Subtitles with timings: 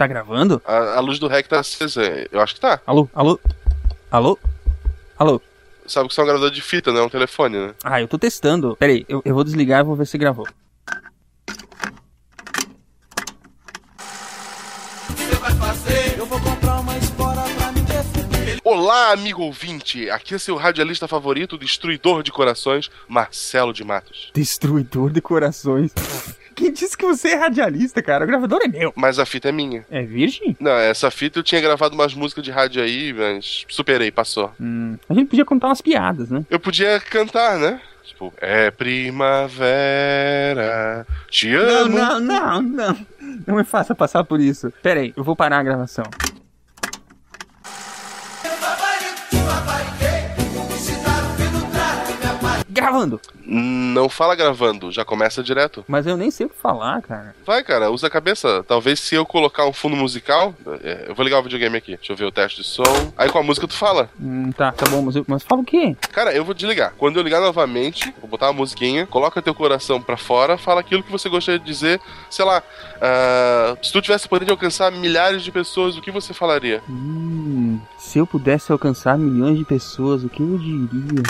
[0.00, 0.62] Tá gravando?
[0.64, 2.00] A, a luz do REC tá acesa.
[2.32, 2.80] Eu acho que tá.
[2.86, 3.06] Alô?
[3.12, 3.38] Alô?
[4.10, 4.38] Alô?
[5.18, 5.42] Alô?
[5.86, 7.74] Sabe que isso é um gravador de fita, não é um telefone, né?
[7.84, 8.74] Ah, eu tô testando.
[8.78, 10.48] Pera aí, eu, eu vou desligar e vou ver se gravou.
[18.64, 20.08] Olá, amigo ouvinte!
[20.08, 24.30] Aqui é seu radialista favorito, destruidor de corações, Marcelo de Matos.
[24.32, 25.92] Destruidor de corações.
[26.54, 28.24] Quem disse que você é radialista, cara?
[28.24, 28.92] O gravador é meu.
[28.96, 29.84] Mas a fita é minha.
[29.90, 30.56] É virgem?
[30.60, 34.52] Não, essa fita eu tinha gravado umas músicas de rádio aí, mas superei, passou.
[34.60, 36.44] Hum, a gente podia contar umas piadas, né?
[36.50, 37.80] Eu podia cantar, né?
[38.04, 38.70] Tipo, é
[39.80, 41.96] primavera, te Não, amo.
[41.98, 43.06] não, não, não.
[43.46, 44.72] Não me faça passar por isso.
[44.82, 46.04] Pera aí, eu vou parar a gravação.
[52.90, 53.20] Gravando.
[53.46, 55.84] Não fala gravando, já começa direto.
[55.86, 57.34] Mas eu nem sei o que falar, cara.
[57.46, 58.64] Vai, cara, usa a cabeça.
[58.66, 60.52] Talvez se eu colocar um fundo musical.
[60.82, 61.96] é, Eu vou ligar o videogame aqui.
[61.96, 62.82] Deixa eu ver o teste de som.
[63.16, 64.10] Aí com a música tu fala.
[64.20, 65.96] Hum, tá, tá bom, mas, eu, mas fala o quê?
[66.12, 66.92] Cara, eu vou desligar.
[66.98, 71.02] Quando eu ligar novamente, vou botar uma musiquinha, coloca teu coração pra fora, fala aquilo
[71.04, 72.00] que você gostaria de dizer.
[72.28, 72.60] Sei lá,
[73.00, 76.82] ah, se tu tivesse poder de alcançar milhares de pessoas, o que você falaria?
[76.88, 81.22] Hum, se eu pudesse alcançar milhões de pessoas, o que eu diria?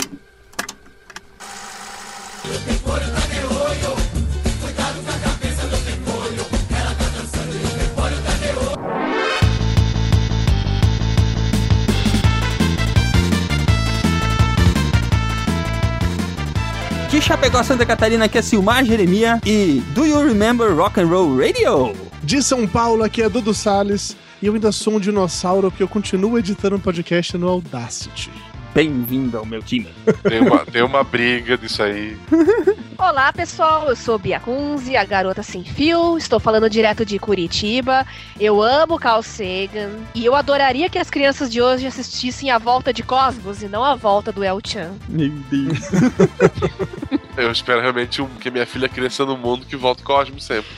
[17.11, 21.37] De Chapecó, Santa Catarina, aqui é Silmar Jeremia e Do You Remember Rock and Roll
[21.37, 21.93] Radio?
[22.23, 24.15] De São Paulo, aqui é Dudu Salles.
[24.41, 28.31] E eu ainda sou um dinossauro porque eu continuo editando um podcast no Audacity.
[28.73, 29.89] Bem-vindo ao meu time.
[30.23, 32.17] Tem uma, tem uma briga disso aí.
[32.97, 33.89] Olá, pessoal.
[33.89, 36.17] Eu sou Bia Kunze, a garota sem fio.
[36.17, 38.07] Estou falando direto de Curitiba.
[38.39, 39.89] Eu amo Carl Sagan.
[40.15, 43.83] E eu adoraria que as crianças de hoje assistissem a volta de Cosmos e não
[43.83, 44.93] a volta do El Chan.
[45.09, 45.79] Meu Deus.
[47.37, 50.69] Eu espero realmente um- que minha filha cresça no mundo que volta o Cosmo sempre.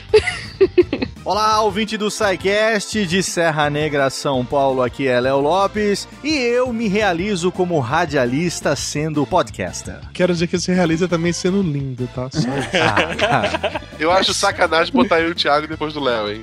[1.25, 6.73] Olá, ouvinte do SciCast de Serra Negra, São Paulo, aqui é Léo Lopes e eu
[6.73, 10.01] me realizo como radialista sendo podcaster.
[10.13, 12.27] Quero dizer que você realiza também sendo lindo, tá?
[12.73, 16.41] Ah, Eu acho sacanagem botar eu e o Thiago depois do Léo, hein?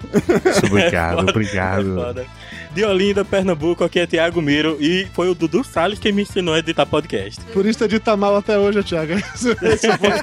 [0.66, 1.94] obrigado, obrigado.
[1.96, 2.26] Foda.
[2.72, 6.54] De Olinda, Pernambuco, aqui é Thiago Miro e foi o Dudu Salles quem me ensinou
[6.54, 7.40] a editar podcast.
[7.52, 9.14] Por isso edita mal até hoje, Thiago.
[9.14, 10.22] Esse é o ponto.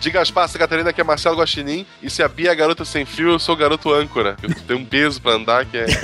[0.00, 1.86] De Gaspar, Santa Catarina, que é Marcelo Guaxinim.
[2.02, 4.36] E se a Bia é garota sem fio, eu sou o garoto âncora.
[4.42, 5.86] Eu tenho um peso pra andar que é.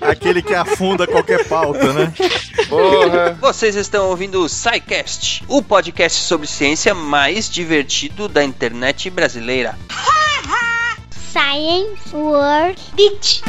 [0.00, 2.12] Aquele que afunda qualquer pauta, né?
[2.68, 3.36] Porra!
[3.40, 9.76] Vocês estão ouvindo o SciCast, o podcast sobre ciência mais divertido da internet brasileira.
[11.32, 13.40] Science World Beach.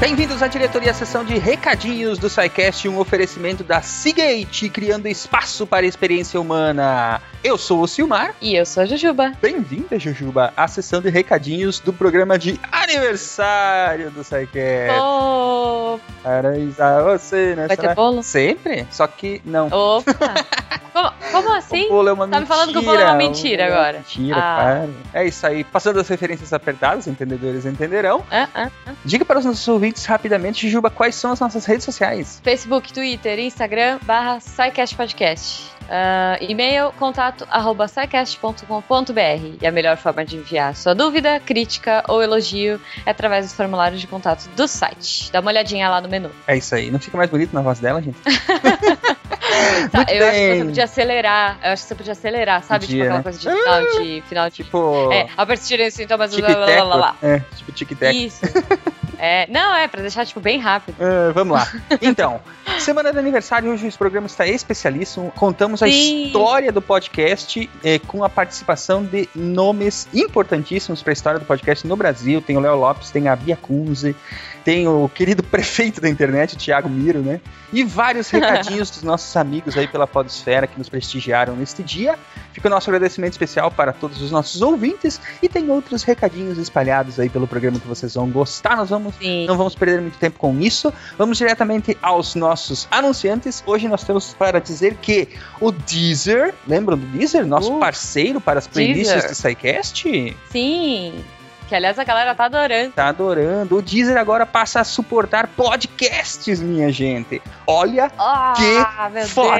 [0.00, 5.84] Bem-vindos à diretoria, sessão de recadinhos do SciCast, um oferecimento da Seagate, criando espaço para
[5.84, 7.20] a experiência humana.
[7.44, 8.34] Eu sou o Silmar.
[8.40, 9.32] E eu sou a Jujuba.
[9.42, 14.98] Bem-vinda, Jujuba, à sessão de recadinhos do programa de aniversário do SciCast.
[14.98, 17.66] Oh, Parabéns a você, né?
[17.68, 18.22] vai ter bolo?
[18.22, 19.66] Sempre, só que não.
[19.68, 20.12] Opa!
[20.92, 21.86] como, como assim?
[21.86, 22.40] O bolo é uma Tá mentira.
[22.40, 23.98] me falando que o bolo é uma mentira é agora.
[23.98, 24.56] Mentira, Ah.
[24.56, 24.90] cara.
[25.14, 25.64] É isso aí.
[25.64, 28.22] Passando as referências apertadas, entendedores entenderão.
[28.30, 28.92] Ah, ah, ah.
[29.04, 32.40] Diga para os nossos ouvintes rapidamente, Jujuba, quais são as nossas redes sociais.
[32.42, 35.80] Facebook, Twitter, Instagram, barra SciCast Podcast.
[35.92, 39.56] Ah, e-mail, contato, arroba scicast.com.br.
[39.60, 44.00] E a melhor forma de enviar sua dúvida, crítica ou elogio é através dos formulários
[44.00, 45.32] de contato do site.
[45.32, 46.30] Dá uma olhadinha lá no menu.
[46.46, 46.92] É isso aí.
[46.92, 48.18] Não fica mais bonito na voz dela, gente?
[49.90, 51.58] Tá, eu acho que você podia acelerar.
[51.62, 52.86] Eu acho que você podia acelerar, sabe?
[52.86, 53.22] Podia, tipo aquela né?
[53.22, 54.22] coisa de final de.
[54.28, 55.12] Final de Tipo.
[55.12, 56.34] É, a partir sintomas.
[56.34, 57.12] Blá, blá, blá, blá, blá.
[57.12, 57.26] tic-teco.
[57.26, 58.16] É, tipo tic-teco.
[58.16, 58.40] Isso.
[59.22, 60.96] É, não, é, pra deixar, tipo, bem rápido.
[60.98, 61.70] É, vamos lá.
[62.00, 62.40] Então,
[62.80, 65.30] semana de aniversário, hoje esse programa está especialíssimo.
[65.36, 66.24] Contamos a Sim.
[66.24, 71.86] história do podcast eh, com a participação de nomes importantíssimos para a história do podcast
[71.86, 72.40] no Brasil.
[72.40, 74.16] Tem o Léo Lopes, tem a Bia Kunze,
[74.64, 77.40] tem o querido prefeito da internet, o Thiago Miro, né?
[77.72, 82.18] E vários recadinhos dos nossos amigos aí pela Podosfera que nos prestigiaram neste dia.
[82.52, 87.18] Fica o nosso agradecimento especial para todos os nossos ouvintes e tem outros recadinhos espalhados
[87.20, 88.76] aí pelo programa que vocês vão gostar.
[88.76, 89.46] Nós vamos Sim.
[89.46, 90.92] não vamos perder muito tempo com isso.
[91.16, 93.62] Vamos diretamente aos nossos anunciantes.
[93.66, 95.28] Hoje nós temos para dizer que
[95.60, 97.46] o Deezer, lembram do Deezer?
[97.46, 99.30] Nosso Uh, parceiro para as playlists Deezer.
[99.30, 100.36] do SciCast?
[100.50, 101.24] Sim.
[101.70, 102.90] Que aliás a galera tá adorando.
[102.90, 103.76] Tá adorando.
[103.76, 107.40] O Deezer agora passa a suportar podcasts, minha gente.
[107.64, 109.56] Olha Ah, Que meu foda!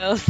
[0.00, 0.26] Deus.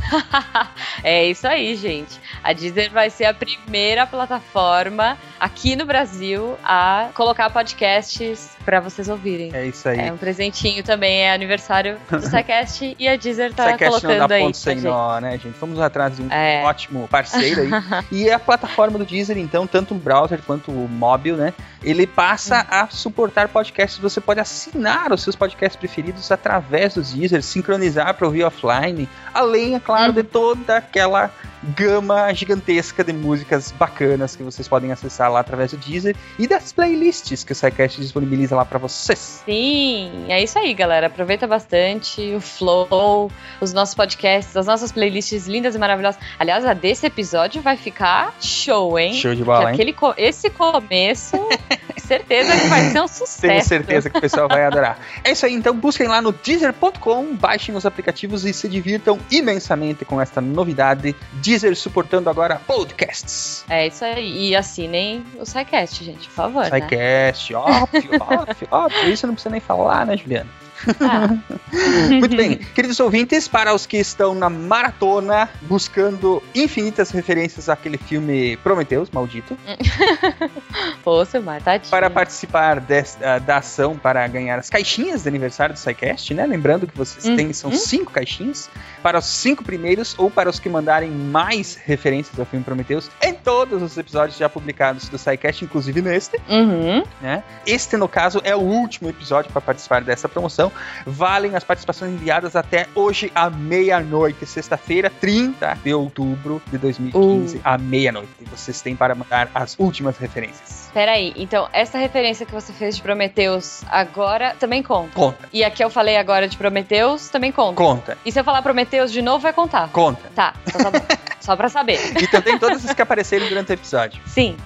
[1.02, 2.20] é isso aí, gente.
[2.44, 9.08] A Deezer vai ser a primeira plataforma aqui no Brasil a colocar podcasts pra vocês
[9.08, 9.50] ouvirem.
[9.54, 10.00] É isso aí.
[10.08, 14.28] É um presentinho também, é aniversário do SciCast e a Deezer tá Sidecast não colocando
[14.28, 14.42] dá aí.
[14.42, 15.56] ponto sem nó, né, gente?
[15.58, 16.62] Vamos atrás de um É.
[16.64, 17.70] ótimo parceiro aí.
[18.12, 21.54] e a plataforma do Deezer, então, tanto o browser quanto o móvel, né?
[21.86, 24.00] Ele passa a suportar podcasts.
[24.00, 29.76] Você pode assinar os seus podcasts preferidos através do Deezer, sincronizar para ouvir offline, além,
[29.76, 31.30] é claro, de toda aquela
[31.74, 36.72] gama gigantesca de músicas bacanas que vocês podem acessar lá através do Deezer e das
[36.72, 39.42] playlists que o SciCast disponibiliza lá para vocês.
[39.44, 41.06] Sim, é isso aí, galera.
[41.06, 43.30] Aproveita bastante o Flow,
[43.60, 46.20] os nossos podcasts, as nossas playlists lindas e maravilhosas.
[46.38, 49.14] Aliás, a desse episódio vai ficar show, hein?
[49.14, 49.74] Show de bola, hein?
[49.74, 51.36] aquele esse começo,
[51.98, 53.40] certeza que vai ser um sucesso.
[53.40, 54.98] Tenho certeza que o pessoal vai adorar.
[55.24, 60.04] É isso aí, então busquem lá no Deezer.com, baixem os aplicativos e se divirtam imensamente
[60.04, 61.14] com esta novidade.
[61.34, 63.64] Deezer suportando agora podcasts.
[63.68, 64.50] É isso aí.
[64.50, 66.64] E assinem o SciCast, gente, por favor.
[66.64, 66.80] né?
[66.80, 69.12] SciCast, óbvio, óbvio, óbvio.
[69.12, 70.65] Isso não precisa nem falar, né, Juliana?
[71.00, 71.28] Ah,
[72.10, 78.56] Muito bem, queridos ouvintes, para os que estão na maratona buscando infinitas referências àquele filme
[78.58, 79.56] Prometheus, maldito,
[81.02, 81.90] pô, seu mar, tadinho.
[81.90, 86.46] para participar des- ah, da ação para ganhar as caixinhas de aniversário do SciCast, né?
[86.46, 87.76] Lembrando que vocês têm, são Uhum.
[87.76, 88.68] cinco caixinhas,
[89.02, 93.34] para os cinco primeiros ou para os que mandarem mais referências ao filme Prometheus em
[93.34, 97.02] todos os episódios já publicados do SciCast, inclusive neste, Uhum.
[97.20, 97.42] né?
[97.66, 100.65] Este, no caso, é o último episódio para participar dessa promoção.
[101.06, 107.78] Valem as participações enviadas até hoje à meia-noite, sexta-feira, 30 de outubro de 2015, à
[107.78, 108.30] meia-noite.
[108.40, 110.85] E Vocês têm para mandar as últimas referências.
[110.96, 115.10] Peraí, então essa referência que você fez de Prometheus agora também conta.
[115.12, 117.76] Conta, E a que eu falei agora de Prometheus também conta.
[117.76, 119.90] conta, E se eu falar Prometheus de novo, vai contar.
[119.92, 120.22] conta.
[120.34, 121.02] Tá, então tá.
[121.46, 122.00] Só pra saber.
[122.20, 124.20] E também todas as que aparecerem durante o episódio.
[124.26, 124.56] Sim.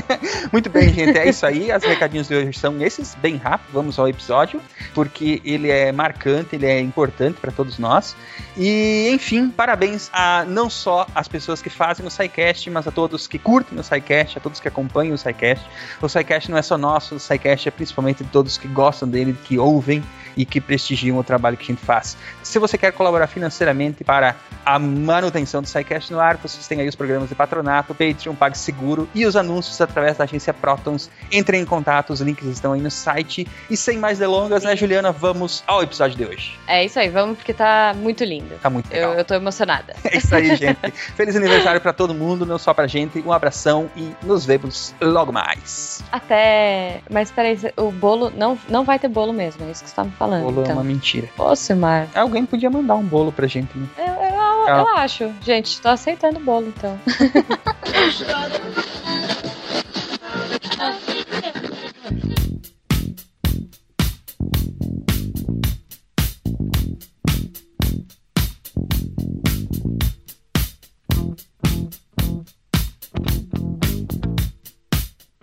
[0.50, 1.70] Muito bem, gente, é isso aí.
[1.70, 3.68] As recadinhos de hoje são esses, bem rápido.
[3.70, 4.58] Vamos ao episódio,
[4.94, 8.16] porque ele é marcante, ele é importante para todos nós.
[8.56, 13.26] E, enfim, parabéns a não só as pessoas que fazem o SciCast, mas a todos
[13.26, 15.66] que curtem o SciCast, a todos que acompanham o SciCast.
[16.00, 19.36] O SciCast não é só nosso, o SciCast é principalmente de todos que gostam dele,
[19.44, 20.02] que ouvem
[20.36, 22.16] e que prestigiam o trabalho que a gente faz.
[22.42, 26.88] Se você quer colaborar financeiramente para a manutenção do SciCast no ar, vocês têm aí
[26.88, 31.10] os programas de patronato, Patreon, PagSeguro e os anúncios através da agência Protons.
[31.30, 33.46] Entrem em contato, os links estão aí no site.
[33.70, 36.58] E sem mais delongas, né, Juliana, vamos ao episódio de hoje.
[36.66, 38.54] É isso aí, vamos porque tá muito lindo.
[38.60, 39.12] Tá muito legal.
[39.12, 39.94] Eu, eu tô emocionada.
[40.12, 40.90] É isso aí, gente.
[41.16, 43.20] Feliz aniversário para todo mundo, não só pra gente.
[43.20, 46.04] Um abração e nos vemos logo mais.
[46.12, 47.00] Até.
[47.10, 48.30] Mas peraí, o bolo.
[48.30, 50.42] Não, não vai ter bolo mesmo, é isso que você tá me O falando.
[50.42, 50.76] bolo é então.
[50.76, 51.28] uma mentira.
[51.36, 52.08] Ô, Silmar.
[52.14, 53.86] Alguém podia mandar um bolo pra gente, né?
[53.98, 55.30] Eu, eu, eu acho.
[55.40, 56.98] Gente, tô aceitando o bolo, então.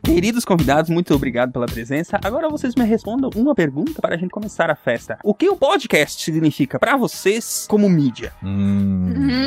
[0.10, 2.20] Queridos convidados, muito obrigado pela presença.
[2.24, 5.20] Agora vocês me respondam uma pergunta para a gente começar a festa.
[5.24, 8.34] O que o podcast significa para vocês como mídia?
[8.44, 9.14] Hum.
[9.16, 9.40] Hum.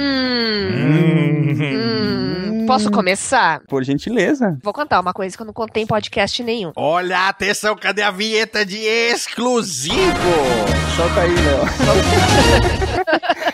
[1.60, 2.66] Hum.
[2.66, 3.60] Posso começar?
[3.68, 4.56] Por gentileza.
[4.62, 6.70] Vou contar uma coisa que eu não contei em podcast nenhum.
[6.76, 9.96] Olha, atenção, cadê a vinheta de exclusivo?
[10.96, 11.62] Solta aí, Léo.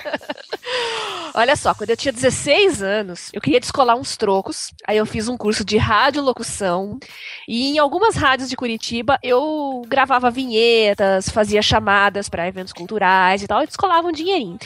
[1.39, 4.73] Olha só, quando eu tinha 16 anos, eu queria descolar uns trocos.
[4.85, 6.99] Aí eu fiz um curso de radiolocução.
[7.47, 13.47] E em algumas rádios de Curitiba eu gravava vinhetas, fazia chamadas para eventos culturais e
[13.47, 14.59] tal, e descolava um dinheirinho.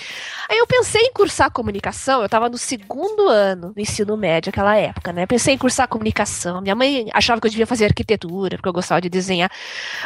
[0.48, 4.74] Aí eu pensei em cursar comunicação, eu tava no segundo ano do ensino médio naquela
[4.74, 5.26] época, né?
[5.26, 6.62] Pensei em cursar comunicação.
[6.62, 9.50] Minha mãe achava que eu devia fazer arquitetura, porque eu gostava de desenhar.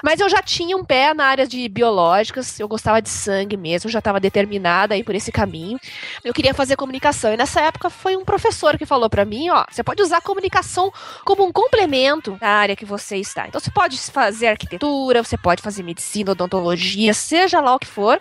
[0.03, 3.89] Mas eu já tinha um pé na área de biológicas, eu gostava de sangue mesmo,
[3.89, 5.79] já estava determinada aí por esse caminho.
[6.25, 7.33] Eu queria fazer comunicação.
[7.33, 10.21] E nessa época foi um professor que falou para mim, ó, você pode usar a
[10.21, 10.93] comunicação
[11.25, 13.47] como um complemento da área que você está.
[13.47, 18.21] Então você pode fazer arquitetura, você pode fazer medicina, odontologia, seja lá o que for,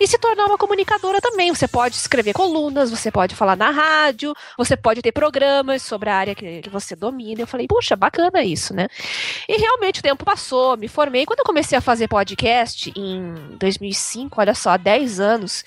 [0.00, 1.54] e se tornar uma comunicadora também.
[1.54, 6.16] Você pode escrever colunas, você pode falar na rádio, você pode ter programas sobre a
[6.16, 7.40] área que, que você domina.
[7.40, 8.88] Eu falei, puxa, bacana isso, né?
[9.48, 11.26] E realmente o tempo passou, me formei.
[11.26, 15.64] Quando eu comecei a fazer podcast em 2005, olha só, há 10 anos,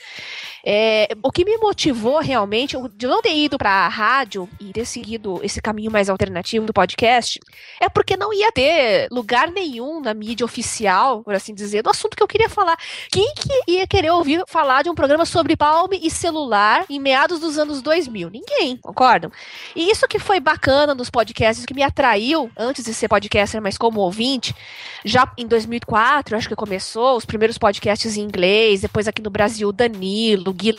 [0.67, 5.39] É, o que me motivou realmente de não ter ido pra rádio e ter seguido
[5.43, 7.39] esse caminho mais alternativo do podcast
[7.79, 12.17] é porque não ia ter lugar nenhum na mídia oficial, por assim dizer, do assunto
[12.17, 12.75] que eu queria falar.
[13.11, 17.39] Quem que ia querer ouvir falar de um programa sobre palme e celular em meados
[17.39, 18.31] dos anos 2000?
[18.31, 19.31] Ninguém, concordam?
[19.75, 23.77] E isso que foi bacana nos podcasts, que me atraiu antes de ser podcaster, mas
[23.77, 24.55] como ouvinte,
[25.03, 29.71] já em 2004, acho que começou, os primeiros podcasts em inglês, depois aqui no Brasil,
[29.71, 30.73] Danilo, Gui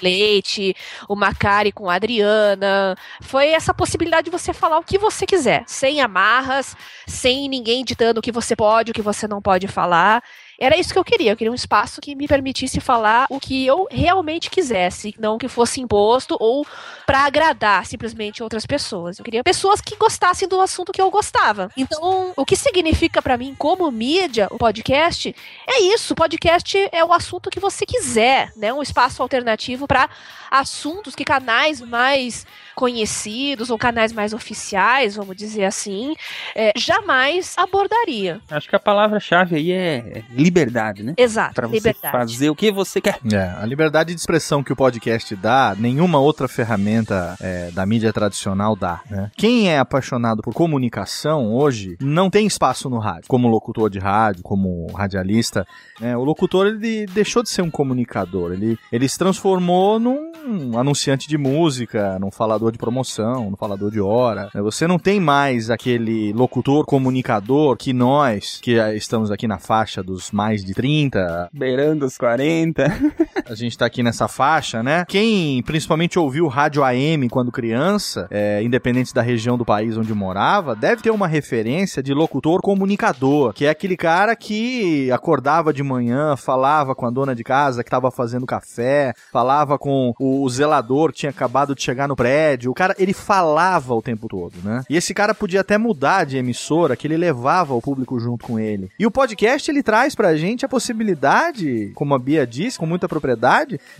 [1.09, 2.97] o Macari com a Adriana.
[3.21, 8.19] Foi essa possibilidade de você falar o que você quiser, sem amarras, sem ninguém ditando
[8.19, 10.23] o que você pode, o que você não pode falar.
[10.59, 11.33] Era isso que eu queria.
[11.33, 15.49] Eu queria um espaço que me permitisse falar o que eu realmente quisesse, não que
[15.49, 16.67] fosse imposto ou
[17.07, 19.19] para agradar simplesmente outras pessoas.
[19.19, 21.71] Eu queria pessoas que gostassem do assunto que eu gostava.
[21.77, 25.35] Então, o que significa para mim como mídia o podcast
[25.67, 26.15] é isso.
[26.15, 28.73] O podcast é o assunto que você quiser, né?
[28.73, 30.09] Um espaço alternativo para
[30.51, 36.15] assuntos que canais mais conhecidos ou canais mais oficiais, vamos dizer assim,
[36.55, 38.41] é, jamais abordaria.
[38.51, 41.15] Acho que a palavra-chave aí é liberdade, né?
[41.17, 42.13] Exato, Pra você liberdade.
[42.17, 43.19] fazer o que você quer.
[43.33, 48.13] É, a liberdade de expressão que o podcast dá, nenhuma outra ferramenta é, da mídia
[48.13, 49.01] tradicional dá.
[49.11, 49.31] né?
[49.37, 54.43] Quem é apaixonado por comunicação hoje não tem espaço no rádio, como locutor de rádio,
[54.43, 55.67] como radialista.
[56.01, 56.17] né?
[56.17, 61.39] O locutor ele deixou de ser um comunicador, ele, ele se transformou num anunciante de
[61.39, 64.51] música, num falador de promoção, num falador de hora.
[64.55, 64.63] né?
[64.63, 70.31] Você não tem mais aquele locutor comunicador que nós, que estamos aqui na faixa dos
[70.31, 72.85] mais de 30, Beirando os 40.
[73.49, 75.05] a gente tá aqui nessa faixa, né?
[75.07, 80.75] Quem principalmente ouviu rádio AM quando criança, é, independente da região do país onde morava,
[80.75, 86.37] deve ter uma referência de locutor comunicador, que é aquele cara que acordava de manhã,
[86.37, 91.21] falava com a dona de casa que tava fazendo café, falava com o zelador que
[91.21, 92.71] tinha acabado de chegar no prédio.
[92.71, 94.83] O cara, ele falava o tempo todo, né?
[94.91, 98.59] E esse cara podia até mudar de emissora, que ele levava o público junto com
[98.59, 98.91] ele.
[98.99, 103.09] E o podcast, ele traz pra gente a possibilidade, como a Bia disse, com muita
[103.09, 103.36] propriedade,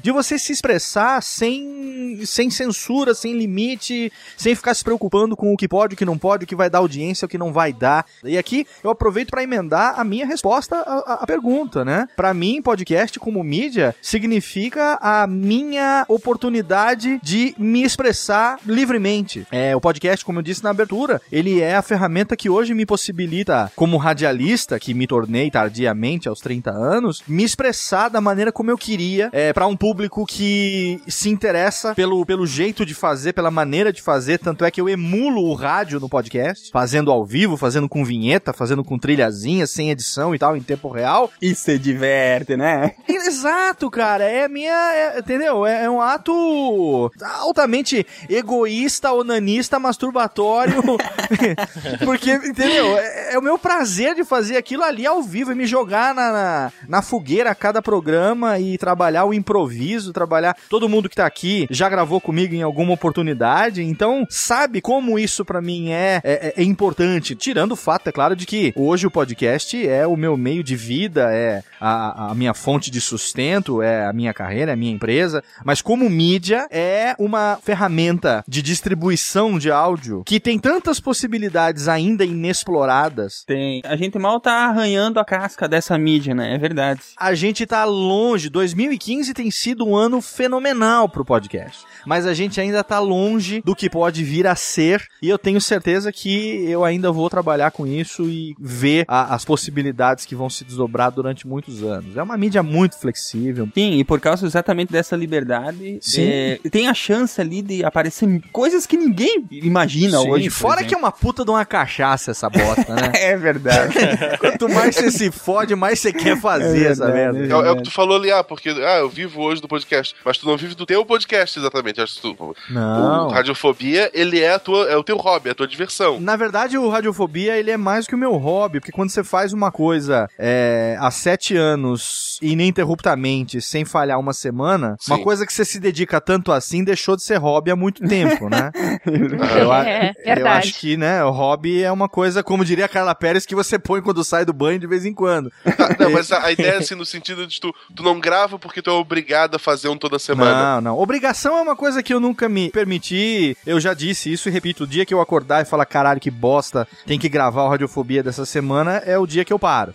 [0.03, 5.57] de você se expressar sem, sem censura, sem limite, sem ficar se preocupando com o
[5.57, 7.73] que pode, o que não pode, o que vai dar audiência, o que não vai
[7.73, 8.07] dar.
[8.25, 12.09] E aqui eu aproveito pra emendar a minha resposta à, à- pergunta, né?
[12.17, 19.47] Pra mim, podcast como mídia significa a minha oportunidade de me expressar livremente.
[19.51, 22.87] É, o podcast, como eu disse na abertura, ele é a ferramenta que hoje me
[22.87, 28.71] possibilita, como radialista, que me tornei tardiamente aos 30 anos, me expressar da maneira como
[28.71, 33.51] eu queria é, para um público que se interessa pelo, pelo jeito de fazer, pela
[33.51, 34.39] maneira de fazer.
[34.39, 38.53] Tanto é que eu emulo o rádio no podcast, fazendo ao vivo, fazendo com vinheta,
[38.53, 41.31] fazendo com trilhazinha, sem edição e tal, em tempo real.
[41.41, 42.93] E se diverte, né?
[43.09, 44.25] Exato, cara.
[44.25, 44.73] É minha.
[44.73, 45.67] é- entendeu?
[45.67, 50.83] É, é um ato altamente egoísta, onanista, masturbatório.
[52.05, 52.97] Porque, entendeu?
[52.99, 56.33] É, é o meu prazer de fazer aquilo ali ao vivo e me jogar na,
[56.33, 60.57] na, na fogueira a cada programa e trabalhar o improviso, trabalhar.
[60.69, 65.45] Todo mundo que tá aqui já gravou comigo em alguma oportunidade, então sabe como isso
[65.45, 67.35] pra mim é, é, é importante.
[67.35, 70.77] Tirando o fato, é claro, de que hoje o podcast é o meu meio de
[70.77, 74.93] vida, é a, a minha fonte de sustento, é a minha carreira, é a minha
[74.93, 81.89] empresa, mas como mídia é uma ferramenta de distribuição de áudio que tem tantas possibilidades
[81.89, 83.45] ainda inexploradas.
[83.47, 83.81] Tem.
[83.85, 86.55] A gente mal tá arranhando a casca dessa mídia, né?
[86.55, 87.01] É verdade.
[87.17, 88.49] A gente tá longe.
[88.49, 91.85] 2015 tem sido um ano fenomenal pro podcast.
[92.07, 95.07] Mas a gente ainda tá longe do que pode vir a ser.
[95.21, 99.45] E eu tenho certeza que eu ainda vou trabalhar com isso e ver a- as
[99.45, 102.17] possibilidades que vão se desdobrar durante muitos anos.
[102.17, 103.69] É uma mídia muito flexível.
[103.75, 106.23] Sim, e por causa exatamente dessa liberdade, Sim.
[106.29, 110.51] é, tem a chance ali de aparecer coisas que ninguém imagina Sim, hoje.
[110.51, 113.13] Fora que é uma puta de uma cachaça essa bosta, né?
[113.27, 113.95] É verdade.
[114.39, 117.67] Quanto mais você se fode, mais você quer fazer É essa verdade, merda.
[117.67, 120.15] É, é o que tu falou ali, ah, porque ah, eu vivo hoje do podcast,
[120.25, 122.01] mas tu não vive do teu podcast exatamente.
[122.01, 123.27] Acho que tu, Não.
[123.27, 126.21] O Radiofobia, ele é, a tua, é o teu hobby, é a tua diversão.
[126.21, 129.53] Na verdade, o Radiofobia, ele é mais que o meu hobby, porque quando você faz
[129.53, 135.13] uma coisa é, há sete anos, ininterruptamente, sem falhar uma semana, Sim.
[135.13, 138.49] uma coisa que você se dedica tanto assim, deixou de ser hobby há muito tempo,
[138.49, 138.71] né?
[139.61, 140.69] eu, a- É, eu verdade.
[140.69, 143.79] acho que, né, o hobby é uma coisa, como diria a Carla Pérez, que você
[143.79, 145.51] põe quando sai do banho de vez em quando.
[145.65, 148.59] Ah, não, mas a, a ideia é assim, no sentido de tu, tu não grava
[148.59, 150.75] porque tu é obrigado a fazer um toda semana.
[150.75, 150.99] Não, não.
[150.99, 153.57] Obrigação é uma coisa que eu nunca me permiti.
[153.67, 156.31] Eu já disse isso e repito: o dia que eu acordar e falar, caralho, que
[156.31, 159.93] bosta, tem que gravar o Radiofobia dessa semana, é o dia que eu paro.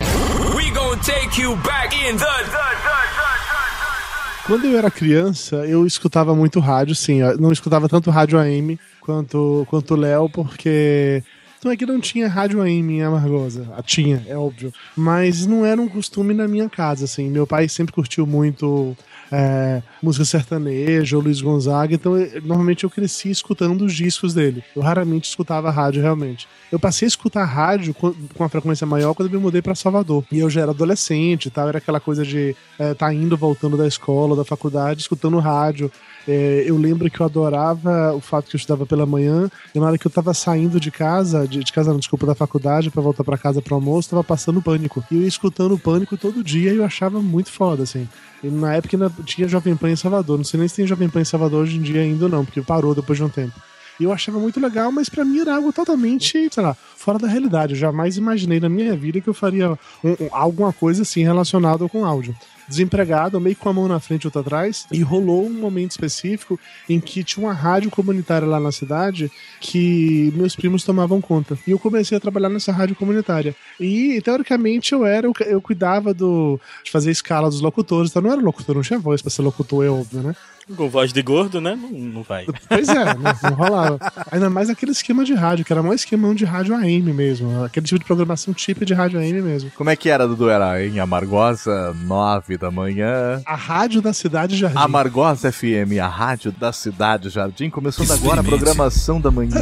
[4.45, 7.21] Quando eu era criança, eu escutava muito rádio, sim.
[7.21, 11.23] Eu não escutava tanto rádio AM quanto quanto o Léo, porque
[11.63, 13.67] não é que não tinha rádio AM em Amargosa.
[13.77, 14.73] Ah, Tinha, é óbvio.
[14.95, 17.29] Mas não era um costume na minha casa, assim.
[17.29, 18.95] Meu pai sempre curtiu muito
[19.31, 24.61] é, música sertaneja ou Luiz Gonzaga, então eu- normalmente eu cresci escutando os discos dele.
[24.75, 26.47] Eu raramente escutava rádio realmente.
[26.69, 29.73] Eu passei a escutar rádio com com uma frequência maior quando eu me mudei pra
[29.73, 30.25] Salvador.
[30.31, 33.87] E eu já era adolescente e era aquela coisa de estar tá indo, voltando da
[33.87, 35.89] escola, da faculdade, escutando rádio.
[36.27, 39.87] É, eu lembro que eu adorava o fato que eu estudava pela manhã, e na
[39.87, 43.01] hora que eu tava saindo de casa, de, de casa não, desculpa, da faculdade, pra
[43.01, 45.03] voltar pra casa pro almoço, tava passando pânico.
[45.11, 48.07] E eu ia escutando pânico todo dia e eu achava muito foda, assim.
[48.43, 50.37] E na época ainda tinha Jovem Pan em Salvador.
[50.37, 52.61] Não sei nem se tem Jovem Pan em Salvador hoje em dia ainda não, porque
[52.61, 53.53] parou depois de um tempo.
[53.99, 57.27] E eu achava muito legal, mas pra mim era algo totalmente, sei lá, fora da
[57.27, 57.73] realidade.
[57.73, 59.77] Eu jamais imaginei na minha vida que eu faria um-
[60.09, 62.35] um- alguma coisa assim relacionada com áudio.
[62.71, 66.57] Desempregado, meio com a mão na frente e outra atrás, e rolou um momento específico
[66.87, 71.59] em que tinha uma rádio comunitária lá na cidade que meus primos tomavam conta.
[71.67, 73.53] E eu comecei a trabalhar nessa rádio comunitária.
[73.77, 78.09] E, teoricamente, eu era, eu cuidava do, de fazer a escala dos locutores.
[78.09, 80.35] Então, não era locutor, não tinha voz pra ser locutor, é óbvio, né?
[80.75, 81.75] Com voz de gordo, né?
[81.75, 82.45] Não, não vai.
[82.67, 83.99] Pois é, não, não rolava.
[84.31, 87.63] Ainda mais aquele esquema de rádio, que era mais esquemão de rádio AM mesmo.
[87.63, 89.71] Aquele tipo de programação típica de rádio AM mesmo.
[89.75, 90.49] Como é que era, Dudu?
[90.49, 93.41] Era em Amargosa, nove da manhã.
[93.45, 94.77] A rádio da cidade Jardim.
[94.77, 99.51] Amargosa FM, a rádio da cidade Jardim, começando agora a programação da manhã.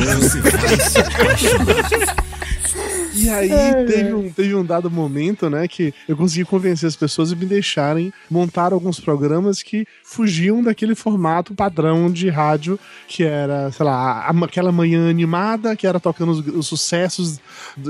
[3.14, 3.50] E aí
[3.88, 7.46] teve um, teve um dado momento, né, que eu consegui convencer as pessoas a me
[7.46, 14.26] deixarem montar alguns programas que fugiam daquele formato padrão de rádio que era, sei lá,
[14.28, 17.40] a- aquela manhã animada, que era tocando os, os sucessos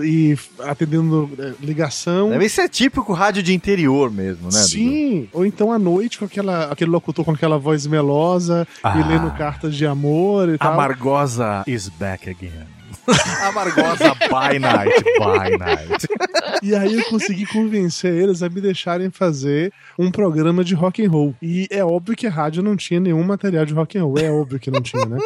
[0.03, 2.29] e atendendo eh, ligação.
[2.29, 4.49] Deve ser típico rádio de interior mesmo, né?
[4.59, 4.67] Dudu?
[4.67, 8.97] Sim, ou então à noite com aquela, aquele locutor com aquela voz melosa Ah.
[8.99, 10.73] e lendo cartas de amor e tal.
[10.73, 12.78] Amargosa is back again.
[13.47, 16.07] Amargosa by night, by night.
[16.61, 21.09] E aí eu consegui convencer eles a me deixarem fazer um programa de rock and
[21.09, 21.35] roll.
[21.41, 24.31] E é óbvio que a rádio não tinha nenhum material de rock and roll, é
[24.31, 25.17] óbvio que não tinha, né?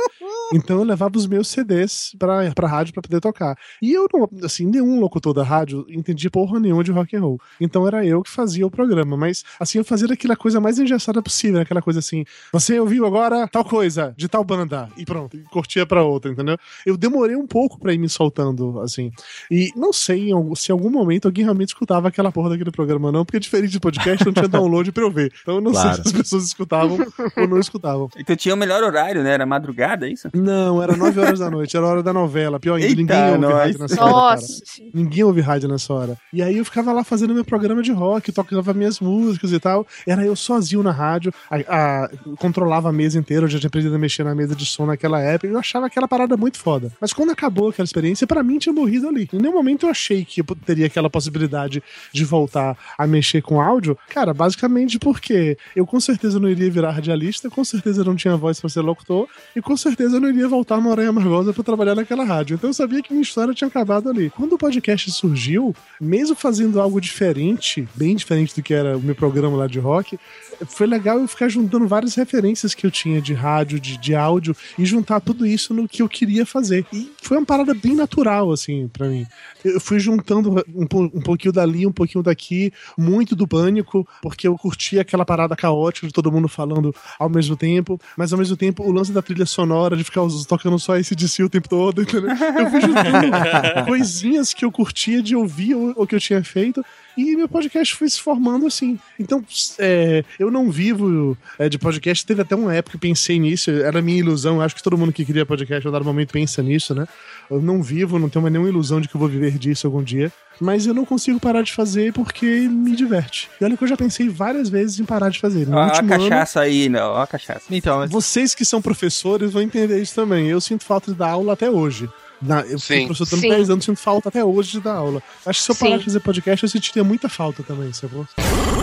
[0.54, 3.58] Então eu levava os meus CDs pra, pra rádio pra poder tocar.
[3.82, 7.40] E eu não, assim, nenhum locutor da rádio entendia porra nenhuma de rock and roll.
[7.60, 11.22] Então era eu que fazia o programa, mas assim eu fazia daquela coisa mais engessada
[11.22, 11.62] possível, né?
[11.64, 15.86] aquela coisa assim, você ouviu agora tal coisa de tal banda e pronto, e curtia
[15.86, 16.58] pra outra, entendeu?
[16.86, 19.12] Eu demorei um pouco pra ir me soltando, assim.
[19.50, 23.26] E não sei se em algum momento alguém realmente escutava aquela porra daquele programa, não,
[23.26, 25.32] porque diferente de podcast não tinha download pra eu ver.
[25.42, 25.96] Então eu não Claro.
[25.96, 26.98] sei se as pessoas escutavam
[27.38, 28.10] ou não escutavam.
[28.18, 29.32] Então tinha o melhor horário, né?
[29.32, 30.30] Era madrugada, é isso?
[30.44, 32.60] Não, era 9 horas da noite, era a hora da novela.
[32.60, 33.54] Pior ainda, Eita, ninguém ouve nós.
[33.54, 34.12] rádio nessa hora.
[34.12, 34.64] Nossa.
[34.78, 34.90] Cara.
[34.94, 36.18] Ninguém ouve rádio nessa hora.
[36.32, 39.86] E aí eu ficava lá fazendo meu programa de rock, tocava minhas músicas e tal.
[40.08, 41.56] Era eu sozinho na rádio, a,
[42.04, 44.86] a- controlava a mesa inteira, eu já tinha aprendido a mexer na mesa de som
[44.86, 45.48] naquela época.
[45.52, 46.92] Eu achava aquela parada muito foda.
[47.00, 49.28] Mas quando acabou aquela experiência, pra mim tinha morrido ali.
[49.34, 53.62] Em nenhum momento eu achei que eu teria aquela possibilidade de voltar a mexer com
[53.62, 53.98] áudio.
[54.10, 58.60] Cara, basicamente porque eu com certeza não iria virar radialista, com certeza não tinha voz
[58.60, 61.96] pra ser locutor, e com certeza eu não iria voltar no Aranha Amargosa pra trabalhar
[61.96, 62.56] naquela rádio.
[62.56, 64.30] Então eu sabia que minha história tinha acabado ali.
[64.30, 69.16] Quando o podcast surgiu, mesmo fazendo algo diferente, bem diferente do que era o meu
[69.16, 70.20] programa lá de rock,
[70.68, 74.56] foi legal eu ficar juntando várias referências que eu tinha de rádio, de, de áudio,
[74.78, 76.86] e juntar tudo isso no que eu queria fazer.
[76.92, 79.26] E foi uma parada bem natural, assim, pra mim.
[79.64, 84.58] Eu fui juntando um, um pouquinho dali, um pouquinho daqui, muito do pânico, porque eu
[84.58, 88.84] curtia aquela parada caótica de todo mundo falando ao mesmo tempo, mas ao mesmo tempo
[88.84, 92.30] o lance da trilha sonora, de ficar tocando só esse DC o tempo todo, entendeu?
[92.30, 93.32] Eu fui juntando
[93.86, 96.84] coisinhas que eu curtia de ouvir ou, ou que eu tinha feito.
[97.18, 99.00] E meu podcast foi se formando assim.
[99.20, 99.44] Então,
[99.78, 102.26] é, eu não vivo é, de podcast.
[102.26, 104.62] Teve até uma época que eu pensei nisso, era minha ilusão.
[104.62, 107.08] Acho que todo mundo que queria podcast, a dado momento, pensa nisso, né?
[107.50, 110.04] Eu não vivo, não tenho mais nenhuma ilusão de que eu vou viver disso algum
[110.04, 110.32] dia.
[110.60, 113.50] Mas eu não consigo parar de fazer porque me diverte.
[113.60, 115.68] E olha que eu já pensei várias vezes em parar de fazer.
[115.68, 117.12] No Ó a último ano, cachaça aí, não.
[117.12, 117.64] Ó a cachaça.
[117.72, 120.48] Então, mas vocês que são professores vão entender isso também.
[120.48, 122.10] Eu sinto falta de dar aula até hoje.
[122.46, 123.06] Na, eu fui Sim.
[123.06, 123.36] professor Sim.
[123.38, 125.22] durante 10 anos, sinto falta até hoje de dar aula.
[125.46, 125.98] Acho que se eu parar Sim.
[126.00, 128.28] de fazer podcast, eu sentiria muita falta também, sacou?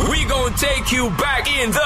[0.09, 1.81] We gonna take you back in the,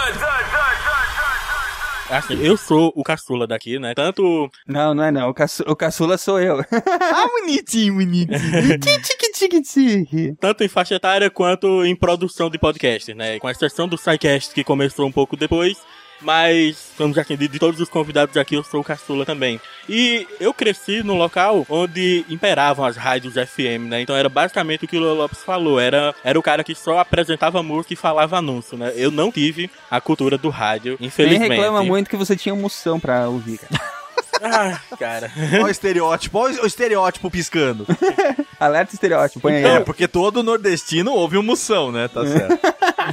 [2.11, 3.95] Assim, eu sou o caçula daqui, né?
[3.95, 5.31] Tanto Não, não é não.
[5.31, 6.59] O, caçu- o caçula sou eu.
[6.71, 8.79] Ah, bonitinho, bonitinho.
[8.79, 10.35] tique, tique, tique.
[10.39, 13.39] tanto em faixa etária quanto em produção de podcast, né?
[13.41, 15.79] Com exceção do SciCast, que começou um pouco depois,
[16.25, 19.61] mas, como já de todos os convidados aqui, eu sou o caçula também.
[19.89, 24.01] E eu cresci no local onde imperavam as rádios FM, né?
[24.01, 25.79] Então era basicamente o que o Lopes falou.
[25.79, 28.93] Era, era o cara que só apresentava música e falava anúncio, né?
[28.97, 31.51] Eu não tive a cultura do rádio, Nem infelizmente.
[31.51, 33.95] reclama muito que você tinha emoção pra ouvir, cara.
[34.43, 35.31] Ah, cara.
[35.55, 37.87] Olha o estereótipo, olha o estereótipo piscando.
[38.59, 39.65] Alerta estereótipo, põe aí.
[39.65, 42.09] É, porque todo nordestino ouve o moção, né?
[42.09, 42.59] Tá certo.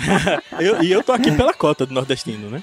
[0.60, 2.62] Eu- e eu tô aqui pela cota do nordestino, né?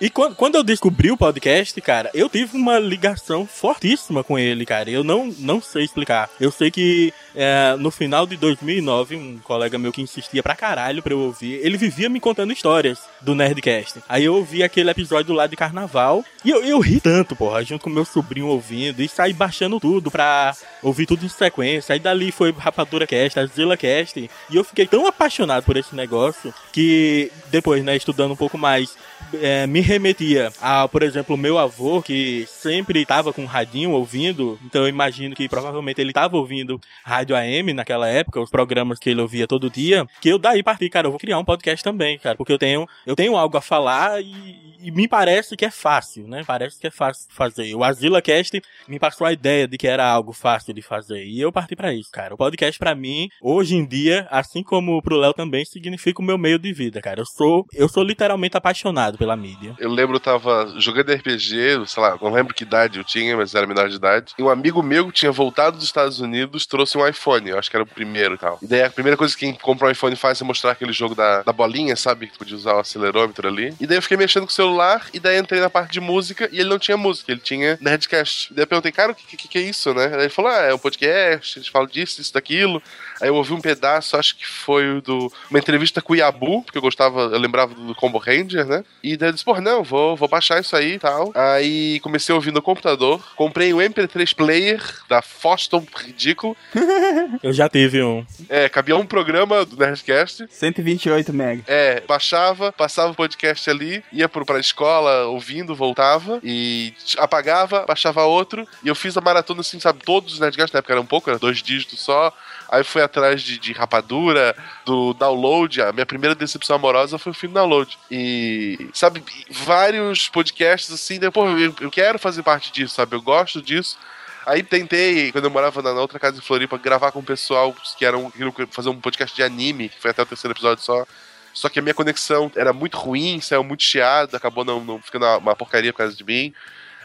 [0.00, 4.66] E quando, quando eu descobri o podcast, cara, eu tive uma ligação fortíssima com ele,
[4.66, 4.90] cara.
[4.90, 6.28] Eu não, não sei explicar.
[6.38, 11.02] Eu sei que é, no final de 2009, um colega meu que insistia pra caralho
[11.02, 14.00] pra eu ouvir, ele vivia me contando histórias do Nerdcast.
[14.08, 17.82] Aí eu ouvi aquele episódio lá de carnaval e eu, eu ri tanto, porra, junto
[17.82, 21.92] com meu sobrinho ouvindo e saí baixando tudo pra ouvir tudo em sequência.
[21.92, 24.18] Aí dali foi Rapadura Cast, Zilla Cast.
[24.50, 28.96] E eu fiquei tão apaixonado por esse negócio que depois, né, estudando um pouco mais,
[29.34, 34.58] é, me remetia a, por exemplo, meu avô, que sempre estava com um radinho ouvindo,
[34.64, 36.80] então eu imagino que provavelmente ele estava ouvindo
[37.24, 40.88] rádio AM naquela época, os programas que ele ouvia todo dia, que eu daí parti,
[40.90, 43.62] cara, eu vou criar um podcast também, cara, porque eu tenho, eu tenho algo a
[43.62, 46.42] falar e, e me parece que é fácil, né?
[46.46, 47.74] Parece que é fácil fazer.
[47.74, 51.40] O Azila Cast me passou a ideia de que era algo fácil de fazer e
[51.40, 52.34] eu parti pra isso, cara.
[52.34, 56.36] O podcast pra mim, hoje em dia, assim como pro Léo também, significa o meu
[56.36, 57.20] meio de vida, cara.
[57.20, 59.74] Eu sou, eu sou literalmente apaixonado pela mídia.
[59.78, 63.54] Eu lembro, eu tava jogando RPG, sei lá, não lembro que idade eu tinha, mas
[63.54, 64.34] era menor de idade.
[64.38, 67.70] E um amigo meu que tinha voltado dos Estados Unidos trouxe um iPhone, eu acho
[67.70, 68.58] que era o primeiro e tal.
[68.62, 71.14] E daí a primeira coisa que quem compra um iPhone faz é mostrar aquele jogo
[71.14, 72.26] da, da bolinha, sabe?
[72.26, 73.74] Que podia usar o acelerômetro ali.
[73.80, 76.48] E daí eu fiquei mexendo com o celular, e daí entrei na parte de música,
[76.52, 78.52] e ele não tinha música, ele tinha Nerdcast.
[78.52, 80.06] E daí eu perguntei, cara, o que, que, que é isso, né?
[80.06, 82.82] Aí ele falou, ah, é um podcast, gente fala disso, disso, daquilo.
[83.20, 86.62] Aí eu ouvi um pedaço, acho que foi o do uma entrevista com o Yabu,
[86.62, 88.84] porque eu gostava, eu lembrava do Combo Ranger, né?
[89.02, 91.32] E daí eu disse, pô, não, vou, vou baixar isso aí e tal.
[91.34, 96.56] Aí comecei a ouvir no computador, comprei um MP3 player da Foston ridículo.
[97.42, 98.24] Eu já tive um.
[98.48, 100.46] É, cabia um programa do Nerdcast.
[100.50, 101.62] 128 mega.
[101.66, 108.24] É, baixava, passava o podcast ali, ia pro, pra escola ouvindo, voltava e apagava, baixava
[108.24, 108.66] outro.
[108.82, 110.04] E eu fiz a maratona assim, sabe?
[110.04, 112.32] Todos os Nerdcasts, na época era um pouco, era dois dígitos só.
[112.68, 115.82] Aí fui atrás de, de rapadura, do download.
[115.82, 117.98] A minha primeira decepção amorosa foi o fim do download.
[118.10, 123.14] E, sabe, vários podcasts assim, né, pô, eu, eu quero fazer parte disso, sabe?
[123.14, 123.98] Eu gosto disso.
[124.46, 128.04] Aí tentei, quando eu morava na, outra casa de Floripa, gravar com o pessoal que
[128.04, 131.06] era um, queriam fazer um podcast de anime, que foi até o terceiro episódio só.
[131.52, 135.24] Só que a minha conexão era muito ruim, saiu muito chiado, acabou não, não ficando
[135.38, 136.52] uma porcaria por causa de mim.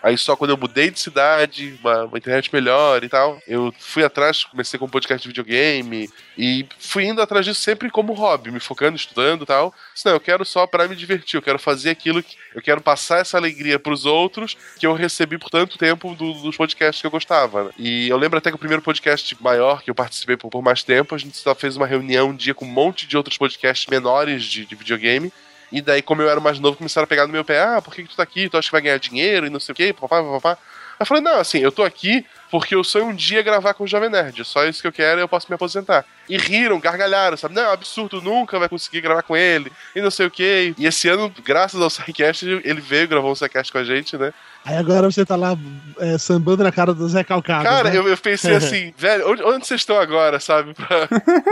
[0.01, 4.03] Aí só quando eu mudei de cidade, uma, uma internet melhor e tal, eu fui
[4.03, 8.51] atrás, comecei com um podcast de videogame e fui indo atrás disso sempre como hobby,
[8.51, 9.73] me focando, estudando e tal.
[10.05, 13.19] Não, eu quero só para me divertir, eu quero fazer aquilo que eu quero passar
[13.19, 17.11] essa alegria pros outros que eu recebi por tanto tempo do- dos podcasts que eu
[17.11, 17.65] gostava.
[17.65, 17.69] né?
[17.77, 20.81] E eu lembro até que o primeiro podcast maior que eu participei por, por mais
[20.83, 23.85] tempo, a gente só fez uma reunião um dia com um monte de outros podcasts
[23.87, 25.31] menores de, de videogame.
[25.71, 27.93] E daí, como eu era mais novo, começaram a pegar no meu pé: ah, por
[27.93, 28.49] que, que tu tá aqui?
[28.49, 30.57] Tu acha que vai ganhar dinheiro e não sei o quê, papá, papá.
[30.99, 33.87] Eu falei: não, assim, eu tô aqui porque eu sonho um dia gravar com o
[33.87, 34.43] Jovem Nerd.
[34.45, 36.05] Só isso que eu quero e eu posso me aposentar.
[36.27, 37.55] E riram, gargalharam, sabe?
[37.55, 40.73] Não, é um absurdo, nunca vai conseguir gravar com ele e não sei o quê.
[40.77, 44.33] E esse ano, graças ao SciCast, ele veio, gravou um SciCast com a gente, né?
[44.65, 45.57] Aí agora você tá lá
[45.99, 47.63] é, sambando na cara do Zé Calcado.
[47.63, 47.97] Cara, né?
[47.97, 50.73] eu, eu pensei assim, velho, onde, onde vocês estão agora, sabe?
[50.73, 51.07] Pra-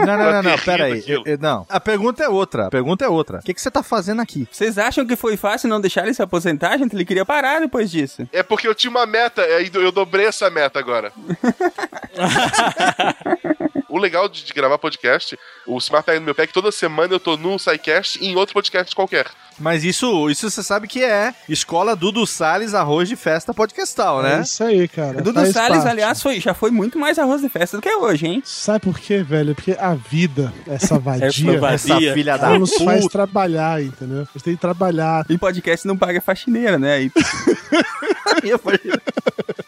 [0.06, 1.02] Não, não, não, não, pera aí.
[1.06, 1.66] Eu- eu- Não.
[1.68, 2.66] A pergunta é outra.
[2.66, 3.38] A pergunta é outra.
[3.38, 4.46] O que, que você tá fazendo aqui?
[4.52, 6.94] Vocês acham que foi fácil não deixar ele se aposentar, gente?
[6.94, 8.28] Ele queria parar depois disso.
[8.32, 10.87] É porque eu tinha uma meta, aí eu dobrei essa meta agora.
[13.88, 17.14] o legal de, de gravar podcast, o Simar pega no meu pé que toda semana
[17.14, 19.26] eu tô num SciCast e em outro podcast qualquer.
[19.58, 24.36] Mas isso, isso você sabe que é Escola Dudu Salles Arroz de Festa Podcastal, É
[24.36, 24.42] né?
[24.42, 25.20] isso aí, cara.
[25.20, 25.88] Dudu faz Salles, parte.
[25.90, 28.42] aliás, foi, já foi muito mais arroz de festa do que é hoje, hein?
[28.44, 29.54] Sabe por quê, velho?
[29.54, 31.74] Porque a vida, essa vadia, Essa vadia.
[32.08, 34.20] Essa filha da nos faz trabalhar, entendeu?
[34.22, 35.26] A gente tem que trabalhar.
[35.28, 37.02] E podcast não paga faxineira, né?
[37.02, 37.12] E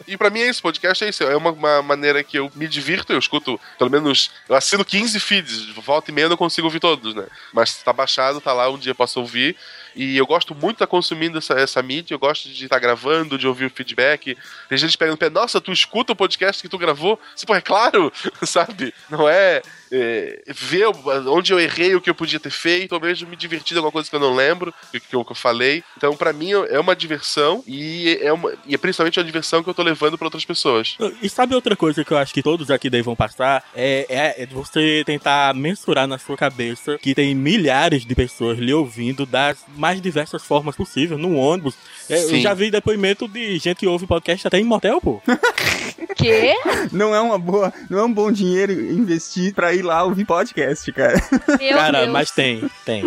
[0.07, 1.23] E pra mim é isso, podcast é isso.
[1.23, 5.19] É uma, uma maneira que eu me divirto, eu escuto, pelo menos, eu assino 15
[5.19, 7.25] feeds, volta e meia eu não consigo ouvir todos, né?
[7.53, 9.55] Mas tá baixado, tá lá, um dia eu posso ouvir.
[9.95, 13.37] E eu gosto muito de estar consumindo essa, essa mídia, eu gosto de estar gravando,
[13.37, 14.37] de ouvir o feedback.
[14.69, 17.19] Tem gente pegando pé, nossa, tu escuta o podcast que tu gravou?
[17.45, 18.11] Pô, é claro,
[18.43, 18.93] sabe?
[19.09, 19.61] Não é.
[19.91, 20.87] É, ver
[21.27, 23.91] onde eu errei, o que eu podia ter feito, ou mesmo me divertir de alguma
[23.91, 25.83] coisa que eu não lembro, que, que, eu, que eu falei.
[25.97, 29.69] Então, para mim, é uma diversão e é, uma, e é principalmente uma diversão que
[29.69, 30.97] eu tô levando para outras pessoas.
[31.21, 33.63] E sabe outra coisa que eu acho que todos aqui daí vão passar?
[33.75, 38.73] É, é, é você tentar mensurar na sua cabeça que tem milhares de pessoas lhe
[38.73, 41.75] ouvindo das mais diversas formas possíveis, no ônibus.
[42.09, 45.21] É, eu já vi depoimento de gente que ouve podcast até em motel, pô.
[46.15, 46.53] Quê?
[46.91, 50.91] Não é uma boa, não é um bom dinheiro investir pra ir lá ouvir podcast,
[50.91, 51.21] cara.
[51.59, 52.11] Meu Cara, Deus.
[52.11, 53.03] mas tem, tem.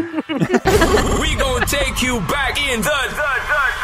[1.21, 3.84] We gonna take you back in the, the, the, the,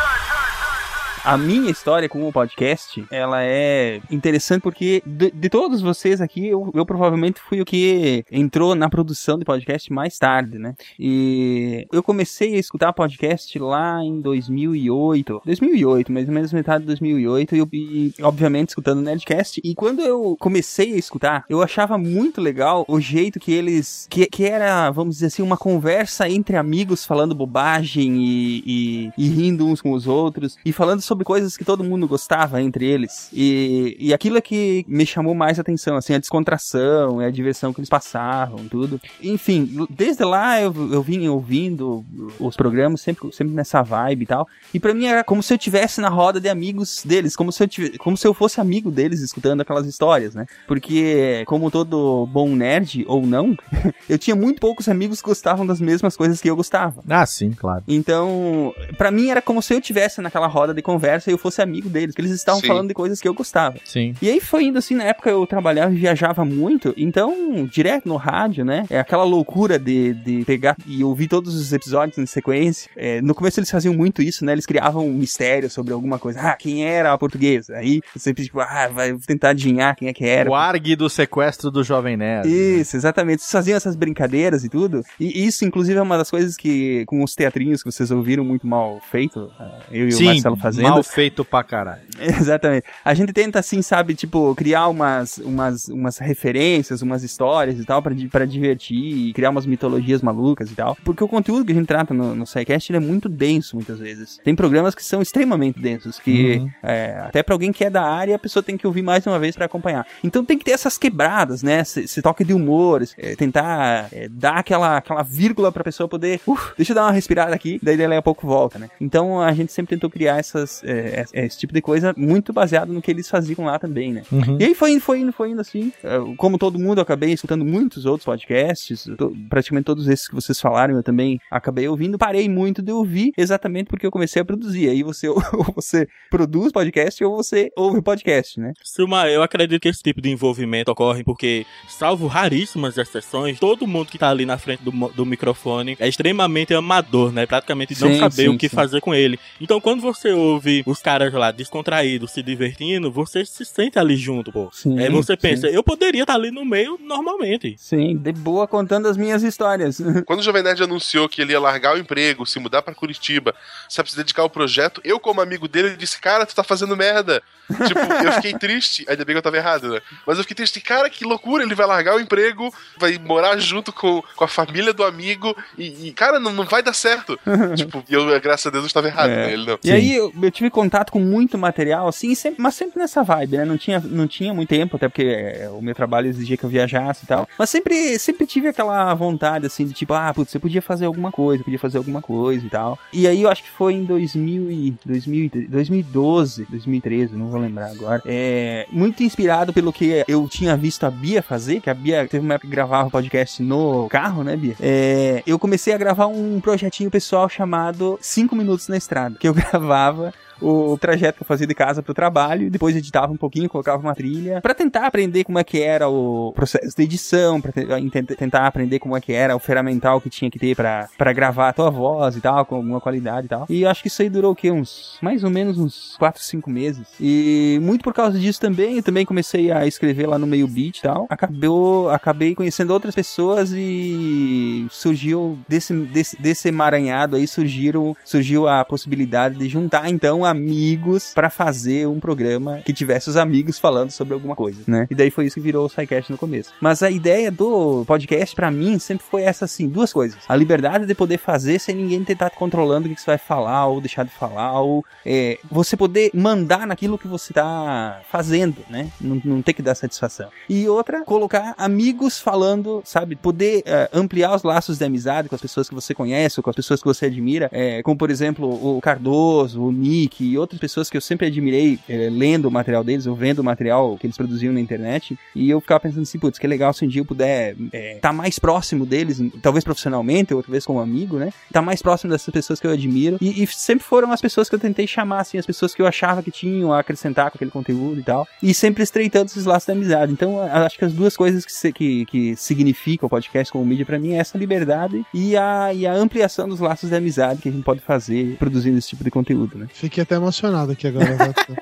[1.22, 6.46] A minha história com o podcast, ela é interessante porque de, de todos vocês aqui,
[6.46, 10.74] eu, eu provavelmente fui o que entrou na produção de podcast mais tarde, né?
[10.98, 16.86] E eu comecei a escutar podcast lá em 2008, 2008, mais ou menos metade de
[16.86, 19.60] 2008, e, e obviamente escutando Nerdcast.
[19.62, 24.24] E quando eu comecei a escutar, eu achava muito legal o jeito que eles, que,
[24.26, 29.66] que era, vamos dizer assim, uma conversa entre amigos falando bobagem e, e, e rindo
[29.66, 33.28] uns com os outros, e falando sobre coisas que todo mundo gostava entre eles.
[33.32, 37.80] E, e aquilo é que me chamou mais atenção, assim, a descontração, a diversão que
[37.80, 39.00] eles passavam, tudo.
[39.20, 42.04] Enfim, desde lá eu, eu vim ouvindo
[42.38, 44.46] os programas, sempre, sempre nessa vibe e tal.
[44.72, 47.64] E pra mim era como se eu tivesse na roda de amigos deles, como se
[47.64, 50.46] eu, tivesse, como se eu fosse amigo deles escutando aquelas histórias, né?
[50.68, 53.56] Porque, como todo bom nerd, ou não,
[54.08, 57.02] eu tinha muito poucos amigos que gostavam das mesmas coisas que eu gostava.
[57.08, 57.82] Ah, sim, claro.
[57.88, 61.62] Então, pra mim era como se eu tivesse naquela roda de conversa e eu fosse
[61.62, 62.66] amigo deles, que eles estavam Sim.
[62.66, 63.76] falando de coisas que eu gostava.
[63.84, 64.14] Sim.
[64.20, 68.16] E aí foi indo assim, na época eu trabalhava e viajava muito, então, direto no
[68.16, 68.84] rádio, né?
[68.90, 72.90] É aquela loucura de, de pegar e ouvir todos os episódios em sequência.
[72.96, 74.52] É, no começo eles faziam muito isso, né?
[74.52, 76.40] Eles criavam um mistério sobre alguma coisa.
[76.40, 77.76] Ah, quem era a portuguesa?
[77.76, 80.50] Aí sempre, tipo, ah, vai tentar adivinhar quem é que era.
[80.50, 82.48] O ARG do sequestro do Jovem Nerd.
[82.48, 83.42] Isso, exatamente.
[83.42, 85.02] Vocês faziam essas brincadeiras e tudo.
[85.18, 88.66] E isso, inclusive, é uma das coisas que, com os teatrinhos que vocês ouviram muito
[88.66, 90.86] mal feito, ah, eu e Sim, o Marcelo fazendo.
[90.90, 92.00] Mal feito pra caralho.
[92.20, 92.84] Exatamente.
[93.04, 98.02] A gente tenta, assim, sabe, tipo, criar umas, umas, umas referências, umas histórias e tal,
[98.02, 98.96] pra, pra divertir
[99.28, 100.96] e criar umas mitologias malucas e tal.
[101.04, 103.98] Porque o conteúdo que a gente trata no, no SciCast, ele é muito denso, muitas
[103.98, 104.38] vezes.
[104.44, 106.70] Tem programas que são extremamente densos, que Uhum.
[106.82, 109.38] é, até pra alguém que é da área, a pessoa tem que ouvir mais uma
[109.38, 110.06] vez pra acompanhar.
[110.24, 111.80] Então tem que ter essas quebradas, né?
[111.80, 116.40] Esse, esse toque de humor, é, tentar é, dar aquela, aquela vírgula pra pessoa poder,
[116.46, 118.88] "Uf, deixa eu dar uma respirada aqui, daí dali a pouco volta, né?
[119.00, 122.92] Então a gente sempre tentou criar essas, é, é, esse tipo de coisa muito baseado
[122.92, 124.22] no que eles faziam lá também, né?
[124.30, 124.56] Uhum.
[124.58, 125.92] E aí foi indo, foi indo, foi indo assim.
[126.02, 129.04] É, Como todo mundo, eu acabei escutando muitos outros podcasts.
[129.16, 132.18] to- praticamente todos esses que vocês falaram, eu também acabei ouvindo.
[132.18, 134.88] Parei muito de ouvir exatamente porque eu comecei a produzir.
[134.88, 135.40] Aí você, ou
[135.74, 138.72] você produz podcast ou você ouve podcast, né?
[138.82, 144.06] Silmar, eu acredito que esse tipo de envolvimento ocorre porque, salvo raríssimas exceções, todo mundo
[144.10, 147.46] que tá ali na frente do, do microfone é extremamente amador, né?
[147.46, 148.76] Praticamente não Sim, saber sim, o que sim.
[148.76, 149.38] fazer com ele.
[149.60, 154.52] Então, quando você ouve os caras lá descontraídos, se divertindo, você se sente ali junto,
[154.52, 154.68] pô.
[154.72, 155.74] Sim, Aí você pensa, sim.
[155.74, 157.74] eu poderia estar ali no meio normalmente.
[157.78, 160.00] Sim, de boa contando as minhas histórias.
[160.26, 163.54] Quando o Jovem Nerd anunciou que ele ia largar o emprego, se mudar pra Curitiba,
[163.88, 167.42] sabe, se dedicar ao projeto, eu, como amigo dele, disse, cara, tu tá fazendo merda.
[167.86, 170.00] tipo, eu fiquei triste, ainda bem que eu tava errado, né?
[170.26, 173.92] Mas eu fiquei triste, cara, que loucura, ele vai largar o emprego, vai morar junto
[173.92, 177.38] com, com a família do amigo, e, e, cara, não, não vai dar certo.
[177.76, 179.36] tipo, eu, graças a Deus, eu estava errado, É.
[179.46, 179.52] né?
[179.52, 179.78] Ele não.
[179.84, 183.56] E aí eu, eu tive contato com muito material, assim, sempre- mas sempre nessa vibe,
[183.56, 183.64] né?
[183.64, 186.68] Não tinha, não tinha muito tempo, até porque é, o meu trabalho exigia que eu
[186.70, 187.48] viajasse e tal.
[187.58, 191.32] Mas sempre, sempre tive aquela vontade, assim, de tipo, ah, putz, você podia fazer alguma
[191.32, 192.98] coisa, podia fazer alguma coisa e tal.
[193.12, 197.60] E aí eu acho que foi em 2000 e, 2000, e- 2012, 2013, não vou
[197.60, 198.22] lembrar agora.
[198.26, 202.44] É, muito inspirado pelo que eu tinha visto a Bia fazer, que a Bia teve
[202.44, 204.74] uma época que gravava podcast no carro, né, Bia?
[204.80, 209.54] É, eu comecei a gravar um projetinho pessoal chamado 5 Minutos na Estrada, que eu
[209.70, 214.02] gravava o trajeto que eu fazia de casa pro trabalho, depois editava um pouquinho, colocava
[214.02, 217.86] uma trilha, pra tentar aprender como é que era o processo de edição, pra te-
[218.10, 221.68] tent- tentar aprender como é que era o ferramental que tinha que ter pra gravar
[221.68, 223.66] a tua voz e tal, com alguma qualidade e tal.
[223.68, 224.70] E acho que isso aí durou o quê?
[224.70, 227.06] Uns, mais ou menos uns 4, 5 meses.
[227.20, 230.98] E muito por causa disso também, eu também comecei a escrever lá no meio beat
[230.98, 231.26] e tal.
[231.28, 238.84] Acabou, acabei conhecendo outras pessoas e surgiu desse, desse, desse emaranhado aí surgiram, surgiu a
[238.84, 244.34] possibilidade de juntar então amigos pra fazer um programa que tivesse os amigos falando sobre
[244.34, 245.06] alguma coisa, né?
[245.10, 246.72] E daí foi isso que virou o SciCast no começo.
[246.80, 250.38] Mas a ideia do podcast, pra mim, sempre foi essa, assim, duas coisas.
[250.48, 254.00] A liberdade de poder fazer sem ninguém tentar controlando o que você vai falar ou
[254.00, 259.10] deixar de falar, ou é, você poder mandar naquilo que você tá fazendo, né?
[259.20, 260.48] Não, não ter que dar satisfação.
[260.68, 263.36] E outra, colocar amigos falando, sabe?
[263.36, 266.70] Poder é, ampliar os laços de amizade com as pessoas que você conhece ou com
[266.70, 270.80] as pessoas que você admira, é, como por exemplo o Cardoso, o Nick e outras
[270.80, 274.26] pessoas que eu sempre admirei é, lendo o material deles ou vendo o material que
[274.26, 275.38] eles produziam na internet.
[275.54, 278.32] E eu ficava pensando assim, putz, que legal se um dia eu puder estar tá
[278.32, 281.52] mais próximo deles, talvez profissionalmente, outra vez como amigo, né?
[281.72, 283.38] Tá mais próximo dessas pessoas que eu admiro.
[283.40, 286.06] E, e sempre foram as pessoas que eu tentei chamar, assim, as pessoas que eu
[286.06, 288.46] achava que tinham a acrescentar com aquele conteúdo e tal.
[288.62, 290.32] E sempre estreitando esses laços de amizade.
[290.32, 294.18] Então, acho que as duas coisas que, que, que significam o podcast como mídia para
[294.18, 297.72] mim é essa liberdade e a, e a ampliação dos laços de amizade que a
[297.72, 299.86] gente pode fazer produzindo esse tipo de conteúdo, né?
[299.92, 301.26] Fiquei até emocionado aqui agora.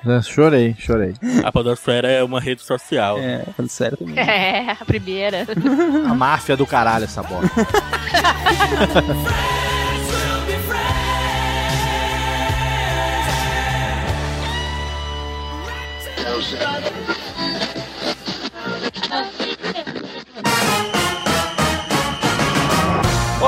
[0.07, 1.13] É, chorei, chorei.
[1.43, 3.19] A Podosfera é uma rede social.
[3.19, 4.15] É, falando sério também.
[4.39, 5.45] É, a primeira.
[6.09, 7.43] A máfia do caralho essa bola.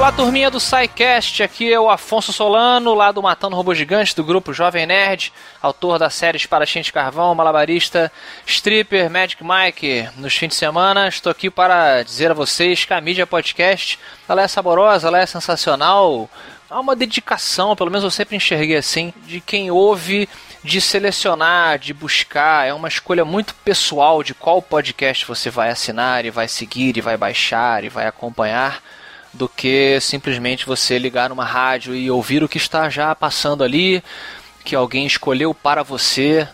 [0.02, 4.24] Olá, turminha do SciCast, aqui é o Afonso Solano, lá do Matando Robô Gigante, do
[4.24, 8.12] grupo Jovem Nerd, autor da série Espadachim de Carvão, Malabarista,
[8.44, 10.10] Stripper, Magic Mike.
[10.18, 14.42] Nos fins de semana, estou aqui para dizer a vocês que a mídia podcast, ela
[14.42, 16.28] é saborosa, ela é sensacional,
[16.68, 20.28] há uma dedicação, pelo menos eu sempre enxerguei assim, de quem ouve,
[20.64, 22.68] de selecionar, de buscar.
[22.68, 27.02] É uma escolha muito pessoal de qual podcast você vai assinar e vai seguir e
[27.02, 28.82] vai baixar e vai acompanhar
[29.34, 34.04] do que simplesmente você ligar numa rádio e ouvir o que está já passando ali,
[34.64, 36.48] que alguém escolheu para você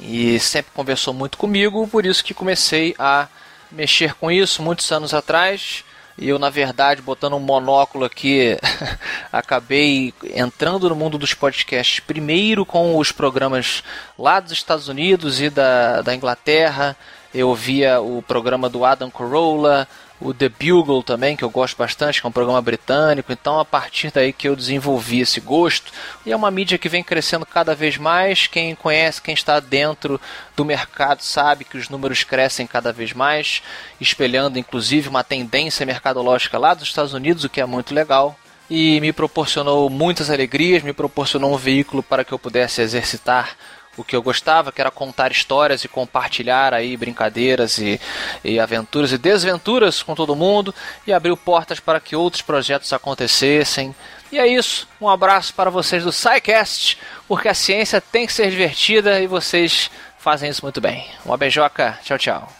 [0.00, 3.28] e sempre conversou muito comigo, por isso que comecei a
[3.70, 5.84] mexer com isso muitos anos atrás.
[6.16, 8.56] E eu, na verdade, botando um monóculo aqui,
[9.32, 13.82] acabei entrando no mundo dos podcasts primeiro com os programas
[14.16, 16.96] lá dos Estados Unidos e da, da Inglaterra.
[17.34, 19.88] Eu via o programa do Adam Carolla,
[20.20, 23.32] o The Bugle também, que eu gosto bastante, que é um programa britânico.
[23.32, 25.92] Então, a partir daí que eu desenvolvi esse gosto.
[26.24, 28.46] E é uma mídia que vem crescendo cada vez mais.
[28.46, 30.20] Quem conhece, quem está dentro
[30.56, 33.62] do mercado, sabe que os números crescem cada vez mais,
[34.00, 38.38] espelhando inclusive uma tendência mercadológica lá dos Estados Unidos, o que é muito legal.
[38.70, 43.56] E me proporcionou muitas alegrias, me proporcionou um veículo para que eu pudesse exercitar
[43.96, 48.00] o que eu gostava, que era contar histórias e compartilhar aí brincadeiras e,
[48.42, 50.74] e, aventuras e desventuras com todo mundo
[51.06, 53.94] e abriu portas para que outros projetos acontecessem.
[54.32, 54.88] E é isso.
[55.00, 59.90] Um abraço para vocês do SciCast, porque a ciência tem que ser divertida e vocês
[60.18, 61.06] fazem isso muito bem.
[61.24, 61.98] Uma beijoca.
[62.02, 62.52] Tchau, tchau.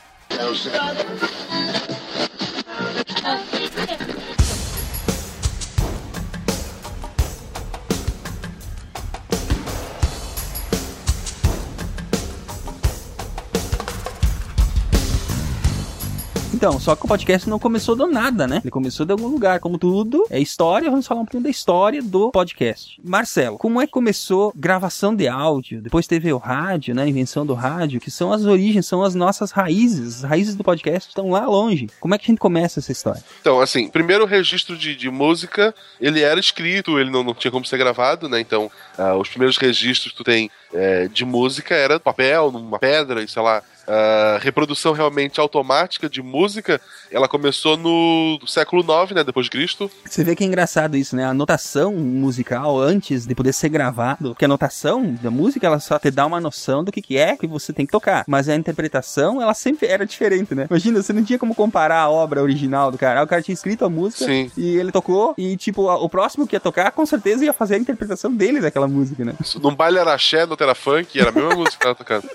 [16.65, 18.63] Então, só que o podcast não começou do nada, né?
[18.65, 19.61] Ele começou de algum lugar.
[19.61, 20.91] Como tudo, é história.
[20.91, 22.99] Vamos falar um pouquinho da história do podcast.
[23.05, 25.83] Marcelo, como é que começou gravação de áudio?
[25.83, 27.03] Depois teve o rádio, né?
[27.03, 30.25] A invenção do rádio, que são as origens, são as nossas raízes.
[30.25, 31.91] As raízes do podcast estão lá longe.
[32.01, 33.23] Como é que a gente começa essa história?
[33.43, 37.51] Então, assim, primeiro o registro de, de música, ele era escrito, ele não, não tinha
[37.51, 38.41] como ser gravado, né?
[38.41, 43.23] Então, ah, os primeiros registros que tu tem é, de música era papel, numa pedra,
[43.23, 43.63] e sei lá.
[43.87, 49.91] A reprodução realmente automática de música, ela começou no século IX, né, depois de Cristo.
[50.05, 51.25] Você vê que é engraçado isso, né?
[51.25, 55.99] A notação musical antes de poder ser gravado, porque a notação da música ela só
[55.99, 58.55] te dá uma noção do que, que é que você tem que tocar, mas a
[58.55, 60.67] interpretação ela sempre era diferente, né?
[60.69, 63.23] Imagina, você não tinha como comparar a obra original do cara.
[63.23, 64.51] O cara tinha escrito a música Sim.
[64.57, 67.79] e ele tocou e tipo o próximo que ia tocar com certeza ia fazer a
[67.79, 69.35] interpretação dele daquela música, né?
[69.61, 72.29] Num baile era axé, no era funk, era a mesma música que ela tocando.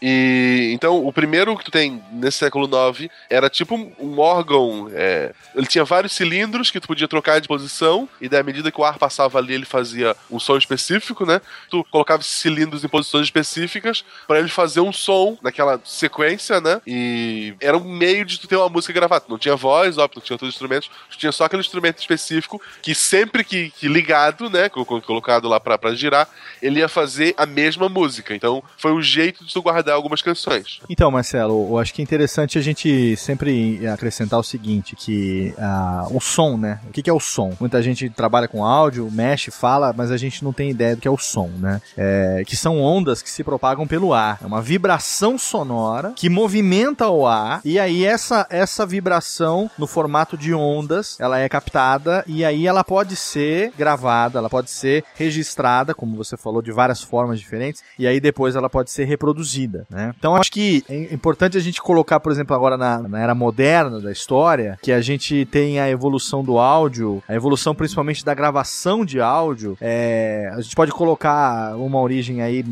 [0.00, 4.88] E então o primeiro que tu tem nesse século IX era tipo um, um órgão.
[4.92, 8.70] é, ele tinha vários cilindros que tu podia trocar de posição, e daí à medida
[8.70, 11.40] que o ar passava ali, ele fazia um som específico, né?
[11.70, 16.80] Tu colocava esses cilindros em posições específicas para ele fazer um som naquela sequência, né?
[16.86, 19.24] E era um meio de tu ter uma música gravada.
[19.28, 22.94] Não tinha voz, óbvio, não tinha outros instrumentos, tu tinha só aquele instrumento específico que
[22.94, 24.68] sempre que, que ligado, né?
[24.68, 26.28] co- co- Colocado lá pra girar,
[26.60, 28.34] ele ia fazer a mesma música.
[28.34, 30.80] Então foi um jeito de tu guardar algumas canções.
[30.90, 35.54] Então, Marcelo, eu acho que é interessante a gente sempre sempre acrescentar o seguinte, que
[35.58, 36.80] ah, o som, né?
[36.88, 37.52] O que, que é o som?
[37.60, 41.08] Muita gente trabalha com áudio, mexe, fala, mas a gente não tem ideia do que
[41.08, 41.80] é o som, né?
[41.96, 44.38] É, que são ondas que se propagam pelo ar.
[44.42, 50.36] É uma vibração sonora que movimenta o ar e aí essa, essa vibração no formato
[50.36, 55.94] de ondas, ela é captada e aí ela pode ser gravada, ela pode ser registrada,
[55.94, 60.12] como você falou, de várias formas diferentes, e aí depois ela pode ser reproduzida, né?
[60.18, 64.00] Então acho que é importante a gente colocar, por exemplo, agora na, na era moderna
[64.00, 69.04] da história, que a gente tem a evolução do áudio, a evolução principalmente da gravação
[69.04, 69.76] de áudio.
[69.80, 72.64] É, a gente pode colocar uma origem aí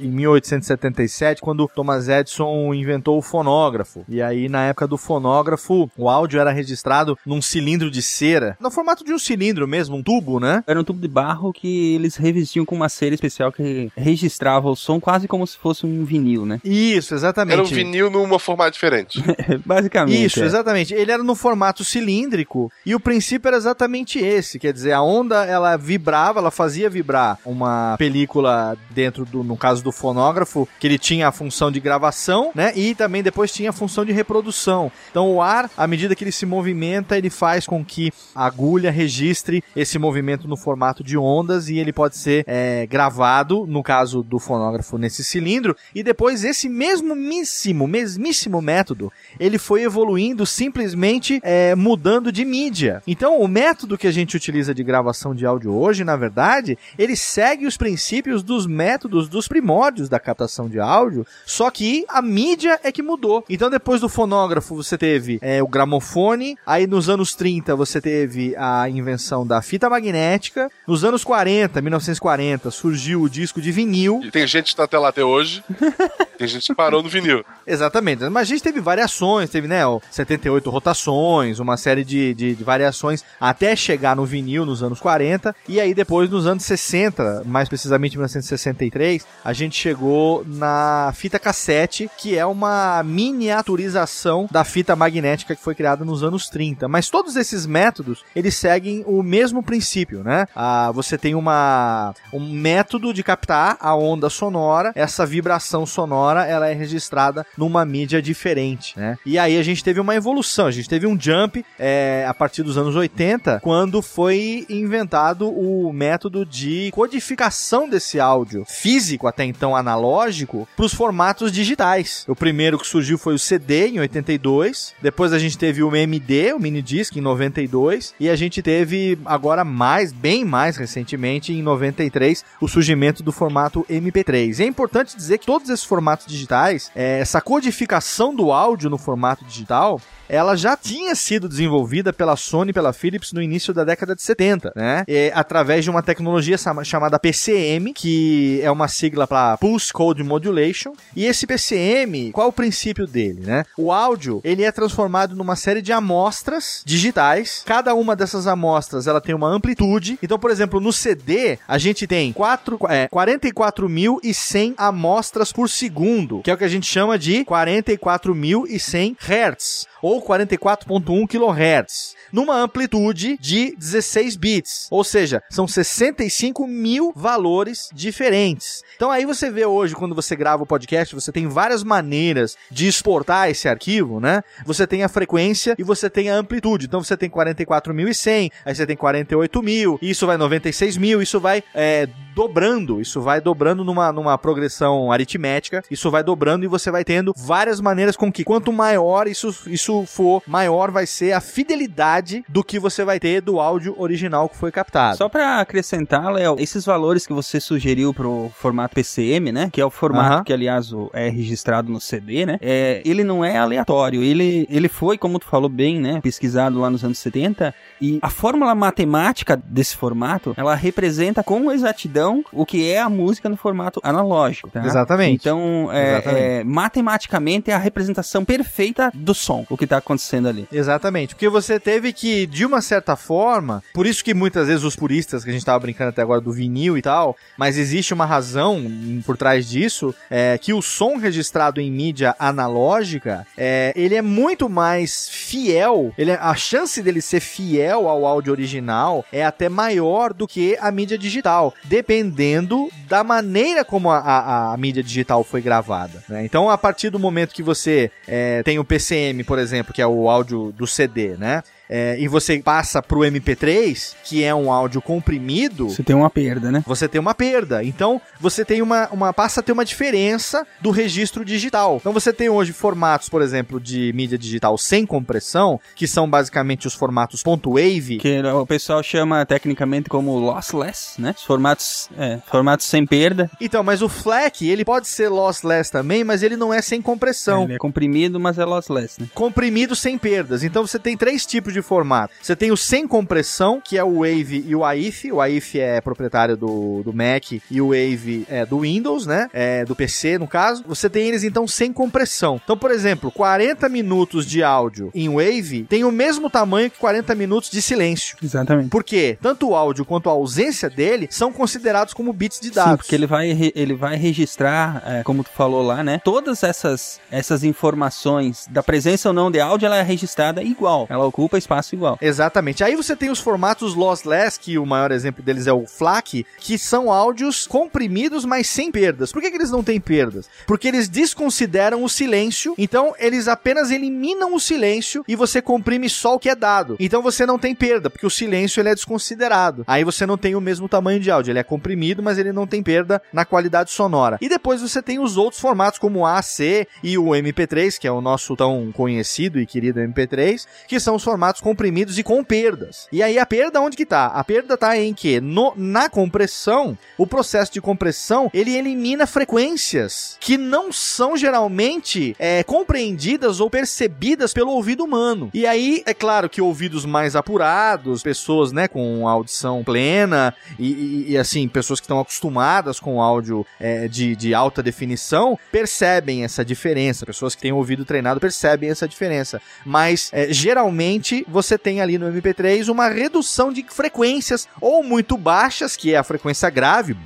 [0.00, 4.04] em 1877, quando Thomas Edison inventou o fonógrafo.
[4.08, 8.70] E aí, na época do fonógrafo, o áudio era registrado num cilindro de cera, no
[8.70, 10.62] formato de um cilindro mesmo, um tubo, né?
[10.66, 14.76] Era um tubo de barro que eles revestiam com uma cera especial que registrava o
[14.76, 16.60] som quase como se fosse um vinil, né?
[16.64, 17.54] Isso, exatamente.
[17.54, 19.22] Era um vinil numa formato diferente.
[19.64, 19.88] Basicamente.
[20.06, 20.46] Isso, é.
[20.46, 20.94] exatamente.
[20.94, 25.44] Ele era no formato cilíndrico e o princípio era exatamente esse, quer dizer, a onda
[25.44, 30.98] ela vibrava, ela fazia vibrar uma película dentro do, no caso do fonógrafo, que ele
[30.98, 32.72] tinha a função de gravação, né?
[32.74, 34.90] E também depois tinha a função de reprodução.
[35.10, 38.90] Então o ar, à medida que ele se movimenta, ele faz com que a agulha
[38.90, 44.22] registre esse movimento no formato de ondas e ele pode ser é, gravado, no caso
[44.22, 51.74] do fonógrafo, nesse cilindro, e depois esse mesmíssimo, mesmíssimo método, ele foi evoluindo simplesmente é,
[51.74, 53.02] mudando de mídia.
[53.06, 57.16] Então, o método que a gente utiliza de gravação de áudio hoje, na verdade, ele
[57.16, 62.78] segue os princípios dos métodos dos primórdios da captação de áudio, só que a mídia
[62.82, 63.44] é que mudou.
[63.48, 68.54] Então, depois do fonógrafo, você teve é, o gramofone, aí nos anos 30 você teve
[68.56, 74.20] a invenção da fita magnética, nos anos 40, 1940, surgiu o disco de vinil.
[74.24, 75.64] E tem gente que tá até lá até hoje.
[76.38, 77.44] tem gente que parou no vinil.
[77.66, 78.28] Exatamente.
[78.28, 82.64] Mas a gente teve variações, teve, né, ó, 78 rotações, uma série de, de, de
[82.64, 85.54] variações até chegar no vinil nos anos 40.
[85.68, 92.10] E aí depois, nos anos 60, mais precisamente 1963, a gente chegou na fita cassete,
[92.16, 96.88] que é uma miniaturização da fita magnética que foi criada nos anos 30.
[96.88, 100.46] Mas todos esses métodos, eles seguem o mesmo princípio, né?
[100.54, 106.68] Ah, você tem uma, um método de captar a onda sonora, essa vibração sonora, ela
[106.68, 109.18] é registrada numa mídia diferente, né?
[109.24, 112.62] E aí a gente teve uma evolução, a gente teve um jump é, a partir
[112.62, 119.76] dos anos 80, quando foi inventado o método de codificação desse áudio físico, até então
[119.76, 122.24] analógico, para os formatos digitais.
[122.28, 126.52] O primeiro que surgiu foi o CD em 82, depois a gente teve o MD,
[126.52, 131.62] o mini disc em 92, e a gente teve agora mais, bem mais recentemente, em
[131.62, 134.58] 93, o surgimento do formato MP3.
[134.58, 138.98] E é importante dizer que todos esses formatos digitais, é, essa codificação do áudio no
[138.98, 143.72] formato digital, digital, ela já tinha sido desenvolvida pela Sony e pela Philips no início
[143.72, 145.04] da década de 70, né?
[145.08, 150.92] E, através de uma tecnologia chamada PCM, que é uma sigla para Pulse Code Modulation.
[151.16, 153.64] E esse PCM, qual é o princípio dele, né?
[153.76, 157.62] O áudio, ele é transformado numa série de amostras digitais.
[157.64, 160.18] Cada uma dessas amostras, ela tem uma amplitude.
[160.22, 166.50] Então, por exemplo, no CD, a gente tem 4, é, 44.100 amostras por segundo, que
[166.50, 173.74] é o que a gente chama de 44.100 Hz ou 44.1 kHz, numa amplitude de
[173.76, 178.82] 16 bits, ou seja, são 65 mil valores diferentes.
[178.96, 182.86] Então aí você vê hoje, quando você grava o podcast, você tem várias maneiras de
[182.86, 184.42] exportar esse arquivo, né?
[184.64, 186.86] Você tem a frequência e você tem a amplitude.
[186.86, 191.62] Então você tem 44.100, aí você tem 48 mil, isso vai 96 mil, isso vai
[191.74, 197.04] é, dobrando, isso vai dobrando numa, numa progressão aritmética, isso vai dobrando e você vai
[197.04, 202.44] tendo várias maneiras com que quanto maior isso, isso for, maior vai ser a fidelidade
[202.48, 205.16] do que você vai ter do áudio original que foi captado.
[205.16, 209.70] Só pra acrescentar, Léo, esses valores que você sugeriu pro formato PCM, né?
[209.72, 212.58] Que é o formato que, aliás, é registrado no CD, né?
[212.60, 214.22] É, ele não é aleatório.
[214.22, 216.20] Ele, ele foi, como tu falou bem, né?
[216.20, 217.74] Pesquisado lá nos anos 70.
[218.00, 223.48] E a fórmula matemática desse formato, ela representa com exatidão o que é a música
[223.48, 224.84] no formato analógico, tá?
[224.84, 225.40] Exatamente.
[225.40, 226.42] Então, é, Exatamente.
[226.42, 230.66] é, matematicamente é a representação perfeita do som, o que tá acontecendo ali.
[230.72, 234.96] Exatamente, porque você teve que, de uma certa forma, por isso que muitas vezes os
[234.96, 238.26] puristas, que a gente tava brincando até agora do vinil e tal, mas existe uma
[238.26, 238.82] razão
[239.24, 244.68] por trás disso, é que o som registrado em mídia analógica, é, ele é muito
[244.68, 250.32] mais fiel, ele é- a chance dele ser fiel ao áudio original é até maior
[250.32, 255.60] do que a mídia digital, dependendo da maneira como a, a- a mídia digital foi
[255.60, 256.22] gravada.
[256.28, 256.44] né?
[256.44, 260.02] Então, a partir do momento que você é, tem o PCM, por exemplo, exemplo, que
[260.02, 261.62] é o áudio do CD, né?
[261.88, 266.70] É, e você passa pro MP3, que é um áudio comprimido, Você tem uma perda,
[266.70, 266.82] né?
[266.86, 267.82] você tem uma perda.
[267.82, 271.96] Então, você tem uma, uma passa a ter uma diferença do registro digital.
[272.00, 276.86] Então, você tem hoje formatos, por exemplo, de mídia digital sem compressão, que são basicamente
[276.86, 281.34] os formatos .wave, Que o pessoal chama tecnicamente como lossless, né?
[281.36, 283.50] Os formatos, é, formatos sem perda.
[283.60, 287.64] Então, mas o FLAC, ele pode ser lossless também, mas ele não é sem compressão.
[287.64, 289.28] Ele é comprimido, mas é lossless, né?
[289.34, 290.62] comprimido sem perdas.
[290.62, 292.34] Então você tem três tipos de formato.
[292.40, 295.32] Você tem o sem compressão, que é o Wave e o AIF.
[295.32, 299.48] O AIF é proprietário do, do Mac e o Wave é do Windows, né?
[299.52, 300.84] É do PC, no caso.
[300.86, 302.60] Você tem eles então sem compressão.
[302.62, 307.34] Então, por exemplo, 40 minutos de áudio em Wave tem o mesmo tamanho que 40
[307.34, 308.36] minutos de silêncio.
[308.42, 308.88] Exatamente.
[308.88, 309.38] Por quê?
[309.40, 312.96] Tanto o áudio quanto a ausência dele são considerados como bits de Sim, dados.
[312.96, 316.20] porque ele vai, ele vai registrar, é, como tu falou lá, né?
[316.24, 321.06] Todas essas, essas informações da presença ou não de áudio, ela é registrada igual.
[321.10, 322.18] Ela ocupa espaço igual.
[322.20, 322.82] Exatamente.
[322.82, 326.78] Aí você tem os formatos lossless, que o maior exemplo deles é o FLAC, que
[326.78, 329.30] são áudios comprimidos, mas sem perdas.
[329.30, 330.48] Por que, que eles não têm perdas?
[330.66, 336.36] Porque eles desconsideram o silêncio, então eles apenas eliminam o silêncio e você comprime só
[336.36, 336.96] o que é dado.
[336.98, 339.84] Então você não tem perda, porque o silêncio ele é desconsiderado.
[339.86, 342.66] Aí você não tem o mesmo tamanho de áudio, ele é comprimido, mas ele não
[342.66, 344.38] tem perda na qualidade sonora.
[344.40, 348.12] E depois você tem os outros formatos como o AC e o MP3, que é
[348.12, 353.06] o nosso tão conhecido e querido MP3, que são os formatos comprimidos e com perdas.
[353.12, 354.26] E aí a perda onde que tá?
[354.26, 360.36] A perda tá em que no, na compressão, o processo de compressão, ele elimina frequências
[360.40, 365.50] que não são geralmente é, compreendidas ou percebidas pelo ouvido humano.
[365.52, 371.24] E aí, é claro que ouvidos mais apurados, pessoas, né, com audição plena e, e-
[371.32, 376.64] e, assim, pessoas que estão acostumadas com áudio é, de, de alta definição, percebem essa
[376.64, 377.26] diferença.
[377.26, 379.60] Pessoas que têm ouvido treinado percebem essa diferença.
[379.84, 385.96] Mas, é, geralmente, você tem ali no MP3 uma redução de frequências ou muito baixas,
[385.96, 387.16] que é a frequência grave,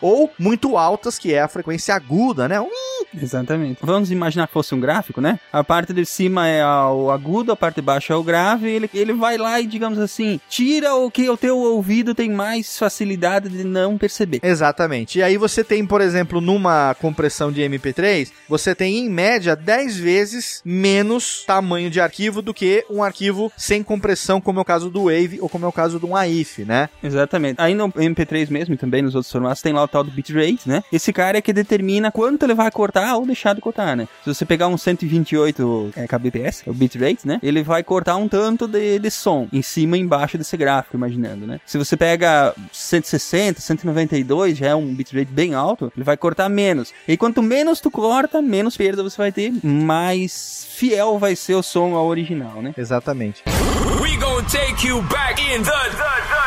[0.00, 2.60] ou muito altas, que é a frequência aguda, né?
[3.20, 3.78] Exatamente.
[3.82, 5.38] Vamos imaginar que fosse um gráfico, né?
[5.52, 8.68] A parte de cima é o agudo, a parte de baixo é o grave.
[8.68, 12.78] Ele, ele vai lá e, digamos assim, tira o que o teu ouvido tem mais
[12.78, 14.40] facilidade de não perceber.
[14.42, 15.18] Exatamente.
[15.18, 19.96] E aí você tem, por exemplo, numa compressão de MP3, você tem em média 10
[19.96, 24.90] vezes menos tamanho de arquivo do que um arquivo sem compressão, como é o caso
[24.90, 26.88] do Wave ou como é o caso de um AIF, né?
[27.02, 27.60] Exatamente.
[27.60, 30.68] Aí no MP3 mesmo e também nos outros formatos tem lá o tal do bitrate,
[30.68, 30.82] né?
[30.92, 34.08] Esse cara é que determina quanto ele vai cortar ou deixar de cortar, né?
[34.22, 37.38] Se você pegar um 128 é, kbps, é o bitrate, né?
[37.42, 41.46] Ele vai cortar um tanto de, de som em cima e embaixo desse gráfico, imaginando,
[41.46, 41.60] né?
[41.66, 46.92] Se você pega 160, 192, já é um bitrate bem alto, ele vai cortar menos.
[47.06, 51.62] E quanto menos tu corta, menos perda você vai ter, mais fiel vai ser o
[51.62, 52.74] som ao original, né?
[52.76, 53.33] Exatamente.
[54.00, 56.43] We gonna take you back in the, the, the, the,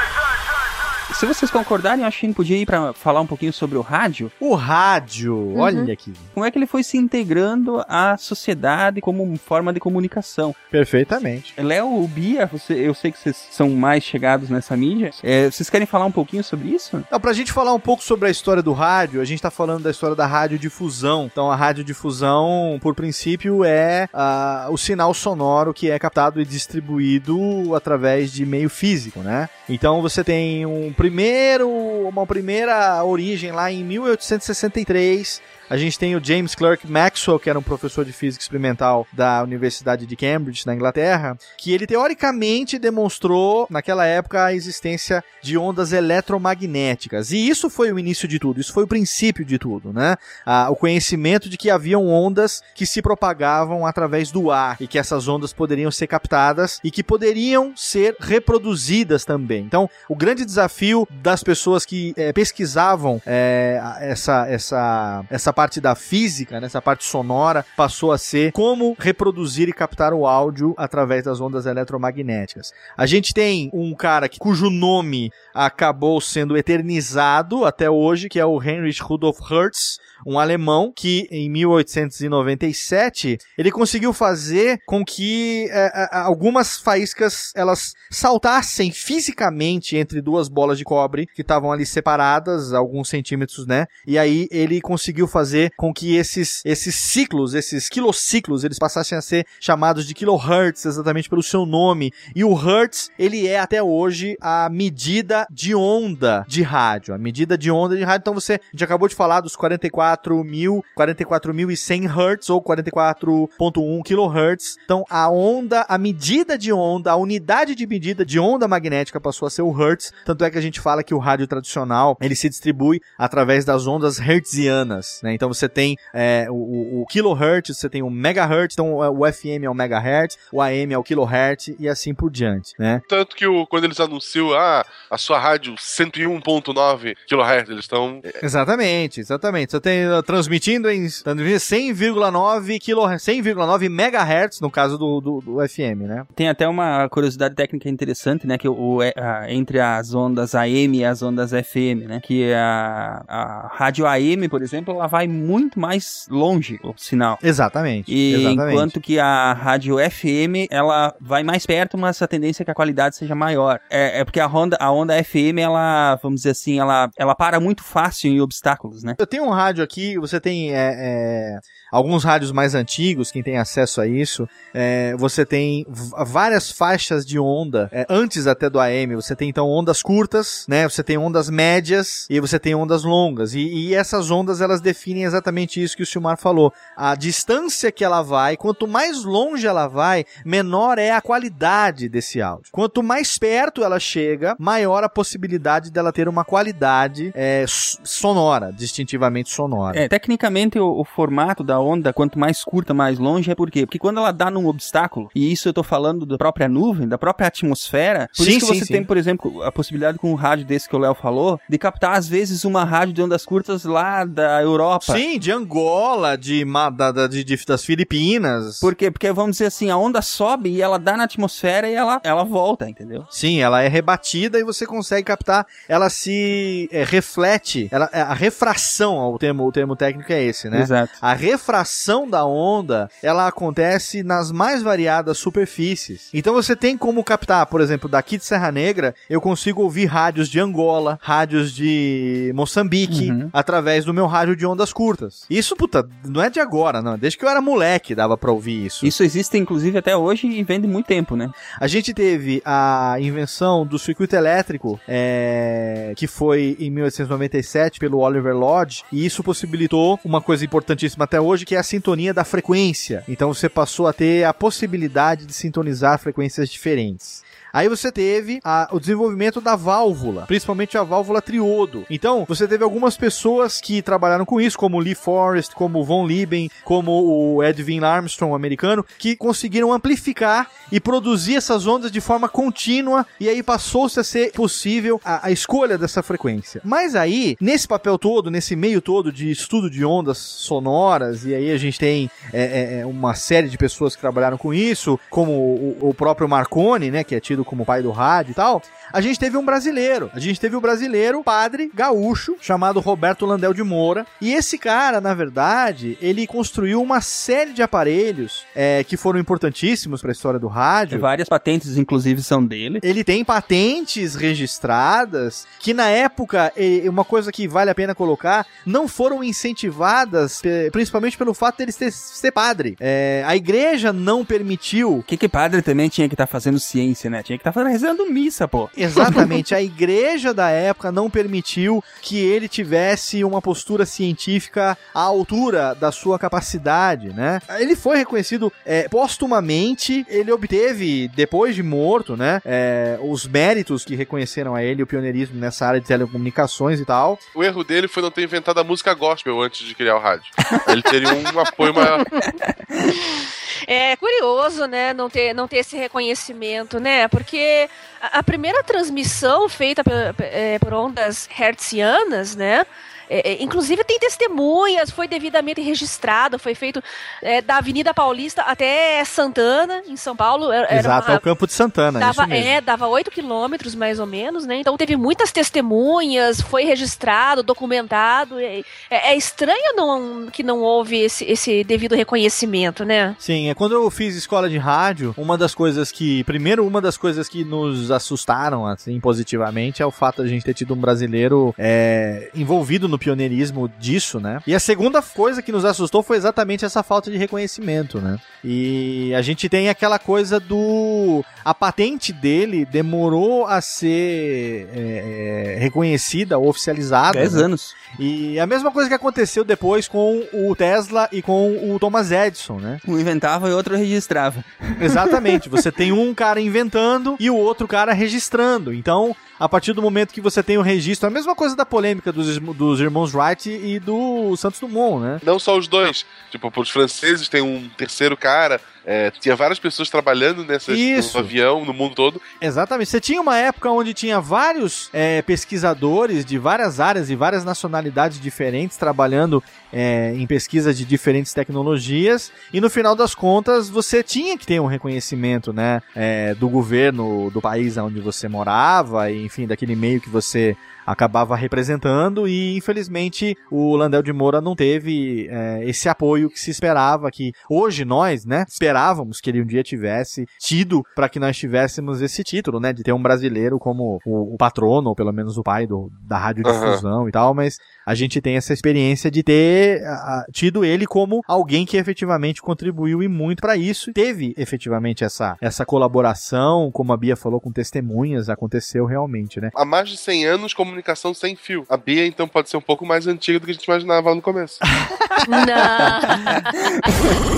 [1.20, 3.76] Se vocês concordarem, eu acho que a gente podia ir pra falar um pouquinho sobre
[3.76, 4.32] o rádio.
[4.39, 6.13] O rádio, olha aqui.
[6.32, 10.53] Como é que ele foi se integrando à sociedade como forma de comunicação?
[10.70, 11.55] Perfeitamente.
[11.57, 15.09] Léo, o Bia, você- eu sei que vocês são mais chegados nessa mídia.
[15.24, 16.97] É, vocês querem falar um pouquinho sobre isso?
[17.07, 19.82] Então, pra gente falar um pouco sobre a história do rádio, a gente tá falando
[19.82, 21.26] da história da radiodifusão.
[21.32, 27.74] Então, a radiodifusão, por princípio, é ah, o sinal sonoro que é captado e distribuído
[27.76, 29.49] através de meio físico, né?
[29.68, 35.41] Então, você tem um primeiro, uma primeira origem lá em 1863.
[35.70, 39.43] A gente tem o James Clerk Maxwell, que era um professor de física experimental da
[39.43, 45.91] Universidade de Cambridge, na Inglaterra, que ele teoricamente demonstrou, naquela época, a existência de ondas
[45.91, 47.32] eletromagnéticas.
[47.32, 50.15] E isso foi o início de tudo, isso foi o princípio de tudo, né?
[50.45, 54.97] Ah, o conhecimento de que haviam ondas que se propagavam através do ar e que
[54.97, 59.65] essas ondas poderiam ser captadas e que poderiam ser reproduzidas também.
[59.65, 65.95] Então, o grande desafio das pessoas que eh, pesquisavam eh, essa, essa, essa parte da
[65.95, 71.41] física, nessa parte sonora, passou a ser como reproduzir e captar o áudio através das
[71.41, 72.72] ondas eletromagnéticas.
[72.95, 78.45] A gente tem um cara que, cujo nome acabou sendo eternizado até hoje, que é
[78.45, 85.91] o Heinrich Rudolf Hertz, um alemão que em 1897 ele conseguiu fazer com que eh,
[85.93, 92.74] eh, algumas faíscas elas saltassem fisicamente entre duas bolas de cobre que estavam ali separadas
[92.74, 93.86] alguns centímetros, né?
[94.05, 99.18] E aí ele conseguiu fazer fazer com que esses, esses ciclos, esses quilociclos, eles passassem
[99.18, 102.12] a ser chamados de kilohertz, exatamente pelo seu nome.
[102.36, 107.57] E o hertz, ele é até hoje a medida de onda de rádio, a medida
[107.57, 108.21] de onda de rádio.
[108.21, 114.77] Então você, a gente acabou de falar dos 44 mil, 44.100 hertz ou 44.1 kilohertz.
[114.83, 119.47] Então a onda, a medida de onda, a unidade de medida de onda magnética passou
[119.47, 120.13] a ser o hertz.
[120.25, 123.87] Tanto é que a gente fala que o rádio tradicional, ele se distribui através das
[123.87, 125.33] ondas hertzianas, né?
[125.33, 129.69] Então você tem é, o, o kilohertz, você tem o megahertz, então o FM é
[129.69, 133.01] o megahertz, o AM é o kilohertz e assim por diante, né?
[133.07, 138.21] Tanto que o, quando eles anunciam ah, a sua rádio 101.9 kHz, eles estão.
[138.41, 139.71] Exatamente, exatamente.
[139.71, 145.67] Você tem uh, transmitindo em transmitindo 100,9 kHz, 100,9 megahertz no caso do, do, do
[145.67, 146.25] FM, né?
[146.35, 148.57] Tem até uma curiosidade técnica interessante, né?
[148.57, 152.19] Que o, o- a- entre as ondas AM e as ondas FM, né?
[152.23, 157.38] Que a, a rádio AM, por exemplo, ela vai muito mais longe o sinal.
[157.41, 158.11] Exatamente.
[158.13, 158.73] E exatamente.
[158.73, 162.75] enquanto que a rádio FM, ela vai mais perto, mas a tendência é que a
[162.75, 163.79] qualidade seja maior.
[163.89, 165.26] É, é porque a onda, a onda FM,
[165.61, 169.15] ela, vamos dizer assim, ela, ela para muito fácil em obstáculos, né?
[169.17, 171.59] Eu tenho um rádio aqui, você tem é, é,
[171.91, 177.39] alguns rádios mais antigos, quem tem acesso a isso, é, você tem várias faixas de
[177.39, 181.49] onda, é, antes até do AM, você tem então ondas curtas, né, você tem ondas
[181.49, 186.03] médias e você tem ondas longas, e, e essas ondas elas definem exatamente isso que
[186.03, 191.11] o Silmar falou, a distância que ela vai, quanto mais longe ela vai, menor é
[191.11, 192.71] a qualidade desse áudio.
[192.71, 199.49] Quanto mais perto ela chega, maior a possibilidade dela ter uma qualidade é, sonora, distintivamente
[199.49, 199.97] sonora.
[199.99, 203.86] É, tecnicamente o, o formato da onda, quanto mais curta, mais longe, é por quê?
[203.86, 207.18] Porque quando ela dá num obstáculo, e isso eu tô falando da própria nuvem, da
[207.18, 208.93] própria atmosfera, por Sim, isso que sim, você sim.
[208.93, 212.14] tem, por exemplo, a possibilidade com um rádio desse que o Léo falou, de captar
[212.18, 215.14] às vezes uma rádio de ondas curtas lá da Europa.
[215.18, 216.64] Sim, de Angola, de,
[216.95, 218.80] da- de- de- das Filipinas.
[218.80, 219.10] Por quê?
[219.12, 222.43] Porque, vamos dizer assim, a onda sobe e ela dá na atmosfera e ela, ela
[222.43, 223.26] volta, entendeu?
[223.30, 228.33] Sim, ela é rebatida e você consegue captar, ela se é, reflete, ela, é, a
[228.33, 230.81] refração, o termo, o termo técnico é esse, né?
[230.81, 231.13] Exato.
[231.21, 236.29] A refração da onda, ela acontece nas mais variadas superfícies.
[236.33, 240.49] Então você tem como captar, por exemplo, daqui de Serra Negra, eu consigo ouvir rádios
[240.49, 243.49] de Angola, rádios de Moçambique, Uhum.
[243.51, 245.45] através do meu rádio de ondas curtas.
[245.49, 247.17] Isso, puta, não é de agora, não.
[247.17, 249.05] Desde que eu era moleque dava pra ouvir isso.
[249.05, 251.49] Isso existe, inclusive, até hoje e vem de muito tempo, né?
[251.79, 258.55] A gente teve a invenção do circuito elétrico, é, que foi em 1897 pelo Oliver
[258.55, 263.23] Lodge, e isso possibilitou uma coisa importantíssima até hoje, que é a sintonia da frequência.
[263.27, 267.43] Então você passou a ter a possibilidade de sintonizar frequências diferentes.
[267.78, 272.07] Aí você teve a- o desenvolvimento da válvula, principalmente a válvula triodo.
[272.09, 276.71] Então, você teve algumas pessoas que trabalharam com isso, como Lee Forrest, como Von Lieben,
[276.84, 283.28] como o Edwin Armstrong, americano, que conseguiram amplificar e produzir essas ondas de forma contínua,
[283.39, 286.82] e aí passou-se a ser possível a, a escolha dessa frequência.
[286.84, 291.71] Mas aí, nesse papel todo, nesse meio todo de estudo de ondas sonoras, e aí
[291.71, 295.51] a gente tem é, é, é, uma série de pessoas que trabalharam com isso, como
[295.51, 299.22] o, o próprio Marconi, né, que é tido como pai do rádio e tal, a
[299.22, 300.30] gente teve um brasileiro.
[300.34, 304.26] A gente teve o brasileiro, padre gaúcho, chamado Roberto Landel de Moura.
[304.41, 310.22] E esse cara, na verdade, ele construiu uma série de aparelhos é, que foram importantíssimos
[310.22, 311.20] para a história do rádio.
[311.20, 312.99] Várias patentes, inclusive, são dele.
[313.03, 316.74] Ele tem patentes registradas que na época,
[317.09, 320.61] uma coisa que vale a pena colocar, não foram incentivadas,
[320.91, 322.95] principalmente pelo fato dele ser, ser padre.
[322.99, 327.30] É, a igreja não permitiu O que que padre também tinha que estar fazendo ciência,
[327.30, 327.43] né?
[327.43, 328.89] Tinha que estar rezando missa, pô.
[328.95, 335.95] Exatamente, a igreja da época não permitiu que ele tivesse uma postura científica à altura
[335.95, 337.60] da sua capacidade, né?
[337.80, 344.16] Ele foi reconhecido é, postumamente, ele obteve, depois de morto, né, é, os méritos que
[344.16, 347.39] reconheceram a ele, o pioneirismo nessa área de telecomunicações e tal.
[347.55, 350.51] O erro dele foi não ter inventado a música gospel antes de criar o rádio.
[350.88, 352.26] Ele teria um apoio maior.
[353.86, 357.28] É curioso, né, não ter, não ter esse reconhecimento, né?
[357.28, 357.89] Porque
[358.22, 362.86] a, a primeira transmissão feita pe- é, por ondas hertzianas, né?
[363.30, 367.01] É, é, inclusive tem testemunhas, foi devidamente registrado, foi feito
[367.41, 370.71] é, da Avenida Paulista até Santana, em São Paulo.
[370.71, 372.67] Era Exato, uma- é o Campo de Santana, Dava, isso mesmo.
[372.69, 374.78] é, dava 8 quilômetros mais ou menos, né?
[374.80, 378.59] Então teve muitas testemunhas, foi registrado, documentado.
[378.59, 383.36] É, é- é estranho não, que não houve esse, esse devido reconhecimento, né?
[383.39, 387.17] Sim, é quando eu fiz escola de rádio, uma das coisas que, primeiro, uma das
[387.17, 390.97] coisas que nos assustaram assim positivamente é o fato de a gente ter tido um
[390.97, 394.61] brasileiro é, envolvido no no pioneirismo disso, né?
[394.65, 398.39] E a segunda coisa que nos assustou foi exatamente essa falta de reconhecimento, né?
[398.63, 401.43] E a gente tem aquela coisa do.
[401.65, 407.39] A patente dele demorou a ser é, é, reconhecida, oficializada.
[407.39, 407.63] 10 né?
[407.63, 407.93] anos.
[408.20, 412.80] E a mesma coisa que aconteceu depois com o Tesla e com o Thomas Edison,
[412.80, 412.99] né?
[413.07, 414.63] Um inventava e outro registrava.
[415.01, 415.68] Exatamente.
[415.70, 418.93] Você tem um cara inventando e o outro cara registrando.
[418.93, 422.32] Então, a partir do momento que você tem o registro, a mesma coisa da polêmica
[422.32, 425.39] dos, dos irmãos Wright e do Santos Dumont, né?
[425.43, 426.26] Não só os dois.
[426.51, 428.80] Tipo, pros franceses tem um terceiro cara.
[429.10, 431.38] É, tinha várias pessoas trabalhando nessas, Isso.
[431.38, 432.41] no avião, no mundo todo.
[432.60, 433.10] Exatamente.
[433.10, 438.38] Você tinha uma época onde tinha vários é, pesquisadores de várias áreas e várias nacionalidades
[438.38, 444.58] diferentes trabalhando é, em pesquisas de diferentes tecnologias e no final das contas você tinha
[444.58, 449.66] que ter um reconhecimento, né, é, do governo do país onde você morava e enfim
[449.66, 450.76] daquele meio que você
[451.08, 456.70] acabava representando e infelizmente o Landel de Moura não teve é, esse apoio que se
[456.70, 461.55] esperava que hoje nós, né, esperávamos que ele um dia tivesse tido para que nós
[461.58, 465.58] tivéssemos esse título, né, de ter um brasileiro como o, o patrono ou pelo menos
[465.58, 467.78] o pai do, da radiodifusão e tal, mas
[468.08, 473.22] a gente tem essa experiência de ter ah, tido ele como alguém que efetivamente contribuiu
[473.22, 474.14] e muito para isso.
[474.14, 479.72] Teve efetivamente essa, essa colaboração, como a Bia falou, com testemunhas, aconteceu realmente, né?
[479.76, 481.86] Há mais de 100 anos, comunicação sem fio.
[481.89, 484.36] A Bia, então, pode ser um pouco mais antiga do que a gente imaginava lá
[484.36, 484.80] no começo.
[485.47, 485.68] Não.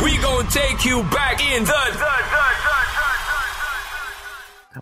[0.04, 2.88] We gon' take you back in the, the, the,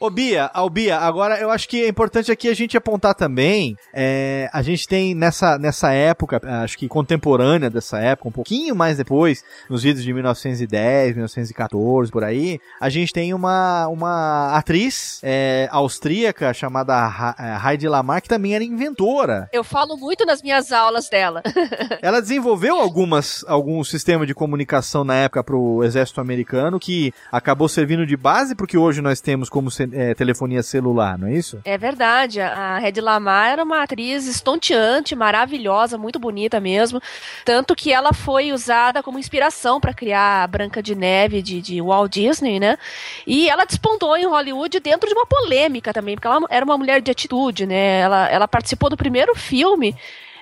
[0.01, 3.75] Ô Bia, ao Bia, agora eu acho que é importante aqui a gente apontar também,
[3.93, 8.97] é, a gente tem nessa, nessa época, acho que contemporânea dessa época, um pouquinho mais
[8.97, 15.69] depois, nos vídeos de 1910, 1914, por aí, a gente tem uma, uma atriz é,
[15.71, 17.35] austríaca chamada Ha-
[17.65, 19.47] é, Heidi Lamar, que também era inventora.
[19.53, 21.41] Eu falo muito nas minhas aulas dela.
[22.01, 27.69] Ela desenvolveu algumas, algum sistema de comunicação na época para o exército americano que acabou
[27.69, 31.33] servindo de base para o que hoje nós temos como é, telefonia celular, não é
[31.33, 31.59] isso?
[31.63, 37.01] É verdade, a Red Lamar era uma atriz estonteante, maravilhosa, muito bonita mesmo.
[37.43, 41.81] Tanto que ela foi usada como inspiração para criar a Branca de Neve de, de
[41.81, 42.77] Walt Disney, né?
[43.25, 47.01] E ela despontou em Hollywood dentro de uma polêmica também, porque ela era uma mulher
[47.01, 47.99] de atitude, né?
[47.99, 49.95] Ela, ela participou do primeiro filme.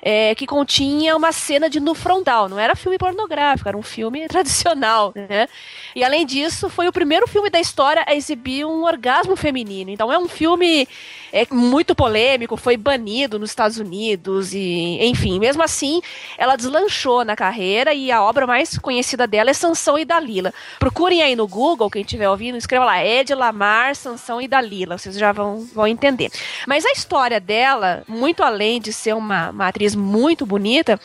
[0.08, 4.28] É, que continha uma cena de nu frontal, não era filme pornográfico, era um filme
[4.30, 5.48] tradicional, né?
[5.96, 9.90] E além disso, foi o primeiro filme da história a exibir um orgasmo feminino.
[9.90, 10.88] Então é um filme
[11.36, 16.02] é, muito polêmico, foi banido nos Estados Unidos e, enfim, mesmo assim,
[16.38, 20.54] ela deslanchou na carreira e a obra mais conhecida dela é Sansão e Dalila.
[20.80, 25.18] Procurem aí no Google, quem estiver ouvindo, escreva lá Ed Lamar, Sansão e Dalila, vocês
[25.18, 26.32] já vão, vão entender.
[26.66, 30.98] Mas a história dela, muito além de ser uma, uma atriz muito bonita,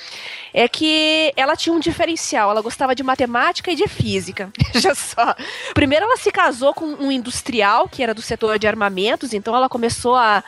[0.53, 2.51] é que ela tinha um diferencial.
[2.51, 4.51] Ela gostava de matemática e de física.
[4.73, 5.35] Veja só.
[5.75, 9.69] Primeiro, ela se casou com um industrial que era do setor de armamentos, então ela
[9.69, 10.43] começou a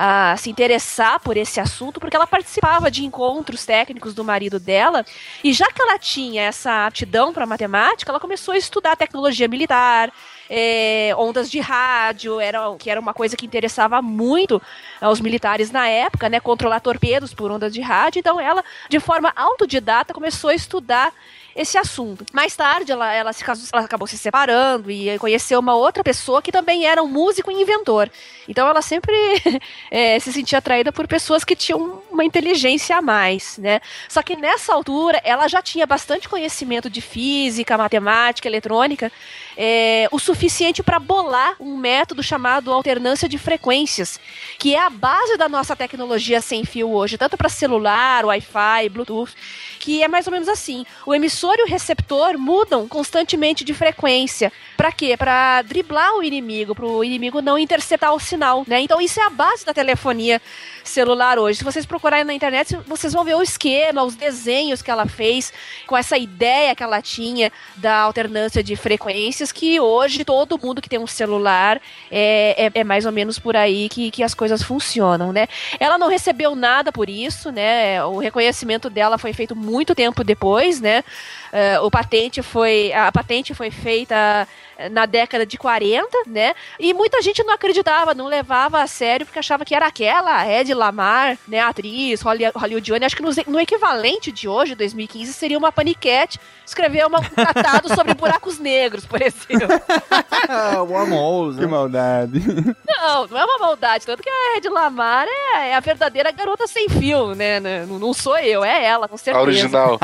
[0.00, 5.04] a se interessar por esse assunto, porque ela participava de encontros técnicos do marido dela,
[5.42, 10.12] e já que ela tinha essa aptidão para matemática, ela começou a estudar tecnologia militar,
[10.48, 14.60] é, ondas de rádio, era, que era uma coisa que interessava muito
[15.00, 16.40] aos militares na época, né?
[16.40, 18.20] Controlar torpedos por ondas de rádio.
[18.20, 21.12] Então ela, de forma autodidata, começou a estudar
[21.58, 22.24] esse assunto.
[22.32, 26.40] Mais tarde, ela, ela, se casou, ela acabou se separando e conheceu uma outra pessoa
[26.40, 28.08] que também era um músico e inventor.
[28.46, 29.12] Então ela sempre
[29.90, 33.80] é, se sentia atraída por pessoas que tinham uma inteligência a mais, né?
[34.08, 39.10] Só que nessa altura ela já tinha bastante conhecimento de física, matemática, eletrônica,
[39.56, 44.20] é, o suficiente para bolar um método chamado alternância de frequências,
[44.58, 49.34] que é a base da nossa tecnologia sem fio hoje, tanto para celular, Wi-Fi, Bluetooth,
[49.78, 50.84] que é mais ou menos assim.
[51.06, 54.52] O emissor e o receptor mudam constantemente de frequência.
[54.76, 55.16] Para quê?
[55.16, 58.80] Para driblar o inimigo, para o inimigo não interceptar o sinal, né?
[58.80, 60.40] Então isso é a base da telefonia
[60.84, 61.58] celular hoje.
[61.58, 65.52] Se vocês procurarem na internet, vocês vão ver o esquema, os desenhos que ela fez
[65.86, 70.88] com essa ideia que ela tinha da alternância de frequências, que hoje todo mundo que
[70.88, 74.62] tem um celular é, é, é mais ou menos por aí que, que as coisas
[74.62, 75.46] funcionam, né?
[75.78, 78.02] Ela não recebeu nada por isso, né?
[78.04, 81.04] O reconhecimento dela foi feito muito tempo depois, né?
[81.52, 84.46] Uh, o patente foi, a patente foi feita
[84.90, 86.54] na década de 40, né?
[86.78, 90.72] E muita gente não acreditava, não levava a sério, porque achava que era aquela Ed
[90.72, 93.06] Lamar, né, atriz holly- hollywoodiana.
[93.06, 97.92] Acho que no, no equivalente de hoje, 2015, seria uma paniquete escrever uma- um tratado
[97.94, 99.68] sobre buracos negros, por exemplo.
[100.88, 102.40] Wormholes, Que maldade.
[102.86, 104.06] Não, não é uma maldade.
[104.06, 107.58] Tanto que a Ed Lamar é, é a verdadeira garota sem fio, né?
[107.60, 109.38] Não, não sou eu, é ela, com certeza.
[109.38, 109.98] A original.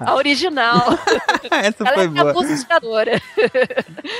[0.00, 0.84] A original.
[1.50, 3.04] Essa ela foi é a boa.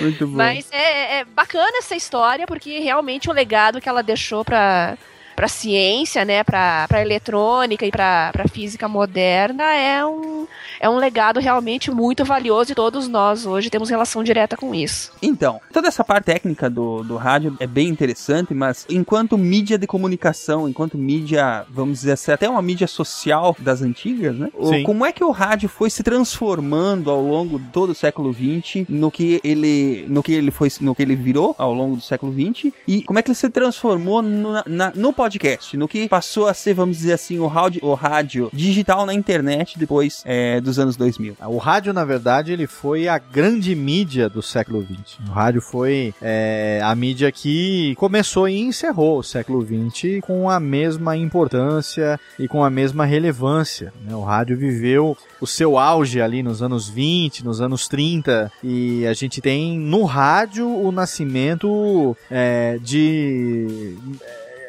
[0.00, 0.44] Muito boa.
[0.44, 4.96] Mas é, é bacana essa história, porque realmente o legado que ela deixou pra,
[5.36, 10.46] pra ciência, né, pra eletrônica e pra, pra física moderna é um,
[10.80, 15.10] é um legado realmente muito valioso e todos nós hoje temos relação direta com isso.
[15.22, 19.86] Então, toda essa parte técnica do, do rádio é bem interessante, mas enquanto mídia de
[19.86, 24.48] comunicação, enquanto mídia, vamos dizer assim, até uma mídia social das antigas, né?
[24.64, 24.82] Sim.
[24.84, 28.84] como é que o rádio foi se transformando ao longo de todo o século XX
[28.88, 32.32] no que ele, no que ele foi, no que ele virou ao longo do século
[32.32, 36.46] XX e como é que ele se transformou no, na- no podcast, no que passou
[36.46, 40.78] a ser, vamos dizer assim, o rádio, o rádio digital na internet depois é, dos
[40.78, 41.34] anos 2000.
[41.46, 45.18] O rádio, na verdade, ele foi a grande mídia do século XX.
[45.26, 50.60] O rádio foi é, a mídia que começou e encerrou o século XX com a
[50.60, 53.94] mesma importância e com a mesma relevância.
[54.04, 54.14] né?
[54.14, 59.14] O rádio viveu o seu auge ali nos anos 20, nos anos 30, e a
[59.14, 63.96] gente tem no rádio o nascimento é, de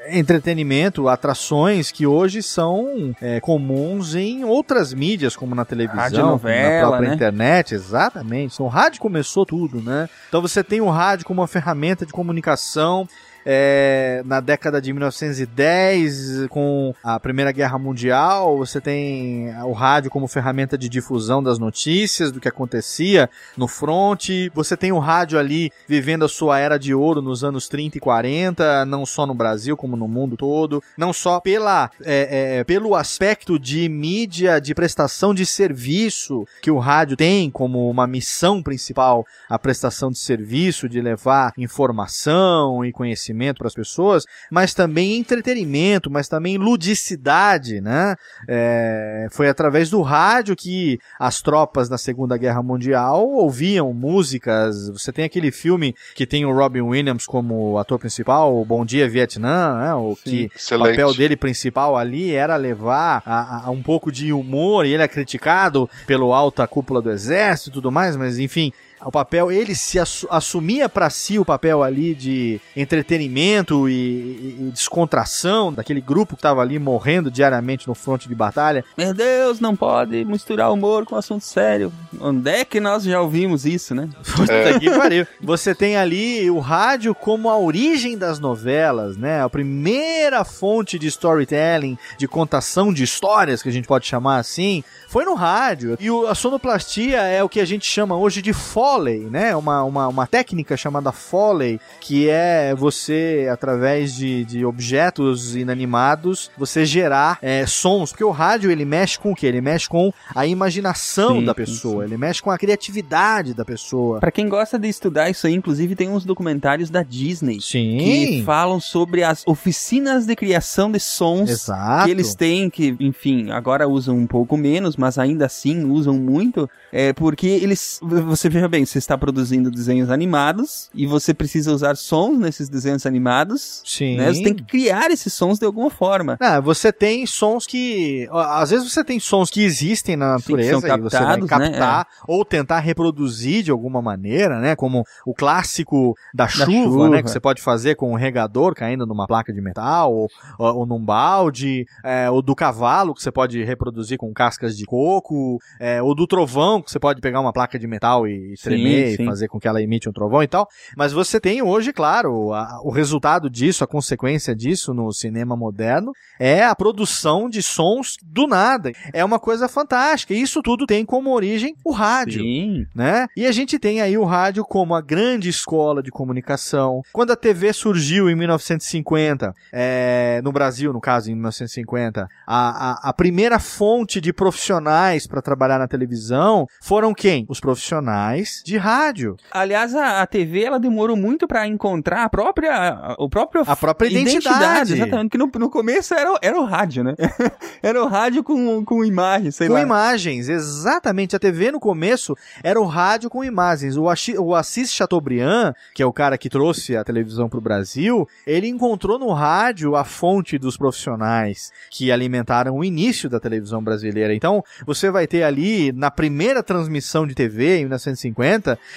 [0.10, 6.88] entretenimento, atrações que hoje são é, comuns em outras mídias, como na televisão, Radionovela, na
[6.88, 7.16] própria né?
[7.16, 8.54] internet, exatamente.
[8.56, 10.10] Então, o rádio começou tudo, né?
[10.28, 13.08] Então você tem o rádio como uma ferramenta de comunicação.
[13.46, 20.28] É, na década de 1910, com a Primeira Guerra Mundial, você tem o rádio como
[20.28, 24.52] ferramenta de difusão das notícias, do que acontecia no fronte.
[24.56, 28.02] Você tem o rádio ali vivendo a sua era de ouro nos anos 30 e
[28.02, 30.82] 40, não só no Brasil, como no mundo todo.
[30.98, 36.80] Não só pela, é, é, pelo aspecto de mídia, de prestação de serviço que o
[36.80, 43.35] rádio tem como uma missão principal, a prestação de serviço, de levar informação e conhecimento
[43.60, 48.16] para as pessoas, mas também entretenimento, mas também ludicidade, né?
[48.48, 54.90] É, foi através do rádio que as tropas na Segunda Guerra Mundial ouviam músicas.
[54.90, 59.08] Você tem aquele filme que tem o Robin Williams como ator principal, o Bom Dia
[59.08, 59.94] Vietnã, né?
[59.94, 60.90] O que o Excelente.
[60.92, 65.08] papel dele principal ali era levar a, a um pouco de humor e ele é
[65.08, 68.72] criticado pelo alta cúpula do exército e tudo mais, mas enfim,
[69.04, 74.58] o papel, ele se assu- assumia para si o papel ali de entretenimento e, e-
[74.68, 78.84] e descontração daquele grupo que tava ali morrendo diariamente no fronte de batalha.
[78.98, 81.92] Meu Deus, não pode misturar humor com assunto sério.
[82.20, 84.10] Onde é que nós já ouvimos isso, né?
[84.36, 85.28] Puta que pariu.
[85.42, 89.42] Você tem ali o rádio como a origem das novelas, né?
[89.42, 94.84] A primeira fonte de storytelling, de contação de histórias, que a gente pode chamar assim,
[95.08, 95.98] foi no rádio.
[96.00, 98.54] E o- a sonoplastia é o que a gente chama hoje de
[98.86, 99.56] Foley, né?
[99.56, 106.86] Uma, uma, uma técnica chamada Foley, que é você, através de, de objetos inanimados, você
[106.86, 108.12] gerar é, sons.
[108.12, 109.48] Porque o rádio, ele mexe com o quê?
[109.48, 112.10] Ele mexe com a imaginação Sim, da pessoa, sim.
[112.10, 114.20] ele mexe com a criatividade da pessoa.
[114.20, 117.98] Pra quem gosta de estudar isso aí, inclusive tem uns documentários da Disney Sim.
[117.98, 122.06] que falam sobre as oficinas de criação de sons Exato.
[122.06, 126.70] que eles têm, que, enfim, agora usam um pouco menos, mas ainda assim usam muito,
[126.92, 131.96] é porque eles, você veja bem, você está produzindo desenhos animados e você precisa usar
[131.96, 134.18] sons nesses desenhos animados, Sim.
[134.18, 134.34] né?
[134.34, 136.38] Você tem que criar esses sons de alguma forma.
[136.42, 138.28] Ah, você tem sons que.
[138.32, 141.50] Às vezes você tem sons que existem na Sim, natureza são e você vai captados,
[141.50, 141.70] né?
[141.70, 144.76] captar ou tentar reproduzir de alguma maneira, né?
[144.76, 147.10] Como o clássico da chuva, chuva.
[147.10, 147.24] né?
[147.24, 150.86] Que você pode fazer com um regador caindo numa placa de metal ou, ou, ou
[150.86, 156.02] num balde, é, ou do cavalo que você pode reproduzir com cascas de coco, é,
[156.02, 159.24] ou do trovão que você pode pegar uma placa de metal e Sim, tremer sim.
[159.24, 160.68] e fazer com que ela emite um trovão e tal.
[160.98, 166.12] Mas você tem hoje, claro, a- o resultado disso, a consequência disso no cinema moderno
[166.40, 168.92] é a produção de sons do nada.
[169.14, 170.34] É uma coisa fantástica.
[170.34, 172.42] E isso tudo tem como origem o rádio.
[172.42, 172.86] Sim.
[172.94, 173.28] Né?
[173.36, 177.02] E a gente tem aí o rádio como a grande escola de comunicação.
[177.14, 183.10] Quando a TV surgiu em 1950, é, no Brasil, no caso, em 1950, a, a,
[183.10, 187.46] a primeira fonte de profissionais para trabalhar na televisão foram quem?
[187.50, 189.36] Os profissionais de rádio.
[189.52, 193.76] Aliás, a, a TV ela demorou muito pra encontrar a própria, a, o próprio A
[193.76, 194.94] própria identidade.
[194.94, 197.16] Exatamente, porque no, no começo era, o- era o rádio, né?
[197.82, 199.82] era o rádio com, com imagem, sei com lá.
[199.82, 201.36] imagens, exatamente.
[201.36, 203.98] A TV no começo era o rádio com imagens.
[203.98, 208.28] O, Achi- o Assis Chateaubriand, que é o cara que trouxe a televisão pro Brasil,
[208.46, 214.34] ele encontrou no rádio a fonte dos profissionais que alimentaram o início da televisão brasileira.
[214.34, 218.45] Então, você vai ter ali, na primeira transmissão de TV, em 1950,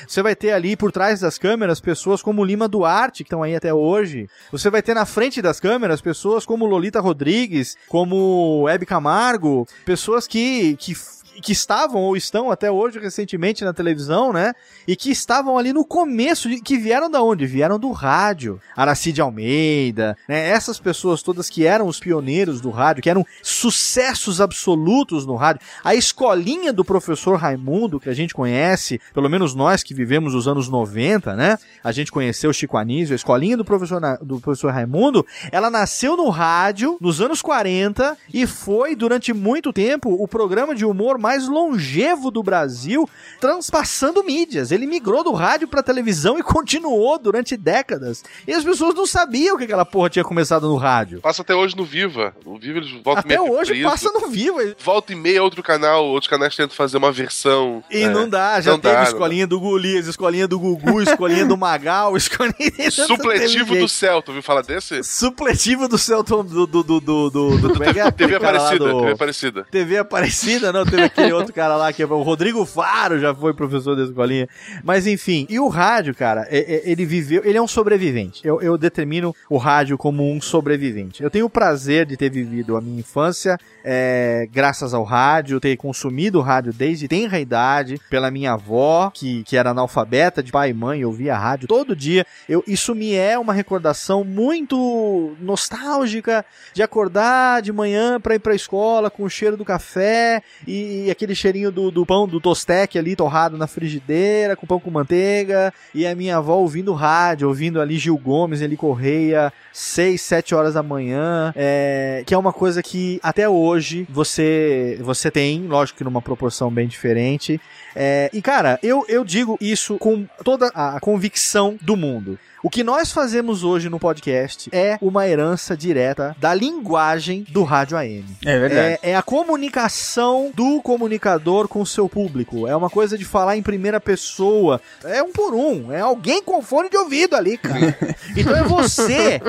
[0.07, 3.55] você vai ter ali por trás das câmeras pessoas como Lima Duarte, que estão aí
[3.55, 4.29] até hoje.
[4.53, 10.27] Você vai ter na frente das câmeras pessoas como Lolita Rodrigues, como Hebe Camargo, pessoas
[10.27, 10.95] que, que
[11.41, 14.53] que estavam ou estão até hoje recentemente na televisão, né?
[14.87, 17.47] E que estavam ali no começo, de- que vieram da onde?
[17.47, 18.61] Vieram do rádio.
[18.77, 20.49] Aracide Almeida, né?
[20.49, 25.61] Essas pessoas todas que eram os pioneiros do rádio, que eram sucessos absolutos no rádio.
[25.85, 30.49] A escolinha do professor Raimundo, que a gente conhece, pelo menos nós que vivemos os
[30.49, 31.59] anos 90, né?
[31.85, 36.17] A gente conheceu o Chico Anísio, a escolinha do professor, do professor Raimundo, ela nasceu
[36.17, 41.28] no rádio nos anos 40 e foi durante muito tempo o programa de humor mais
[41.37, 43.09] longevo do Brasil,
[43.41, 44.73] transpassando mídias.
[44.73, 48.25] Ele migrou do rádio pra televisão e continuou durante décadas.
[48.47, 51.21] E as pessoas não sabiam que aquela porra tinha começado no rádio.
[51.21, 52.35] Passa até hoje no Viva.
[52.45, 54.75] No Viva eles voltam Até hoje passa no Viva.
[54.83, 57.83] Volta e meia outro canal, outros canais tentam fazer uma versão.
[57.91, 61.03] E é, não dá, já não teve dá, não escolinha do Golias, escolinha do Gugu,
[61.03, 62.91] escolinha do Magal, escolinha...
[62.91, 65.03] Supletivo do céu, tu ouviu falar desse?
[65.03, 66.67] Supletivo do Celton do.
[66.67, 68.11] do, do, do, do, do é é?
[68.13, 69.67] TV lá Aparecida, do- TV Aparecida.
[69.71, 73.53] TV Aparecida, não, teve aquele outro cara lá que é o Rodrigo Faro, já foi
[73.53, 74.49] professor da escolinha.
[74.85, 78.41] Mas enfim, e o rádio, cara, é- é- ele viveu, ele é um sobrevivente.
[78.47, 81.23] Eu, eu determino o rádio como um sobrevivente.
[81.23, 83.59] Eu tenho o prazer de ter vivido a minha infância
[83.91, 89.43] é, graças ao rádio, ter consumido o rádio desde tenra idade, pela minha avó, que,
[89.45, 92.27] que era analfabeta de pai e mãe, eu via rádio todo dia.
[92.47, 98.55] Eu, isso me é uma recordação muito nostálgica de acordar de manhã pra ir pra
[98.55, 103.17] escola com o cheiro do café e aquele cheirinho do, do pão do tostec ali
[103.17, 107.97] torrado na frigideira, com pão com manteiga, e a minha avó ouvindo rádio, ouvindo ali
[107.97, 113.19] Gil Gomes, ele Correia, 6, 7 horas da manhã, é, que é uma coisa que
[113.23, 113.78] até hoje
[114.09, 117.61] você você tem, lógico que numa proporção bem diferente.
[117.95, 122.39] É, e cara, eu, eu digo isso com toda a convicção do mundo.
[122.61, 127.97] O que nós fazemos hoje no podcast é uma herança direta da linguagem do rádio
[127.97, 128.25] AM.
[128.45, 128.99] É verdade.
[129.01, 132.67] É, é a comunicação do comunicador com o seu público.
[132.67, 134.81] É uma coisa de falar em primeira pessoa.
[135.05, 135.93] É um por um.
[135.93, 137.97] É alguém com fone de ouvido ali, cara.
[138.37, 139.41] então é você.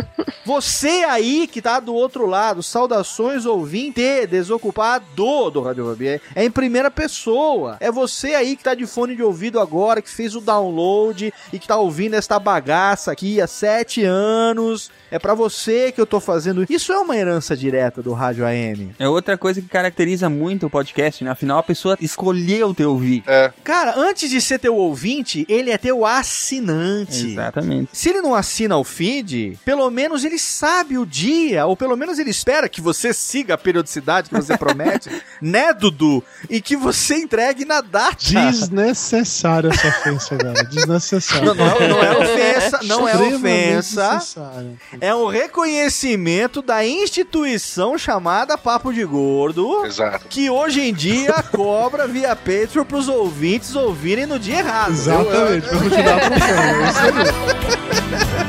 [0.46, 2.62] Você aí que tá do outro lado.
[2.62, 6.22] Saudações ouvinte desocupado do Rádio Web.
[6.36, 7.76] É em primeira pessoa.
[7.80, 11.58] É você aí que tá de fone de ouvido agora, que fez o download e
[11.58, 14.92] que tá ouvindo esta bagaça aqui há sete anos.
[15.12, 16.66] É pra você que eu tô fazendo.
[16.70, 18.94] Isso é uma herança direta do Rádio AM.
[19.00, 21.32] É outra coisa que caracteriza muito o podcast, né?
[21.32, 23.24] Afinal, a pessoa escolheu te ouvir.
[23.28, 23.52] É.
[23.64, 27.28] Cara, antes de ser teu ouvinte, ele é teu assinante.
[27.32, 27.90] Exatamente.
[27.94, 32.20] Se ele não assina o feed, pelo menos ele sabe o dia, ou pelo menos
[32.20, 35.10] ele espera que você siga a periodicidade que você promete,
[35.42, 36.24] né, Dudu?
[36.50, 38.18] E que você entregue na data.
[38.20, 40.64] Desnecessária essa ofensa, cara.
[40.70, 41.46] Desnecessária.
[41.46, 44.20] Não, não é, não é ofensa, não é ofensa.
[45.00, 49.86] É um reconhecimento da instituição chamada Papo de Gordo.
[49.86, 50.28] Exato.
[50.28, 54.92] Que hoje em dia cobra via Patreon pros ouvintes ouvirem no dia errado.
[54.92, 56.84] Exatamente, pra continuar procurando.
[56.84, 57.00] É isso
[58.44, 58.49] aí.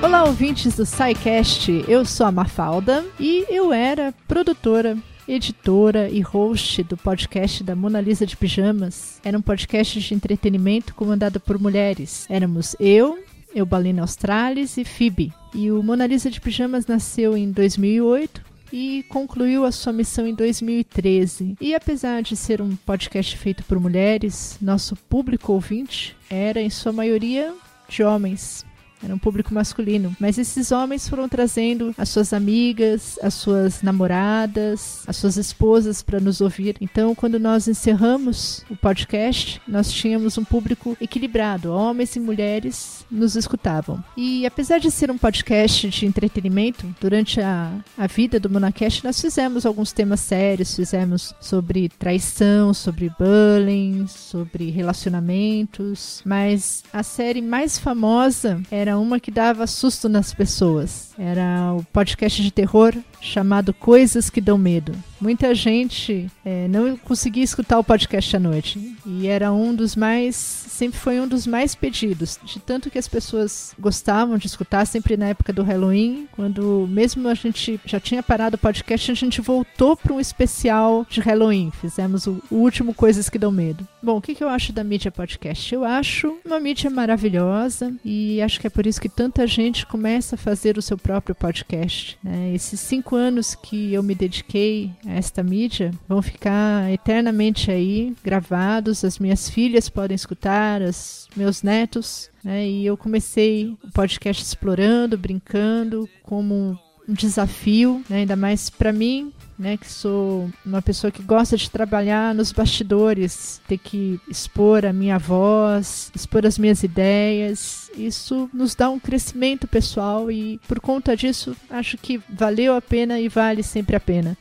[0.00, 1.84] Olá, ouvintes do SciCast.
[1.88, 4.96] Eu sou a Mafalda e eu era produtora,
[5.26, 9.20] editora e host do podcast da Mona Lisa de Pijamas.
[9.24, 12.24] Era um podcast de entretenimento comandado por mulheres.
[12.30, 13.18] Éramos eu,
[13.54, 15.32] Eubalina Australis e Phoebe.
[15.54, 18.42] E o Mona Lisa de Pijamas nasceu em 2008
[18.72, 21.56] e concluiu a sua missão em 2013.
[21.60, 26.92] E apesar de ser um podcast feito por mulheres, nosso público ouvinte era, em sua
[26.92, 27.54] maioria,
[27.88, 28.64] de homens.
[29.04, 30.16] Era um público masculino.
[30.18, 36.18] Mas esses homens foram trazendo as suas amigas, as suas namoradas, as suas esposas para
[36.18, 36.76] nos ouvir.
[36.80, 41.70] Então, quando nós encerramos o podcast, nós tínhamos um público equilibrado.
[41.70, 44.02] Homens e mulheres nos escutavam.
[44.16, 49.20] E apesar de ser um podcast de entretenimento, durante a, a vida do Monacast, nós
[49.20, 50.74] fizemos alguns temas sérios.
[50.74, 56.22] Fizemos sobre traição, sobre bullying, sobre relacionamentos.
[56.24, 61.12] Mas a série mais famosa era uma que dava susto nas pessoas.
[61.18, 64.92] Era o podcast de terror chamado Coisas que Dão Medo.
[65.24, 68.94] Muita gente é, não conseguia escutar o podcast à noite.
[69.06, 70.36] E era um dos mais.
[70.36, 72.38] Sempre foi um dos mais pedidos.
[72.44, 77.26] De tanto que as pessoas gostavam de escutar, sempre na época do Halloween, quando mesmo
[77.26, 81.72] a gente já tinha parado o podcast, a gente voltou para um especial de Halloween.
[81.80, 83.88] Fizemos o, o último Coisas que Dão Medo.
[84.02, 85.74] Bom, o que, que eu acho da mídia podcast?
[85.74, 90.34] Eu acho uma mídia maravilhosa e acho que é por isso que tanta gente começa
[90.34, 92.18] a fazer o seu próprio podcast.
[92.22, 92.52] Né?
[92.54, 99.04] Esses cinco anos que eu me dediquei a esta mídia vão ficar eternamente aí gravados.
[99.04, 102.30] As minhas filhas podem escutar, os meus netos.
[102.42, 102.66] Né?
[102.66, 108.18] E eu comecei o podcast explorando, brincando, como um desafio, né?
[108.18, 113.60] ainda mais para mim, né, que sou uma pessoa que gosta de trabalhar nos bastidores,
[113.68, 117.90] ter que expor a minha voz, expor as minhas ideias.
[117.96, 123.20] Isso nos dá um crescimento pessoal e por conta disso acho que valeu a pena
[123.20, 124.36] e vale sempre a pena.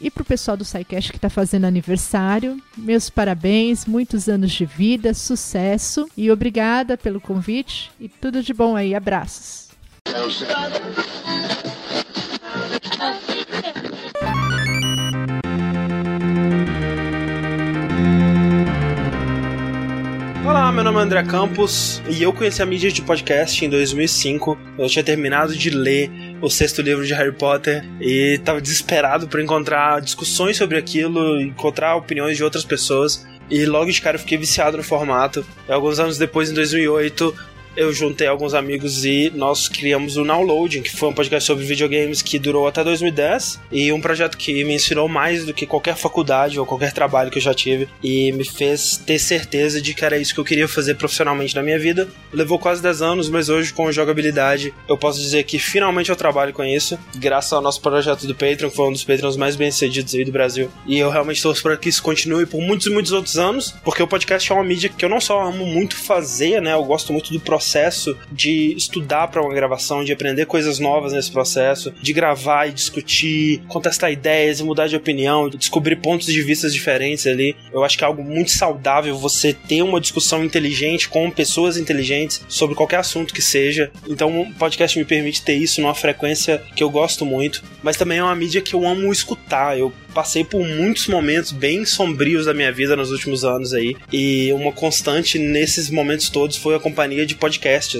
[0.00, 4.64] E para o pessoal do SciCast que está fazendo aniversário, meus parabéns, muitos anos de
[4.64, 6.08] vida, sucesso.
[6.16, 7.90] E obrigada pelo convite.
[7.98, 9.68] E tudo de bom aí, abraços.
[20.48, 24.58] Olá, meu nome é André Campos e eu conheci a mídia de podcast em 2005.
[24.78, 29.40] Eu tinha terminado de ler o sexto livro de Harry Potter e estava desesperado por
[29.40, 33.26] encontrar discussões sobre aquilo, encontrar opiniões de outras pessoas.
[33.50, 35.44] E logo de cara eu fiquei viciado no formato.
[35.68, 37.34] E alguns anos depois, em 2008,
[37.76, 42.22] eu juntei alguns amigos e nós criamos o Nowloading, que foi um podcast sobre videogames
[42.22, 46.58] que durou até 2010 e um projeto que me ensinou mais do que qualquer faculdade
[46.58, 50.18] ou qualquer trabalho que eu já tive e me fez ter certeza de que era
[50.18, 52.08] isso que eu queria fazer profissionalmente na minha vida.
[52.32, 56.52] Levou quase 10 anos, mas hoje com jogabilidade eu posso dizer que finalmente eu trabalho
[56.52, 60.14] com isso, graças ao nosso projeto do Patreon, que foi um dos Patreons mais bem-sucedidos
[60.14, 60.70] aí do Brasil.
[60.86, 64.02] E eu realmente torço para que isso continue por muitos e muitos outros anos, porque
[64.02, 67.12] o podcast é uma mídia que eu não só amo muito fazer, né, eu gosto
[67.12, 71.92] muito do processo processo de estudar para uma gravação, de aprender coisas novas nesse processo,
[72.00, 77.26] de gravar e discutir, contestar ideias e mudar de opinião, descobrir pontos de vista diferentes
[77.26, 77.56] ali.
[77.72, 82.40] Eu acho que é algo muito saudável você ter uma discussão inteligente com pessoas inteligentes
[82.48, 83.90] sobre qualquer assunto que seja.
[84.08, 88.18] Então, o podcast me permite ter isso numa frequência que eu gosto muito, mas também
[88.18, 89.76] é uma mídia que eu amo escutar.
[89.76, 93.96] Eu passei por muitos momentos bem sombrios da minha vida nos últimos anos aí.
[94.12, 97.47] E uma constante nesses momentos todos foi a companhia de podcasts,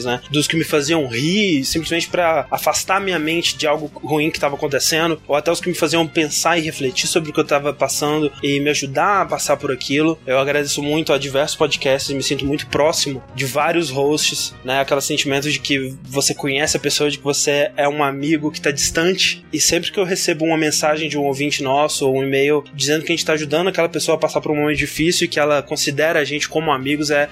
[0.05, 0.21] né?
[0.31, 4.57] Dos que me faziam rir, simplesmente para afastar minha mente de algo ruim que estava
[4.57, 7.73] acontecendo, ou até os que me faziam pensar e refletir sobre o que eu estava
[7.73, 10.19] passando e me ajudar a passar por aquilo.
[10.27, 14.81] Eu agradeço muito a diversos podcasts, me sinto muito próximo de vários hosts, né?
[14.81, 18.59] Aquele sentimento de que você conhece a pessoa, de que você é um amigo que
[18.59, 19.45] está distante.
[19.53, 23.05] E sempre que eu recebo uma mensagem de um ouvinte nosso ou um e-mail dizendo
[23.05, 25.39] que a gente tá ajudando aquela pessoa a passar por um momento difícil e que
[25.39, 27.29] ela considera a gente como amigos é,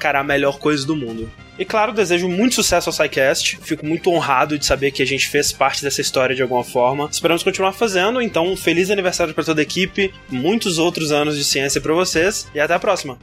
[0.00, 1.30] cara, a melhor coisa do mundo.
[1.58, 3.58] E claro, desejo muito sucesso ao SciCast.
[3.62, 7.08] Fico muito honrado de saber que a gente fez parte dessa história de alguma forma.
[7.12, 11.80] Esperamos continuar fazendo, então feliz aniversário para toda a equipe, muitos outros anos de ciência
[11.80, 13.18] para vocês e até a próxima.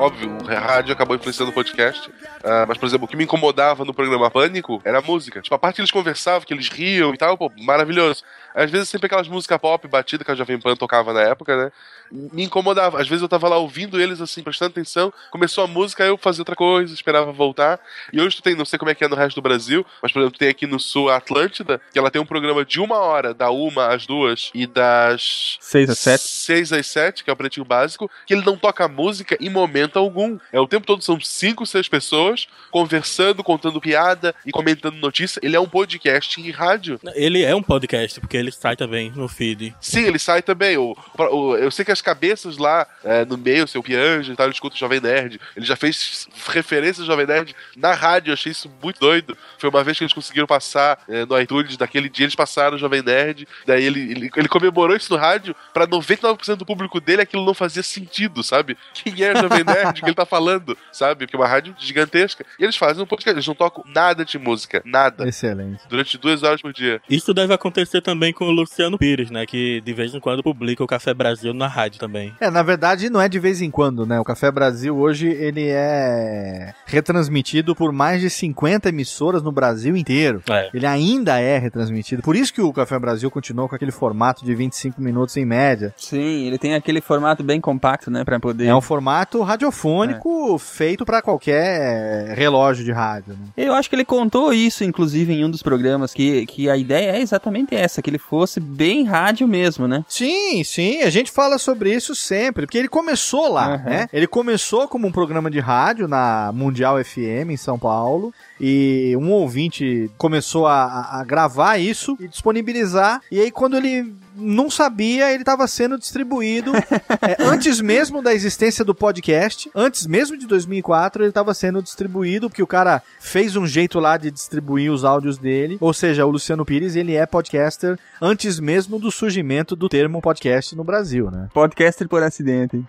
[0.00, 2.08] Óbvio, o rádio acabou influenciando o podcast.
[2.08, 5.40] Uh, mas, por exemplo, o que me incomodava no programa Pânico era a música.
[5.42, 8.24] Tipo, a parte que eles conversavam, que eles riam e tal, pô, maravilhoso.
[8.54, 11.72] Às vezes sempre aquelas músicas pop batida que a Jovem Pan tocava na época, né?
[12.10, 13.00] Me incomodava.
[13.00, 16.16] Às vezes eu tava lá ouvindo eles assim, prestando atenção, começou a música, aí eu
[16.18, 17.78] fazia outra coisa, esperava voltar.
[18.12, 20.10] E hoje tu tem, não sei como é que é no resto do Brasil, mas
[20.12, 22.96] por exemplo, tem aqui no sul a Atlântida, que ela tem um programa de uma
[22.98, 26.22] hora, da uma às duas e das seis às sete.
[26.26, 29.98] Seis às sete, que é o pretinho básico, que ele não toca música em momento
[29.98, 30.38] algum.
[30.52, 35.40] É o tempo todo são cinco, seis pessoas conversando, contando piada e comentando notícia.
[35.42, 36.98] Ele é um podcast em rádio.
[37.14, 39.74] Ele é um podcast, porque ele sai também no feed.
[39.80, 40.76] Sim, ele sai também.
[40.76, 44.36] O, o- eu sei que as cabeças lá é, no meio, o seu Pianjo e
[44.36, 45.40] tal, ele escuta o Jovem Nerd.
[45.56, 49.36] Ele já fez referência ao Jovem Nerd na rádio, eu achei isso muito doido.
[49.58, 52.78] Foi uma vez que eles conseguiram passar é, no iTunes, daquele dia eles passaram o
[52.78, 53.46] Jovem Nerd.
[53.66, 57.54] Daí ele, ele, ele comemorou isso no rádio pra 99% do público dele aquilo não
[57.54, 58.76] fazia sentido, sabe?
[58.94, 61.26] Quem é o Jovem Nerd que ele tá falando, sabe?
[61.26, 62.44] Porque é uma rádio gigantesca.
[62.58, 65.28] E eles fazem um podcast, eles não tocam nada de música, nada.
[65.28, 65.82] Excelente.
[65.88, 67.00] Durante duas horas por dia.
[67.08, 69.46] Isso deve acontecer também com o Luciano Pires, né?
[69.46, 72.34] Que de vez em quando publica o Café Brasil na rádio também.
[72.40, 74.18] É, na verdade não é de vez em quando, né?
[74.20, 80.42] O Café Brasil hoje ele é retransmitido por mais de 50 emissoras no Brasil inteiro.
[80.48, 80.70] É.
[80.72, 82.22] Ele ainda é retransmitido.
[82.22, 85.94] Por isso que o Café Brasil continuou com aquele formato de 25 minutos em média.
[85.96, 88.66] Sim, ele tem aquele formato bem compacto, né, pra poder...
[88.66, 93.34] É um formato radiofônico feito pra qualquer relógio de rádio.
[93.34, 93.48] Né?
[93.56, 97.12] Eu acho que ele contou isso, inclusive, em um dos programas, que, que a ideia
[97.12, 100.04] é exatamente essa, que ele fosse bem rádio mesmo, né?
[100.08, 103.84] Sim, sim, a gente fala sobre isso sempre, porque ele começou lá, Uhum.
[103.84, 104.08] né?
[104.12, 108.32] Ele começou como um programa de rádio na Mundial FM em São Paulo.
[108.60, 113.20] E um ouvinte começou a- a gravar isso e disponibilizar.
[113.30, 116.72] E aí, quando ele não sabia, ele estava sendo distribuído
[117.22, 122.48] é, antes mesmo da existência do podcast, antes mesmo de 2004, ele estava sendo distribuído
[122.48, 125.78] porque o cara fez um jeito lá de distribuir os áudios dele.
[125.80, 130.74] Ou seja, o Luciano Pires ele é podcaster antes mesmo do surgimento do termo podcast
[130.74, 131.48] no Brasil, né?
[131.52, 132.82] Podcaster por acidente.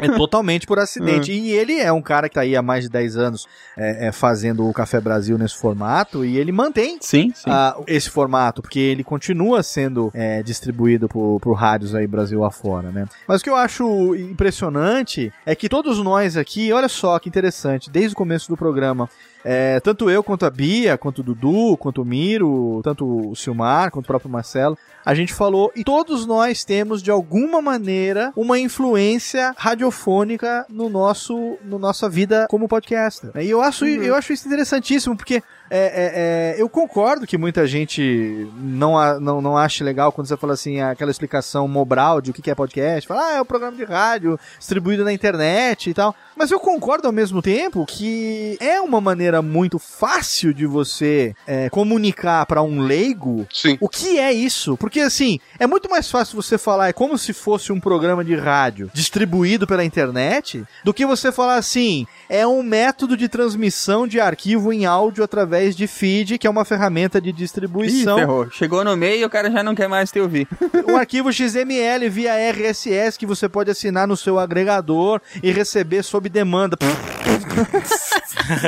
[0.00, 1.30] É totalmente por acidente.
[1.40, 3.46] E ele é um cara que tá aí há mais de 10 anos
[3.76, 7.48] é, é, fazendo o Café Brasil nesse formato e ele mantém Sim, sim.
[7.48, 10.42] ah, esse formato, porque ele continua sendo é,
[10.80, 13.06] distribuído por, por rádios aí Brasil afora, né?
[13.28, 17.90] Mas o que eu acho impressionante é que todos nós aqui, olha só que interessante,
[17.90, 19.08] desde o começo do programa,
[19.44, 23.90] é, tanto eu quanto a Bia, quanto o Dudu, quanto o Miro, tanto o Silmar,
[23.90, 28.58] quanto o próprio Marcelo, a gente falou e todos nós temos de alguma maneira uma
[28.58, 33.30] influência radiofônica no nosso no nossa vida como podcaster.
[33.36, 35.42] E eu acho eu acho isso interessantíssimo porque
[35.72, 40.26] é, é, é, eu concordo que muita gente não, a- não, não acha legal quando
[40.26, 43.06] você fala assim, aquela explicação mobral de o que é podcast.
[43.06, 46.12] Fala, ah, é um programa de rádio distribuído na internet e tal.
[46.36, 51.70] Mas eu concordo ao mesmo tempo que é uma maneira muito fácil de você é,
[51.70, 53.78] comunicar para um leigo Sim.
[53.80, 54.76] o que é isso.
[54.76, 58.34] Porque assim, é muito mais fácil você falar, é como se fosse um programa de
[58.34, 64.20] rádio distribuído pela internet, do que você falar assim, é um método de transmissão de
[64.20, 68.18] arquivo em áudio através de feed, que é uma ferramenta de Ih, distribuição.
[68.18, 68.50] ferrou.
[68.50, 70.48] Chegou no meio e o cara já não quer mais te ouvir.
[70.86, 76.28] um arquivo XML via RSS que você pode assinar no seu agregador e receber sob
[76.28, 76.76] demanda.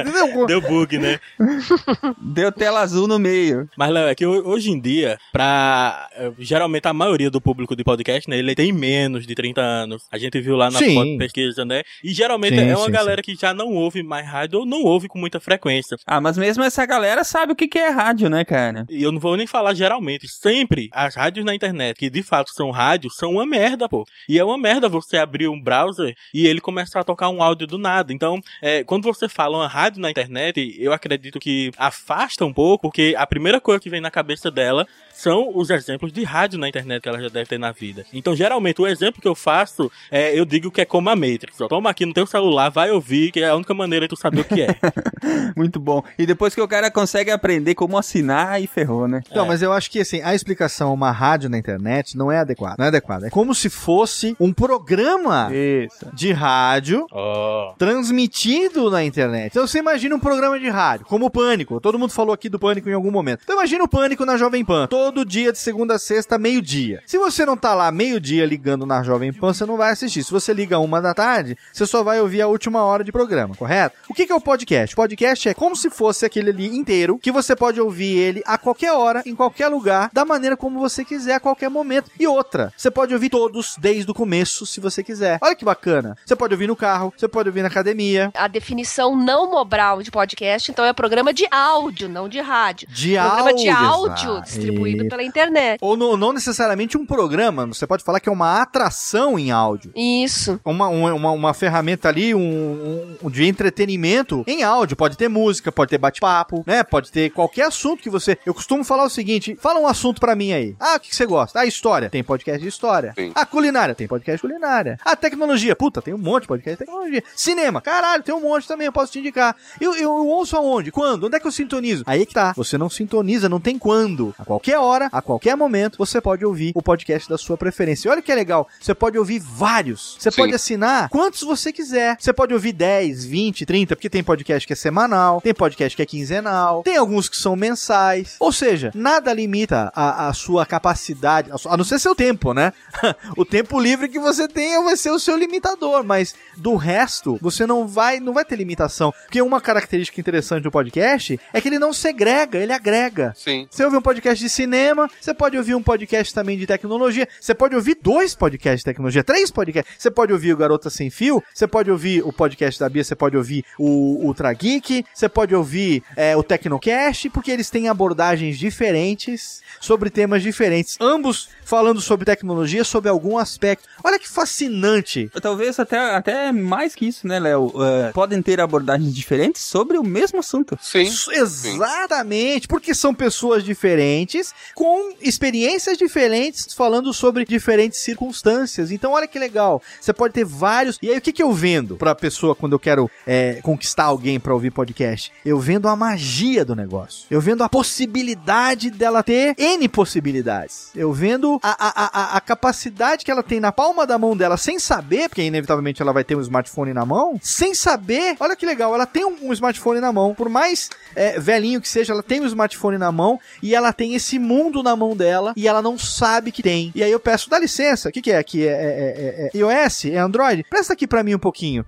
[0.01, 0.52] Entendeu?
[0.53, 1.19] Deu bug, né?
[2.21, 3.69] Deu tela azul no meio.
[3.77, 6.09] Mas, Léo, é que ho- hoje em dia, pra.
[6.15, 8.39] eh, Geralmente a maioria do público de podcast, né?
[8.39, 10.03] Ele tem menos de 30 anos.
[10.11, 11.17] A gente viu lá na Sim.
[11.19, 11.83] pesquisa, né?
[12.03, 14.83] E geralmente Sim, é uma sim, galera que já não ouve mais rádio ou não
[14.83, 15.97] ouve com muita frequência.
[16.07, 18.85] Ah, mas mesmo essa galera sabe o que que é rádio, né, cara?
[18.91, 20.29] E eu não vou nem falar geralmente.
[20.29, 24.05] Sempre as rádios na internet, que de fato são rádios, são uma merda, pô.
[24.29, 27.67] E é uma merda você abrir um browser e ele começar a tocar um áudio
[27.67, 28.13] do nada.
[28.13, 30.42] Então, é, quando você fala uma rádio na internet,
[30.79, 34.87] eu acredito que afasta um pouco, porque a primeira coisa que vem na cabeça dela
[35.23, 38.05] são os exemplos de rádio na internet que ela já deve ter na vida.
[38.13, 41.61] Então, geralmente, o exemplo que eu faço, é, eu digo que é como a Matrix.
[41.61, 44.17] Ó, toma aqui no teu celular, vai ouvir, que é a única maneira de tu
[44.17, 44.77] saber o que é.
[45.57, 46.03] Muito bom.
[46.19, 49.23] E depois que o cara consegue aprender como assinar, aí ferrou, né?
[49.31, 52.77] Então, mas eu acho que assim, a explicação uma rádio na internet não é adequada.
[52.79, 53.29] Não é adequada.
[53.29, 56.11] É como se fosse um programa Isso.
[56.13, 57.75] de rádio Ó.
[57.79, 59.53] transmitido na internet.
[59.53, 61.81] Então você imagina um programa de rádio, como o Pânico.
[61.81, 63.41] Todo mundo falou aqui do Pânico em algum momento.
[63.45, 67.03] Então imagina o Pânico na Jovem Pan, todo dia de segunda a sexta, meio-dia.
[67.07, 70.25] Se você não tá lá meio-dia ligando na Jovem Pan, você não vai assistir.
[70.25, 73.55] Se você liga uma da tarde, você só vai ouvir a última hora de programa,
[73.55, 73.97] correto?
[74.09, 74.95] O que que é o podcast?
[74.95, 78.57] O podcast é como se fosse aquele ali inteiro, que você pode ouvir ele a
[78.57, 82.11] qualquer hora, em qualquer lugar, da maneira como você quiser, a qualquer momento.
[82.19, 85.39] E outra, você pode ouvir todos desde o começo, se você quiser.
[85.43, 86.17] Olha que bacana.
[86.25, 90.11] Você pode ouvir no carro, você pode ouvir na academia, A definição não mobral de
[90.11, 92.89] podcast, então é programa de áudio, não de rádio.
[92.89, 94.43] De programa de áudio, áudio exato.
[94.43, 95.79] distribuído distribuído pela internet.
[95.81, 99.93] Ou no- não necessariamente um programa, você pode falar que é uma atração em áudio.
[99.97, 100.61] Isso.
[100.65, 104.97] Uma, uma, uma- ferramenta ali um, um- de entretenimento em áudio.
[104.97, 106.83] Pode ter música, pode ter bate-papo, né?
[106.83, 108.39] Pode ter qualquer assunto que você.
[108.47, 110.75] Eu costumo falar o seguinte: fala um assunto pra mim aí.
[110.79, 111.61] Ah, o que que você gosta?
[111.61, 112.09] Ah, história.
[112.11, 113.13] Tem podcast de história.
[113.17, 113.33] Sim.
[113.35, 113.95] Ah, culinária.
[113.95, 114.99] Tem podcast de culinária.
[115.05, 115.75] Ah, tecnologia.
[115.77, 117.23] Puta, tem um monte de podcast de tecnologia.
[117.37, 117.81] Cinema.
[117.81, 119.55] Caralho, tem um monte também, eu posso te indicar.
[119.81, 120.91] Eu, eu, eu ouço aonde?
[120.91, 121.27] Quando?
[121.27, 122.03] Onde é que eu sintonizo?
[122.07, 122.53] Aí que tá.
[122.57, 124.35] Você não sintoniza, não tem quando.
[124.39, 128.09] A qualquer hora, a qualquer momento, você pode ouvir o podcast da sua preferência.
[128.09, 128.69] E olha que é legal.
[128.81, 130.17] Você pode ouvir vários.
[130.19, 130.37] Você Sim.
[130.37, 132.17] pode assinar quantos você quiser.
[132.19, 136.03] Você pode ouvir 10, 20, 30, porque tem podcast que é semanal, tem podcast que
[136.03, 138.37] é quinzenal, tem alguns que são mensais.
[138.39, 142.73] Ou seja, nada limita a, a sua capacidade, a, a não ser seu tempo, né?
[143.37, 147.67] o tempo livre que você tenha vai ser o seu limitador, mas do resto, você
[147.67, 149.13] não vai, não vai ter limitação.
[149.23, 153.33] Porque uma característica interessante do podcast é que ele não segrega, ele agrega.
[153.37, 153.67] Sim.
[153.71, 154.72] Você ouve um podcast de cinema,
[155.21, 159.25] você pode ouvir um podcast também de tecnologia, você pode ouvir dois podcasts de tecnologia,
[159.25, 159.95] três podcasts.
[159.99, 163.15] Você pode ouvir o Garota Sem Fio, você pode ouvir o podcast da Bia, você
[163.15, 168.59] pode ouvir o Ultra Geek, você pode ouvir é, o Tecnocast, porque eles têm abordagens
[168.59, 173.89] diferentes sobre temas diferentes, ambos falando sobre tecnologia, sobre algum aspecto.
[174.03, 175.31] Olha que fascinante.
[175.41, 177.73] Talvez até, até mais que isso, né, Léo?
[177.77, 180.79] Eh, podem ter abordagens diferentes sobre o mesmo assunto.
[180.81, 181.09] Sim.
[181.33, 188.91] Exatamente, porque são pessoas diferentes, com experiências diferentes, falando sobre diferentes circunstâncias.
[188.91, 189.83] Então, olha que legal.
[190.01, 190.99] Você pode ter vários.
[191.03, 194.39] E aí, o que, que eu vendo pra pessoa quando eu quero é, conquistar alguém
[194.39, 195.33] pra ouvir podcast?
[195.45, 197.27] Eu vendo a magia do negócio.
[197.31, 200.91] Eu vendo a possibilidade dela ter N possibilidades.
[200.95, 204.57] Eu vendo a, a, a, a capacidade que ela tem na palma da mão dela,
[204.57, 208.37] sem saber, porque inevitavelmente ela vai ter um smartphone na mão, sem saber.
[208.41, 211.89] Olha que legal, ela tem um, um smartphone na mão, por mais é, velhinho que
[211.89, 214.39] seja, ela tem um smartphone na mão e ela tem esse
[214.83, 216.93] na mão dela e ela não sabe que tem.
[216.95, 218.67] E aí eu peço, dá licença, o que, que é aqui?
[218.67, 220.05] É, é, é- é iOS?
[220.07, 220.65] É Android?
[220.69, 221.85] Presta aqui pra mim um pouquinho.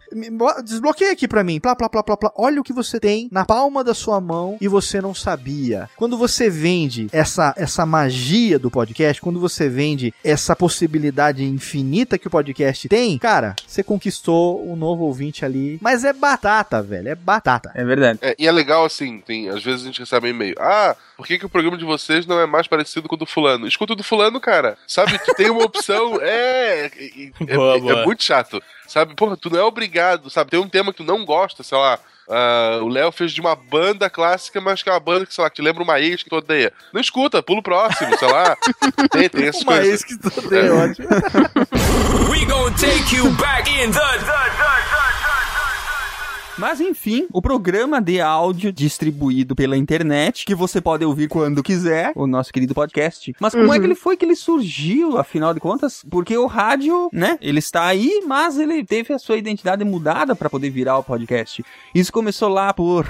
[0.65, 1.61] Desbloqueia aqui pra mim.
[1.61, 2.33] Plá, plá, plá, plá, plá.
[2.37, 5.89] Olha o que você tem na palma da sua mão e você não sabia.
[5.97, 12.27] Quando você vende essa, essa magia do podcast, quando você vende essa possibilidade infinita que
[12.27, 15.79] o podcast tem, cara, você conquistou um novo ouvinte ali.
[15.81, 17.09] Mas é batata, velho.
[17.09, 17.71] É batata.
[17.75, 18.19] É verdade.
[18.23, 20.55] É, e é legal assim, tem, às vezes a gente recebe um e-mail.
[20.59, 23.27] Ah, por que, que o programa de vocês não é mais parecido com o do
[23.27, 23.67] fulano?
[23.67, 24.77] Escuta o do fulano, cara.
[24.87, 26.19] Sabe, tu tem uma opção.
[26.23, 26.91] É.
[27.47, 28.05] é, Boa, é boa.
[28.05, 28.63] muito chato.
[28.87, 30.51] Sabe, porra, tu não é obrigado, sabe?
[30.51, 31.99] Tem um tema que tu não gosta, sei lá.
[32.31, 35.43] ah, o Léo fez de uma banda clássica, mas que é uma banda que, sei
[35.43, 36.73] lá, que te lembra uma ex que tu odeia.
[36.93, 38.57] Não escuta, pula o próximo, sei lá.
[39.11, 39.89] Tem, tem essas Uma coisas.
[39.89, 41.09] ex que tu odeia, ótimo.
[42.31, 45.14] We gonna take you back in the, the, the, the,
[46.57, 52.13] Mas enfim, o programa de áudio distribuído pela internet, que você pode ouvir quando quiser,
[52.15, 53.35] o nosso querido podcast.
[53.41, 56.05] Mas como é que ele foi que ele surgiu, afinal de contas?
[56.09, 60.49] Porque o rádio, né, ele está aí, mas ele teve a sua identidade mudada para
[60.49, 61.65] poder virar o podcast.
[61.93, 63.05] Isso começou lá por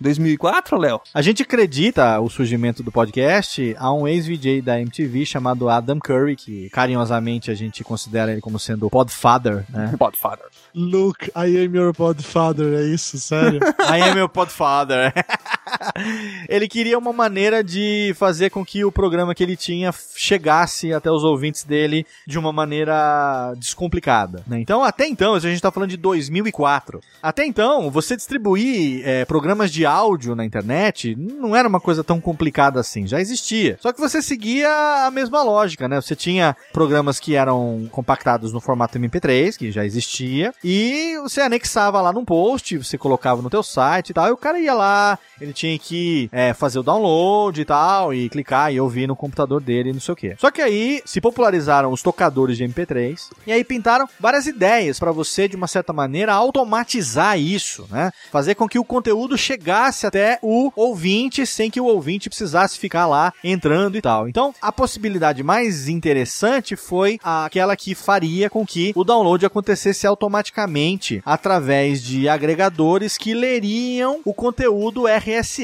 [0.00, 1.00] 2004, Léo?
[1.12, 6.36] A gente acredita o surgimento do podcast a um ex-VJ da MTV chamado Adam Curry,
[6.36, 9.94] que carinhosamente a gente considera ele como sendo o Podfather, né?
[9.98, 10.46] Podfather.
[10.74, 13.60] Look, I am your podfather, é isso, sério?
[13.80, 15.12] I am meu Podfather.
[16.48, 21.10] ele queria uma maneira de fazer com que o programa que ele tinha chegasse até
[21.10, 24.42] os ouvintes dele de uma maneira descomplicada.
[24.46, 24.60] né?
[24.60, 27.00] Então, até então, a gente está falando de 2004.
[27.22, 32.20] Até então, você distribuir eh, programas de áudio na internet não era uma coisa tão
[32.20, 33.78] complicada assim, já existia.
[33.80, 36.00] Só que você seguia a mesma lógica, né?
[36.00, 42.00] Você tinha programas que eram compactados no formato MP3, que já existia, e você anexava
[42.00, 45.18] lá num post, você colocava no teu site e tal, e o cara ia lá,
[45.40, 49.60] ele tinha que é, fazer o download e tal, e clicar e ouvir no computador
[49.60, 50.34] dele, não sei o que.
[50.38, 55.12] Só que aí se popularizaram os tocadores de MP3, e aí pintaram várias ideias para
[55.12, 58.10] você, de uma certa maneira, automatizar isso, né?
[58.30, 63.06] Fazer com que o conteúdo chegasse até o ouvinte sem que o ouvinte precisasse ficar
[63.06, 64.28] lá entrando e tal.
[64.28, 71.22] Então, a possibilidade mais interessante foi aquela que faria com que o download acontecesse automaticamente
[71.24, 75.59] através de agregadores que leriam o conteúdo RSS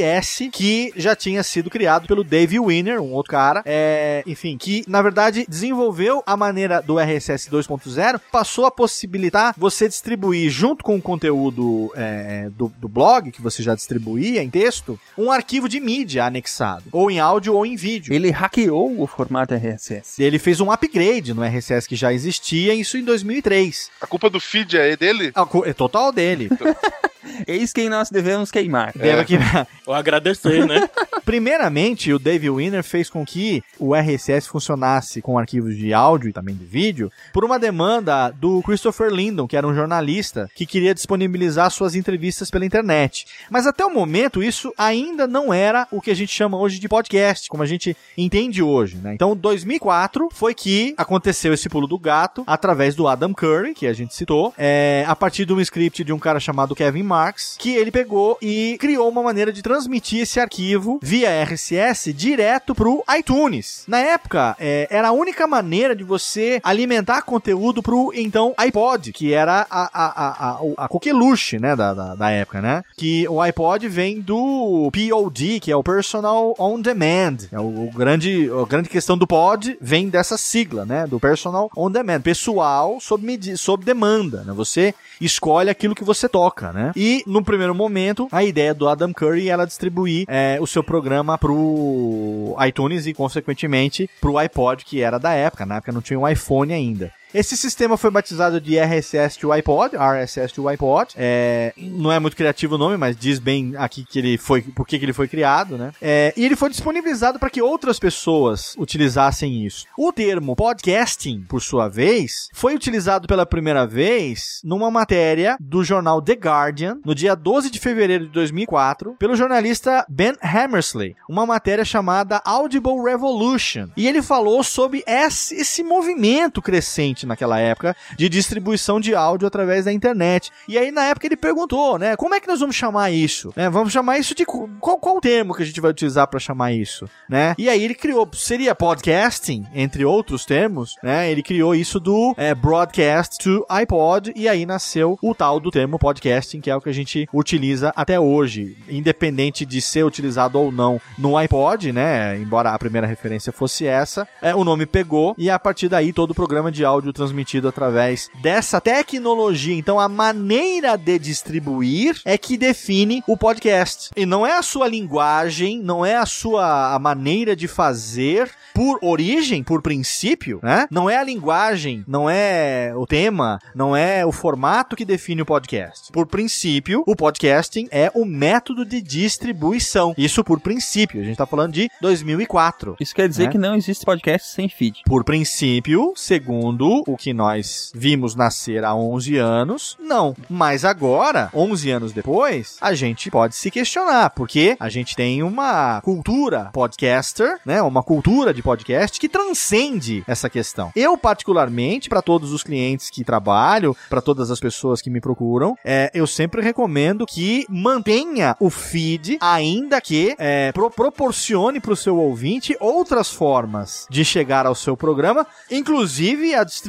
[0.51, 5.03] que já tinha sido criado pelo Dave Winner, um outro cara, é, enfim, que na
[5.03, 11.03] verdade desenvolveu a maneira do RSS 2.0, passou a possibilitar você distribuir junto com o
[11.03, 16.25] conteúdo é, do, do blog que você já distribuía em texto, um arquivo de mídia
[16.25, 18.13] anexado, ou em áudio ou em vídeo.
[18.13, 20.23] Ele hackeou o formato RSS.
[20.23, 23.91] Ele fez um upgrade no RSS que já existia, isso em 2003.
[24.01, 25.33] A culpa do feed é dele?
[25.35, 26.49] A É total dele.
[27.47, 28.93] Eis quem nós devemos queimar.
[28.95, 29.39] Deve que-
[29.87, 30.89] Ou agradecer, né?
[31.25, 36.33] Primeiramente, o Dave Winner fez com que o RSS funcionasse com arquivos de áudio e
[36.33, 40.95] também de vídeo por uma demanda do Christopher Lindon, que era um jornalista que queria
[40.95, 43.27] disponibilizar suas entrevistas pela internet.
[43.51, 46.89] Mas até o momento isso ainda não era o que a gente chama hoje de
[46.89, 49.13] podcast, como a gente entende hoje, né?
[49.15, 53.93] Então, 2004 foi que aconteceu esse pulo do gato através do Adam Curry, que a
[53.93, 57.75] gente citou, é, a partir de um script de um cara chamado Kevin Marks, que
[57.75, 63.85] ele pegou e criou uma maneira de transmitir esse arquivo via RSS direto pro iTunes.
[63.89, 69.33] Na época, é, era a única maneira de você alimentar conteúdo pro então iPod, que
[69.33, 72.83] era a, a, a, a, a coqueluche, né, da, da, da época, né?
[72.95, 77.49] Que o iPod vem do POD, que é o Personal On Demand.
[77.51, 81.07] É o, o grande, a grande questão do pod vem dessa sigla, né?
[81.07, 82.21] Do Personal On Demand.
[82.21, 83.25] Pessoal sob,
[83.57, 84.53] sob demanda, né?
[84.53, 86.93] Você escolhe aquilo que você toca, né?
[86.95, 91.37] E no primeiro momento, a ideia do Adam Curry era distribuir é, o seu programa
[91.39, 95.67] pro iTunes e, consequentemente, pro iPod, que era da época.
[95.67, 97.13] Na época não tinha um iPhone ainda.
[97.35, 101.13] Esse sistema foi batizado de RSS to iPod, RSS to iPod.
[101.17, 104.87] É, não é muito criativo o nome, mas diz bem aqui que ele foi, por
[104.87, 105.93] que ele foi criado, né?
[106.01, 109.87] É, e ele foi disponibilizado para que outras pessoas utilizassem isso.
[109.99, 116.23] O termo podcasting, por sua vez, foi utilizado pela primeira vez numa matéria do jornal
[116.23, 121.85] The Guardian, no dia 12 de fevereiro de 2004, pelo jornalista Ben Hammersley, uma matéria
[121.85, 123.89] chamada Audible Revolution.
[123.97, 129.85] E ele falou sobre esse, esse movimento crescente naquela época de distribuição de áudio através
[129.85, 130.51] da internet.
[130.69, 132.17] E aí, na época, ele perguntou, né?
[132.17, 133.53] Como é que nós vamos chamar isso?
[133.57, 134.45] Né, vamos chamar isso de.
[134.45, 137.09] Qual, qual o termo que a gente vai utilizar para chamar isso?
[137.29, 137.55] Né?
[137.59, 138.29] E aí ele criou.
[138.35, 141.31] Seria podcasting, entre outros termos, né?
[141.31, 144.33] Ele criou isso do é, broadcast to iPod.
[144.35, 147.93] E aí nasceu o tal do termo podcasting, que é o que a gente utiliza
[147.97, 148.77] até hoje.
[148.89, 152.37] Independente de ser utilizado ou não no iPod, né?
[152.39, 156.31] Embora a primeira referência fosse essa, é, o nome pegou e a partir daí todo
[156.31, 159.75] o programa de áudio transmitido através dessa tecnologia.
[159.75, 164.11] Então, a maneira de distribuir é que define o podcast.
[164.17, 168.99] E não é a sua linguagem, não é a sua a maneira de fazer por
[169.01, 170.87] origem, por princípio, né?
[170.91, 175.47] Não é a linguagem, não é o tema, não é o formato que define o
[175.47, 176.13] podcast.
[176.13, 180.15] Por princípio, o podcasting é o método de distribuição.
[180.19, 181.23] Isso por princípio.
[181.23, 182.97] A gente tá falando de 2004.
[183.01, 183.53] Isso quer dizer né?
[183.53, 185.03] que não existe podcast sem feed.
[185.07, 190.35] Por princípio, segundo o que nós vimos nascer há 11 anos, não.
[190.49, 196.01] Mas agora, 11 anos depois, a gente pode se questionar, porque a gente tem uma
[196.01, 197.83] cultura podcaster, né?
[197.83, 200.93] Uma cultura de podcast que transcende essa questão.
[200.95, 205.77] Eu, particularmente, para todos os clientes que trabalho, para todas as pessoas que me procuram,
[205.85, 211.97] é, eu sempre recomendo que mantenha o feed, ainda que é, pro proporcione para o
[211.97, 216.86] seu ouvinte outras formas de chegar ao seu programa, inclusive a distribuição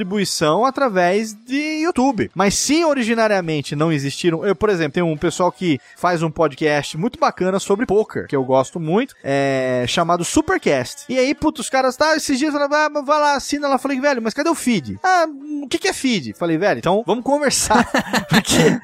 [0.65, 2.29] através de YouTube.
[2.35, 6.97] Mas se originariamente não existiram, eu, por exemplo, tem um pessoal que faz um podcast
[6.97, 11.05] muito bacana sobre poker, que eu gosto muito, é, chamado Supercast.
[11.09, 13.77] E aí, putz, os caras, tá, esses dias ah, vai lá, assina lá.
[13.77, 14.99] Falei, velho, mas cadê o feed?
[15.03, 15.25] Ah,
[15.63, 16.33] o que, que é feed?
[16.33, 17.89] Falei, velho, então vamos conversar.
[18.29, 18.79] Porque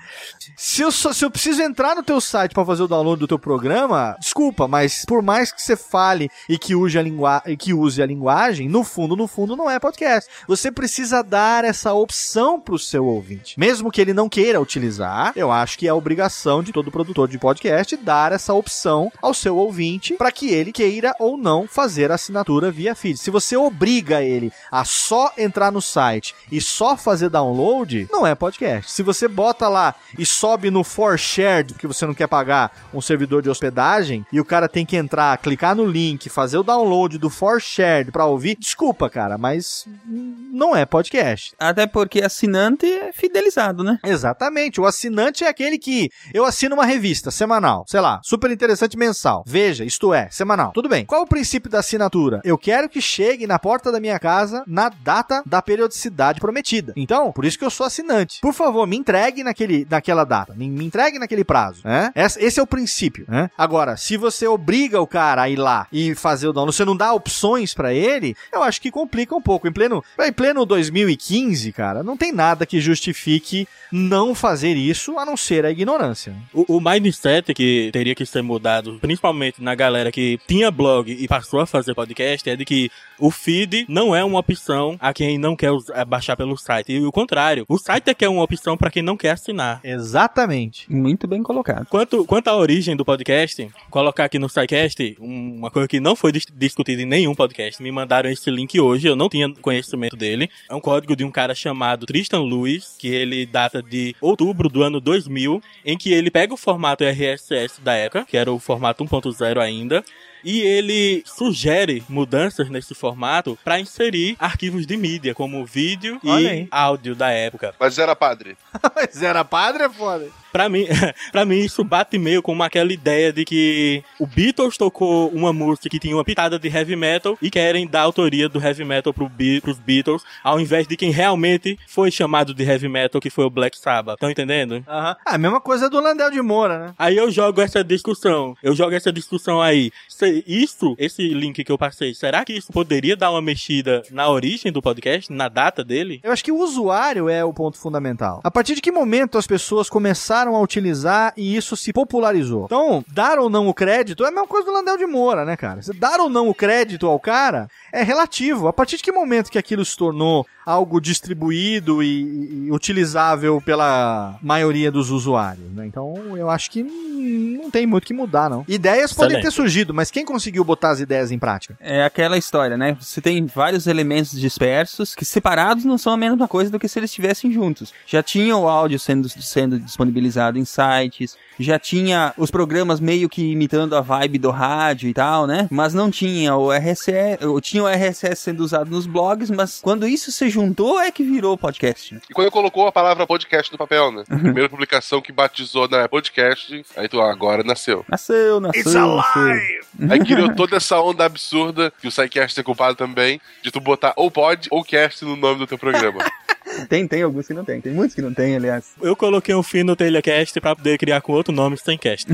[0.55, 3.27] se eu, só, se eu preciso entrar no teu site para fazer o download do
[3.27, 7.73] teu programa, desculpa, mas por mais que você fale e que use, a lingua que
[7.73, 10.29] use a linguagem, no fundo, no fundo, não é podcast.
[10.47, 13.59] Você precisa dar essa opção pro seu ouvinte.
[13.59, 17.27] Mesmo que ele não queira utilizar, eu acho que é a obrigação de todo produtor
[17.27, 22.11] de podcast dar essa opção ao seu ouvinte para que ele queira ou não fazer
[22.11, 23.17] a assinatura via feed.
[23.17, 28.35] Se você obriga ele a só entrar no site e só fazer download, não é
[28.35, 28.91] podcast.
[28.91, 33.01] Se você bota lá e sobe no for shared, porque você não quer pagar um
[33.01, 37.17] servidor de hospedagem, e o cara tem que entrar, clicar no link, fazer o download
[37.17, 41.55] do for shared para ouvir, desculpa, cara, mas não é podcast.
[41.59, 43.97] Até porque assinante é fidelizado, né?
[44.03, 44.79] Exatamente.
[44.79, 49.43] O assinante é aquele que eu assino uma revista semanal, sei lá, super interessante mensal.
[49.47, 50.71] Veja, isto é, semanal.
[50.71, 51.03] Tudo bem.
[51.03, 52.41] Qual o princípio da assinatura?
[52.43, 56.93] Eu quero que chegue na porta da minha casa na data da periodicidade prometida.
[56.95, 58.39] Então, por isso que eu sou assinante.
[58.39, 60.53] Por favor, me entregue naquele, naquela data.
[60.53, 61.81] Me, me entregue naquele prazo.
[61.83, 62.11] Né?
[62.15, 63.25] Esse, é o princípio.
[63.27, 63.49] Né?
[63.57, 66.95] Agora, se você obriga o cara a ir lá e fazer o download, você não
[66.95, 69.67] dá opções para ele, eu acho que complica um pouco.
[69.67, 75.25] Em pleno, em pleno 2015, cara, não tem nada que justifique não fazer isso a
[75.25, 76.35] não ser a ignorância.
[76.53, 81.27] O, o mindset que teria que ser mudado, principalmente na galera que tinha blog e
[81.27, 82.89] passou a fazer podcast, é de que
[83.19, 86.91] o feed não é uma opção a quem não quer eh, baixar pelo site.
[86.93, 89.79] E o contrário, o site é que é uma opção para quem não quer assinar.
[89.83, 90.91] Exatamente.
[90.91, 91.85] Muito bem colocado.
[91.87, 96.15] Quanto, quanto à origem do podcast, colocar aqui no SciCast um- uma coisa que não
[96.15, 97.81] foi dis- discutida em nenhum podcast.
[97.81, 100.49] Me mandaram esse link hoje, eu não tinha conhecimento dele.
[100.73, 104.81] É um código de um cara chamado Tristan Lewis, que ele data de outubro do
[104.81, 109.05] ano 2000, em que ele pega o formato RSS da época, que era o formato
[109.05, 110.03] 1.0 ainda,
[110.43, 116.47] e ele sugere mudanças nesse formato para inserir arquivos de mídia, como vídeo Olha e
[116.47, 116.67] aí.
[116.71, 117.75] áudio da época.
[117.79, 118.57] Mas era padre.
[118.95, 120.27] Mas era padre, é foda.
[120.53, 120.85] Pra mim,
[121.31, 125.89] pra mim, isso bate meio com aquela ideia de que o Beatles tocou uma música
[125.89, 129.27] que tinha uma pitada de heavy metal e querem dar autoria do heavy metal pro
[129.27, 133.45] Be pros Beatles, ao invés de quem realmente foi chamado de heavy metal, que foi
[133.45, 134.15] o Black Sabbath.
[134.15, 134.83] Estão entendendo?
[134.87, 135.15] Aham.
[135.25, 136.93] Ah, a mesma coisa do Landel de Moura, né?
[136.99, 138.55] Aí eu jogo essa discussão.
[138.61, 139.91] Eu jogo essa discussão aí.
[140.07, 144.29] Se isso, esse link que eu passei, será que isso poderia dar uma mexida na
[144.29, 146.19] origem do podcast, na data dele?
[146.23, 148.41] Eu acho que o usuário é o ponto fundamental.
[148.43, 152.65] A partir de que momento as pessoas começaram a utilizar e isso se popularizou?
[152.65, 155.55] Então, dar ou não o crédito é a mesma coisa do Landel de Moura, né,
[155.55, 155.81] cara?
[155.81, 158.67] Você dar ou não o crédito ao cara é relativo.
[158.67, 164.37] A partir de que momento que aquilo se tornou algo distribuído e, e utilizável pela
[164.41, 165.85] maioria dos usuários, né?
[165.85, 168.65] Então, eu acho que não tem muito o que mudar, não.
[168.67, 169.43] Ideias podem Excelente.
[169.43, 171.77] ter surgido, mas quem conseguiu botar as ideias em prática?
[171.79, 172.97] É aquela história, né?
[172.99, 176.99] Você tem vários elementos dispersos que separados não são a mesma coisa do que se
[176.99, 177.93] eles estivessem juntos.
[178.05, 183.51] Já tinha o áudio sendo, sendo disponibilizado em sites, já tinha os programas meio que
[183.51, 185.67] imitando a vibe do rádio e tal, né?
[185.71, 190.31] Mas não tinha o RSS, tinha o RSS sendo usado nos blogs, mas quando isso
[190.31, 192.15] se juntou é que virou podcast.
[192.15, 192.21] né?
[192.29, 194.23] E quando colocou a palavra podcast no papel, né?
[194.27, 198.05] Primeira publicação que batizou na podcast, aí tu, ah, agora nasceu.
[198.09, 198.81] Nasceu, nasceu.
[198.81, 200.09] It's nasceu.
[200.09, 204.13] Aí criou toda essa onda absurda, que o SciCast é culpado também, de tu botar
[204.15, 206.19] ou pod ou cast no nome do teu programa.
[206.89, 207.79] Tem, tem alguns que não tem.
[207.81, 208.85] Tem muitos que não tem, aliás.
[209.01, 212.27] Eu coloquei um fim no Telecast pra poder criar com outro nome sem cast.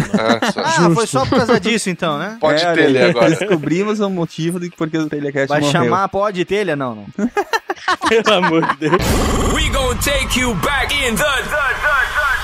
[0.58, 2.38] Ah, foi só por causa disso então, né?
[2.40, 3.30] Pode É, olha aí, agora.
[3.30, 5.72] Descobrimos o motivo de porque o Telecast Vai morreu.
[5.72, 6.76] chamar pode telha?
[6.76, 7.06] Não, não.
[8.08, 9.02] Pelo amor de Deus.
[9.54, 12.39] We gonna take you back in the,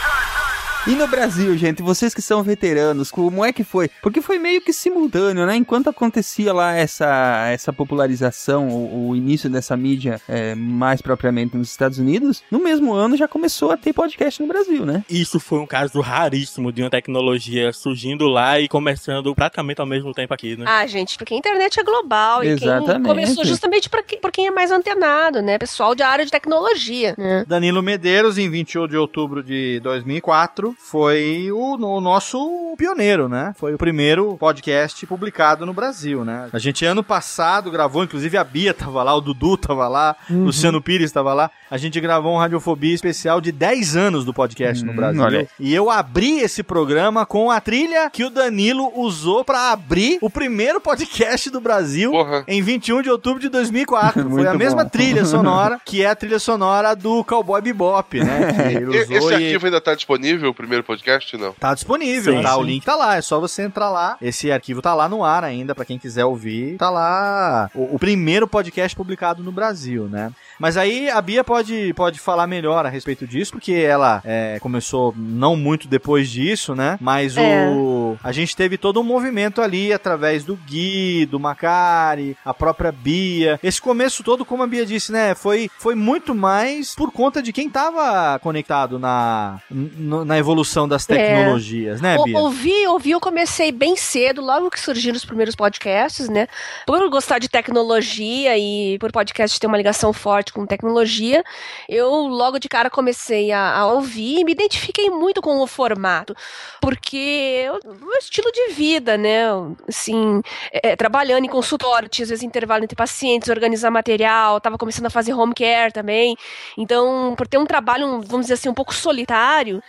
[0.88, 3.90] E no Brasil, gente, vocês que são veteranos, como é que foi?
[4.04, 5.56] Porque foi meio que simultâneo, né?
[5.56, 11.72] Enquanto acontecia lá essa, essa popularização, o, o início dessa mídia é, mais propriamente nos
[11.72, 15.04] Estados Unidos, no mesmo ano já começou a ter podcast no Brasil, né?
[15.10, 20.14] Isso foi um caso raríssimo de uma tecnologia surgindo lá e começando praticamente ao mesmo
[20.14, 20.66] tempo aqui, né?
[20.68, 23.08] Ah, gente, porque a internet é global e quem Exatamente.
[23.10, 25.58] começou justamente pra quem- por quem é mais antenado, né?
[25.58, 27.44] Pessoal de área de tecnologia, né?
[27.48, 33.54] Danilo Medeiros, em 21 de outubro de 2004, foi o, o nosso pioneiro, né?
[33.58, 36.50] Foi o primeiro podcast publicado no Brasil, né?
[36.54, 40.46] A gente ano passado gravou, inclusive a Bia tava lá, o Dudu tava lá, Uhum.
[40.46, 41.50] Luciano Pires tava lá.
[41.70, 45.22] A gente gravou um Radiofobia especial de 10 anos do podcast no Hum, Brasil.
[45.22, 45.48] olha aí.
[45.60, 50.30] E eu abri esse programa com a trilha que o Danilo usou pra abrir o
[50.30, 52.12] primeiro podcast do Brasil
[52.48, 54.28] em 21 de outubro de 2004.
[54.30, 54.90] Foi a mesma bom.
[54.90, 58.54] trilha sonora, que é a trilha sonora do Cowboy Bebop, né?
[58.66, 61.38] Que ele usou Esse e- arquivo ainda tá disponível, o primeiro podcast?
[61.38, 61.54] Não.
[61.54, 62.58] Tá disponível, Sim, tá?
[62.58, 62.68] O sim.
[62.68, 64.18] link tá lá, é só você entrar lá.
[64.22, 66.78] Esse arquivo tá lá no ar ainda, pra quem quiser ouvir.
[66.78, 70.32] Tá lá o, o primeiro podcast publicado no Brasil, né?
[70.60, 75.14] Mas aí a Bia pode, pode falar melhor a respeito disso, porque ela é, começou
[75.18, 76.98] não muito depois disso, né?
[77.02, 77.68] Mas É.
[77.70, 82.92] o a gente teve todo um movimento ali através do Gui, do Macari, a própria
[82.92, 83.60] Bia.
[83.62, 85.36] Esse começo todo, como a Bia disse, né?
[85.36, 90.55] Foi, foi muito mais por conta de quem tava conectado na, na evolução
[90.88, 92.38] das tecnologias, né, O- Bia?
[92.40, 96.48] Ouvi, ouvi, eu comecei bem cedo, logo que surgiram os primeiros podcasts, né?
[96.86, 101.44] Por gostar de tecnologia e por podcast ter uma ligação forte com tecnologia,
[101.90, 106.36] eu logo de cara comecei a, a ouvir e me identifiquei muito com o formato,
[106.82, 109.44] porque o meu estilo de vida, né?
[109.88, 110.42] Assim,
[110.72, 115.08] é, é, trabalhando em consultório, tinha às vezes intervalo entre pacientes, organizar material, tava começando
[115.08, 116.36] a fazer home care também.
[116.78, 119.82] Então, por ter um trabalho, vamos dizer assim, um pouco solitário,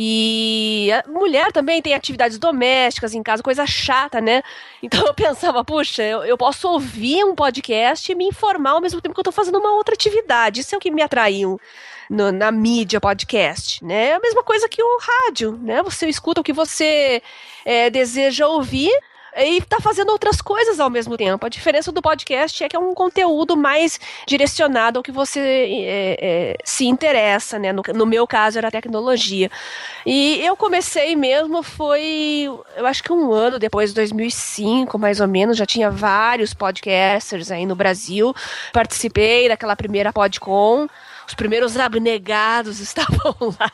[0.00, 4.44] e a mulher também tem atividades domésticas em casa, coisa chata, né?
[4.80, 9.00] Então eu pensava, puxa, eu, eu posso ouvir um podcast e me informar ao mesmo
[9.00, 10.60] tempo que eu tô fazendo uma outra atividade.
[10.60, 11.60] Isso é o que me atraiu
[12.08, 14.10] no- na mídia podcast, né?
[14.10, 15.82] É a mesma coisa que o rádio, né?
[15.82, 17.20] Você escuta o que você
[17.64, 18.92] é, deseja ouvir.
[19.46, 21.44] E tá fazendo outras coisas ao mesmo tempo.
[21.44, 26.18] A diferença do podcast é que é um conteúdo mais direcionado ao que você é,
[26.20, 27.72] é, se interessa, né?
[27.72, 29.50] No, no meu caso era tecnologia.
[30.04, 35.56] E eu comecei mesmo foi, eu acho que um ano depois, 2005, mais ou menos,
[35.56, 38.34] já tinha vários podcasters aí no Brasil.
[38.72, 40.88] Participei daquela primeira PodCon
[41.28, 43.70] os primeiros abnegados estavam lá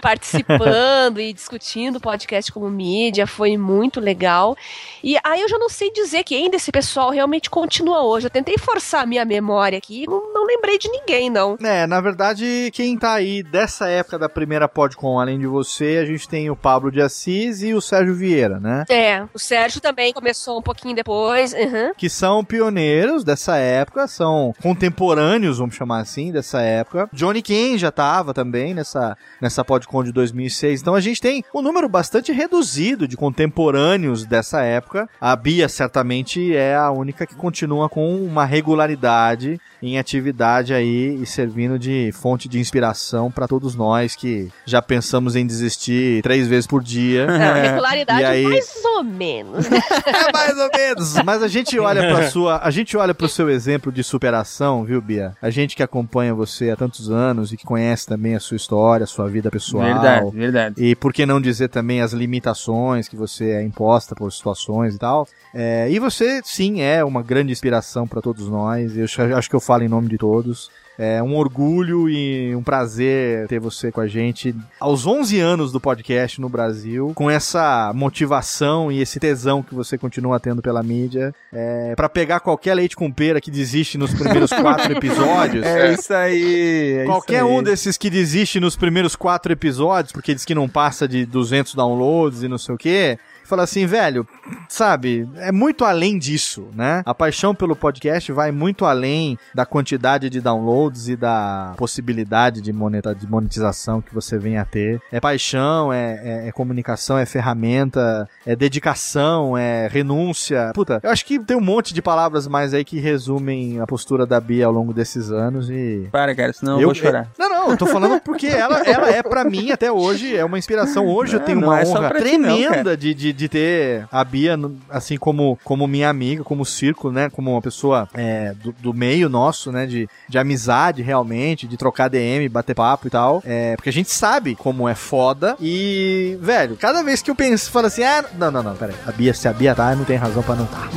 [0.00, 4.56] participando e discutindo o podcast como mídia, foi muito legal.
[5.04, 8.26] E aí eu já não sei dizer quem desse pessoal realmente continua hoje.
[8.26, 11.56] Eu tentei forçar a minha memória aqui, não, não lembrei de ninguém, não.
[11.62, 16.06] É, na verdade, quem tá aí dessa época da primeira PodCon, além de você, a
[16.06, 18.84] gente tem o Pablo de Assis e o Sérgio Vieira, né?
[18.88, 21.52] É, o Sérgio também começou um pouquinho depois.
[21.52, 21.92] Uhum.
[21.96, 27.08] Que são pioneiros dessa época, são contemporâneos, vamos chamar assim, dessa época.
[27.12, 30.80] Johnny Ken já tava também nessa, nessa PodCon de 2006.
[30.80, 35.08] Então a gente tem um número bastante reduzido de contemporâneos dessa época.
[35.20, 41.26] A Bia certamente é a única que continua com uma regularidade em atividade aí e
[41.26, 46.66] servindo de fonte de inspiração para todos nós que já pensamos em desistir três vezes
[46.66, 47.26] por dia.
[47.26, 49.66] Não, regularidade E aí- mais ou menos.
[49.66, 51.14] É mais ou menos.
[51.24, 55.00] Mas a gente olha para sua, a gente olha pro seu exemplo de superação, viu,
[55.00, 55.32] Bia?
[55.42, 59.04] A gente que acompanha você há tantos anos e que conhece também a sua história,
[59.04, 59.84] a sua vida pessoal.
[59.84, 60.84] Verdade, verdade.
[60.84, 64.98] E por que não dizer também as limitações que você é imposta por situações e
[64.98, 65.26] tal.
[65.54, 68.96] É, e você, sim, é uma grande inspiração para todos nós.
[68.96, 69.06] Eu
[69.36, 70.70] acho que eu falo em nome de todos.
[71.04, 75.80] É um orgulho e um prazer ter você com a gente aos 11 anos do
[75.80, 81.34] podcast no Brasil, com essa motivação e esse tesão que você continua tendo pela mídia,
[81.52, 85.66] é, para pegar qualquer leite com pera que desiste nos primeiros quatro episódios.
[85.66, 86.98] É isso aí.
[87.00, 87.52] é Qualquer isso aí.
[87.52, 91.74] um desses que desiste nos primeiros quatro episódios, porque diz que não passa de 200
[91.74, 93.18] downloads e não sei o quê,
[93.52, 94.26] fala assim, velho,
[94.66, 97.02] sabe, é muito além disso, né?
[97.04, 102.72] A paixão pelo podcast vai muito além da quantidade de downloads e da possibilidade de,
[102.72, 105.02] moneta, de monetização que você vem a ter.
[105.12, 110.70] É paixão, é, é- é comunicação, é ferramenta, é dedicação, é renúncia.
[110.74, 114.24] Puta, eu acho que tem um monte de palavras mais aí que resumem a postura
[114.24, 117.28] da Bia ao longo desses anos e Para, cara, senão eu, vou chorar.
[117.38, 120.58] não, não, eu tô falando porque ela, ela é pra mim até hoje, é uma
[120.58, 121.06] inspiração.
[121.06, 122.96] Hoje eu Não, tenho não uma é honra pra ti não, tremenda cara.
[122.96, 124.56] de, de, de ter a Bia,
[124.88, 127.28] assim, como, como minha amiga, como círculo, né?
[127.28, 129.84] Como uma pessoa é, do, do meio nosso, né?
[129.86, 133.42] De, de amizade realmente, de trocar DM, bater papo e tal.
[133.44, 135.56] É, porque a gente sabe como é foda.
[135.60, 138.94] E, velho, cada vez que eu penso, falo assim, ah, não, não, não, peraí.
[139.06, 140.88] A Bia, se a Bia tá, não tem razão pra não tá.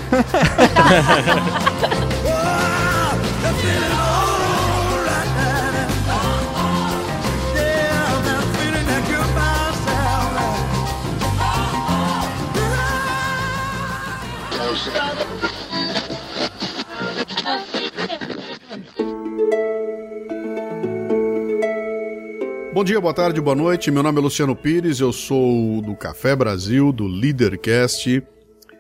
[22.76, 23.90] Bom dia, boa tarde, boa noite.
[23.90, 28.22] Meu nome é Luciano Pires, eu sou do Café Brasil, do Leadercast.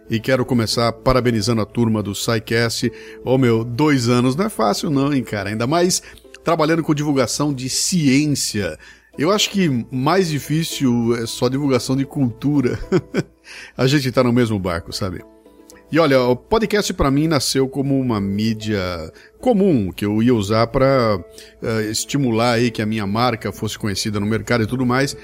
[0.10, 2.92] E quero começar parabenizando a turma do SciCast.
[3.24, 5.50] Ô meu, dois anos não é fácil não, hein, cara?
[5.50, 6.04] Ainda mais
[6.44, 8.78] trabalhando com divulgação de ciência.
[9.18, 12.78] Eu acho que mais difícil é só divulgação de cultura.
[13.78, 15.24] a gente tá no mesmo barco, sabe?
[15.92, 18.82] E olha, o podcast para mim nasceu como uma mídia
[19.40, 21.24] comum que eu ia usar para
[21.90, 25.16] estimular aí que a minha marca fosse conhecida no mercado e tudo mais.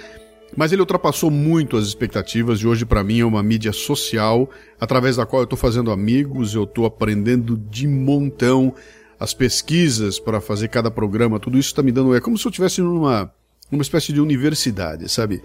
[0.56, 5.16] Mas ele ultrapassou muito as expectativas e hoje para mim é uma mídia social através
[5.16, 8.74] da qual eu estou fazendo amigos, eu estou aprendendo de montão
[9.20, 12.50] as pesquisas para fazer cada programa, tudo isso está me dando é como se eu
[12.50, 13.32] estivesse numa
[13.72, 15.42] numa espécie de universidade, sabe?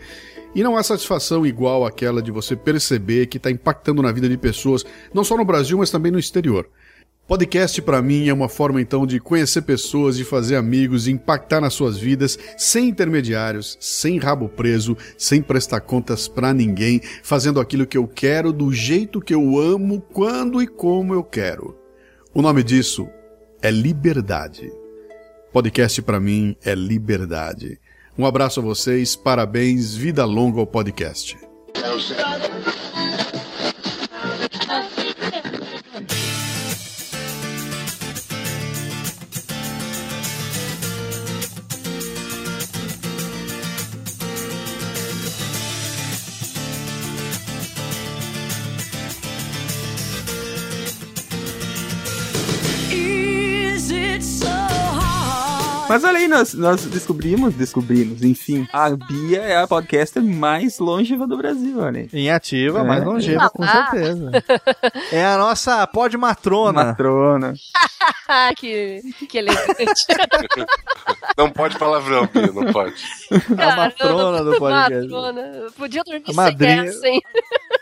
[0.56, 4.38] E não há satisfação igual àquela de você perceber que está impactando na vida de
[4.38, 6.66] pessoas, não só no Brasil, mas também no exterior.
[7.28, 11.60] Podcast para mim é uma forma então de conhecer pessoas, de fazer amigos, de impactar
[11.60, 17.86] nas suas vidas, sem intermediários, sem rabo preso, sem prestar contas para ninguém, fazendo aquilo
[17.86, 21.76] que eu quero do jeito que eu amo, quando e como eu quero.
[22.32, 23.06] O nome disso
[23.60, 24.72] é liberdade.
[25.52, 27.78] Podcast para mim é liberdade.
[28.18, 31.36] Um abraço a vocês, parabéns, vida longa ao podcast.
[55.88, 61.26] Mas olha aí, nós, nós descobrimos, descobrimos, enfim, a Bia é a podcaster mais longeva
[61.26, 62.08] do Brasil, olha aí.
[62.12, 62.82] Em ativa, É.
[62.82, 63.88] mais longeva, com Ah.
[63.90, 64.30] certeza.
[65.12, 66.84] É a nossa pod matrona.
[66.86, 67.54] Matrona.
[68.58, 70.04] Que, que elegante.
[71.38, 72.94] Não pode palavrão, Bia, não pode.
[73.56, 75.08] A matrona do podcast.
[75.08, 75.42] Matrona.
[75.76, 76.82] Podia dormir madrinha.
[76.82, 77.22] sem essa, hein?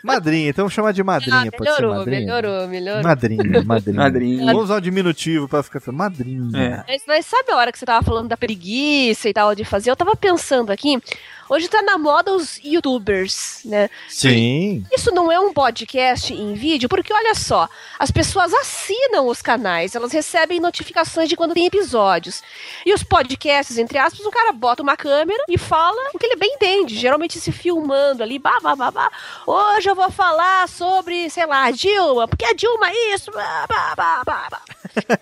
[0.03, 2.19] Madrinha, então vamos chamar de madrinha, Ah, pode ser melhorou, madrinha.
[2.19, 3.03] melhorou, melhorou.
[3.03, 3.97] Madrinha, madrinha.
[3.97, 4.45] Madrinha.
[4.45, 6.49] Vamos usar o diminutivo pra ficar madrinha.
[6.59, 6.83] É.
[6.87, 9.89] Mas, mas sabe a hora que você tava falando da preguiça e tal de fazer?
[9.89, 11.01] Eu tava pensando aqui,
[11.49, 13.89] hoje tá na moda os youtubers, né?
[14.07, 14.85] Sim.
[14.95, 17.69] Isso não é um podcast em vídeo, porque olha só,
[17.99, 22.43] as pessoas assinam os canais, elas recebem notificações de quando tem episódios.
[22.85, 26.35] E os podcasts, entre aspas, o cara bota uma câmera e fala o que ele
[26.35, 29.11] bem entende, geralmente se filmando ali, bah, bah, bah, bah.
[29.45, 33.93] Hoje eu vou falar sobre, sei lá, Dilma, porque a Dilma é isso, bah, bah,
[33.95, 34.61] bah, bah, bah.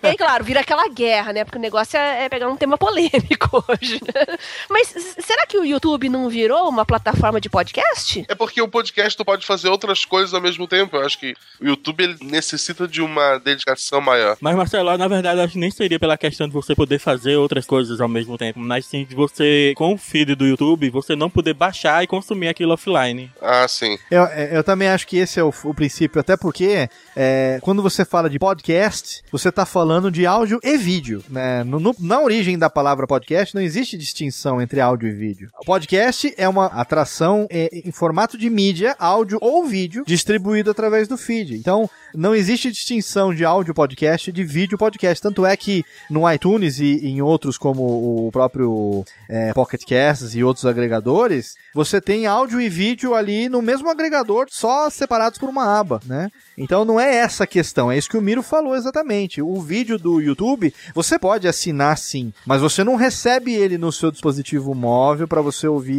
[0.02, 1.44] E aí, claro, vira aquela guerra, né?
[1.44, 4.36] Porque o negócio é, é pegar um tema polêmico hoje, né?
[4.70, 4.88] Mas
[5.18, 8.24] será que o YouTube não virou uma plataforma de podcast?
[8.28, 10.96] É porque o podcast tu pode fazer outras coisas ao mesmo tempo.
[10.96, 14.36] Eu acho que o YouTube ele necessita de uma dedicação maior.
[14.40, 17.66] Mas, Marcelo, na verdade, acho que nem seria pela questão de você poder fazer outras
[17.66, 21.28] coisas ao mesmo tempo, mas sim de você, com o feed do YouTube, você não
[21.28, 23.30] poder baixar e consumir aquilo offline.
[23.42, 23.98] Ah, sim.
[24.10, 28.04] Eu, eu também acho que esse é o, o princípio, até porque é, quando você
[28.04, 31.24] fala de podcast, você está falando de áudio e vídeo.
[31.28, 31.64] Né?
[31.64, 35.50] No- no- na origem da palavra podcast, não existe distinção entre áudio e vídeo.
[35.60, 36.03] O podcast
[36.36, 41.54] é uma atração é, em formato de mídia, áudio ou vídeo, distribuído através do feed.
[41.54, 45.22] Então, não existe distinção de áudio podcast e de vídeo podcast.
[45.22, 50.44] Tanto é que no iTunes e em outros, como o próprio é, Pocket Casts e
[50.44, 55.78] outros agregadores, você tem áudio e vídeo ali no mesmo agregador, só separados por uma
[55.78, 56.30] aba, né?
[56.56, 59.42] Então não é essa a questão, é isso que o Miro falou exatamente.
[59.42, 64.10] O vídeo do YouTube, você pode assinar sim, mas você não recebe ele no seu
[64.10, 65.93] dispositivo móvel para você ouvir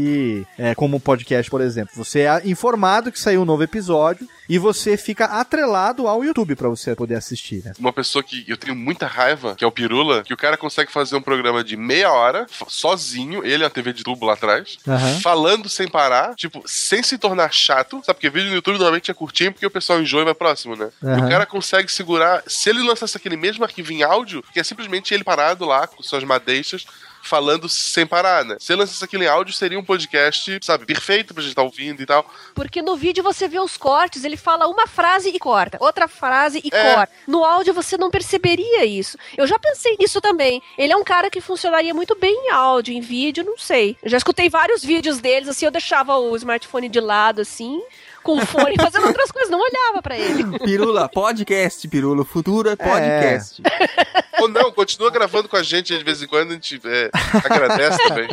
[0.58, 1.92] é, como podcast, por exemplo.
[1.96, 6.70] Você é informado que saiu um novo episódio e você fica atrelado ao YouTube para
[6.70, 7.74] você poder assistir, né?
[7.80, 10.92] Uma pessoa que eu tenho muita raiva, que é o Pirula, que o cara consegue
[10.92, 14.78] fazer um programa de meia hora, sozinho, ele é uma TV de tubo lá atrás,
[14.88, 15.20] Aham.
[15.22, 18.16] falando sem parar, tipo, sem se tornar chato, sabe?
[18.16, 20.90] Porque vídeo no YouTube normalmente é curtinho porque o pessoal enjoa e vai próximo, né?
[21.02, 21.26] E Aham.
[21.26, 25.14] o cara consegue segurar, se ele lançasse aquele mesmo arquivo em áudio, que é simplesmente
[25.14, 26.86] ele parado lá com suas madeixas,
[27.28, 28.58] falando sem parar, né?
[28.60, 32.02] Se ele lançasse aquele em áudio, seria um podcast, sabe, perfeito pra gente estar ouvindo
[32.02, 32.30] e tal.
[32.54, 36.62] Porque no vídeo você vê os cortes, ele fala uma frase e corta, outra frase
[36.64, 36.94] e É.
[36.96, 37.14] corta.
[37.28, 39.18] No áudio você não perceberia isso.
[39.38, 40.62] Eu já pensei nisso também.
[40.78, 43.98] Ele é um cara que funcionaria muito bem em áudio, em vídeo, não sei.
[44.04, 47.82] Eu já escutei vários vídeos deles, assim, eu deixava o smartphone de lado, assim,
[48.26, 50.58] com o fone, fazendo outras coisas, não olhava pra ele.
[50.58, 52.24] Pirula, podcast, Pirula.
[52.24, 53.62] O futuro é podcast.
[54.42, 57.10] Ou não, continua gravando com a gente de vez em quando, a gente é,
[57.46, 58.28] agradece também.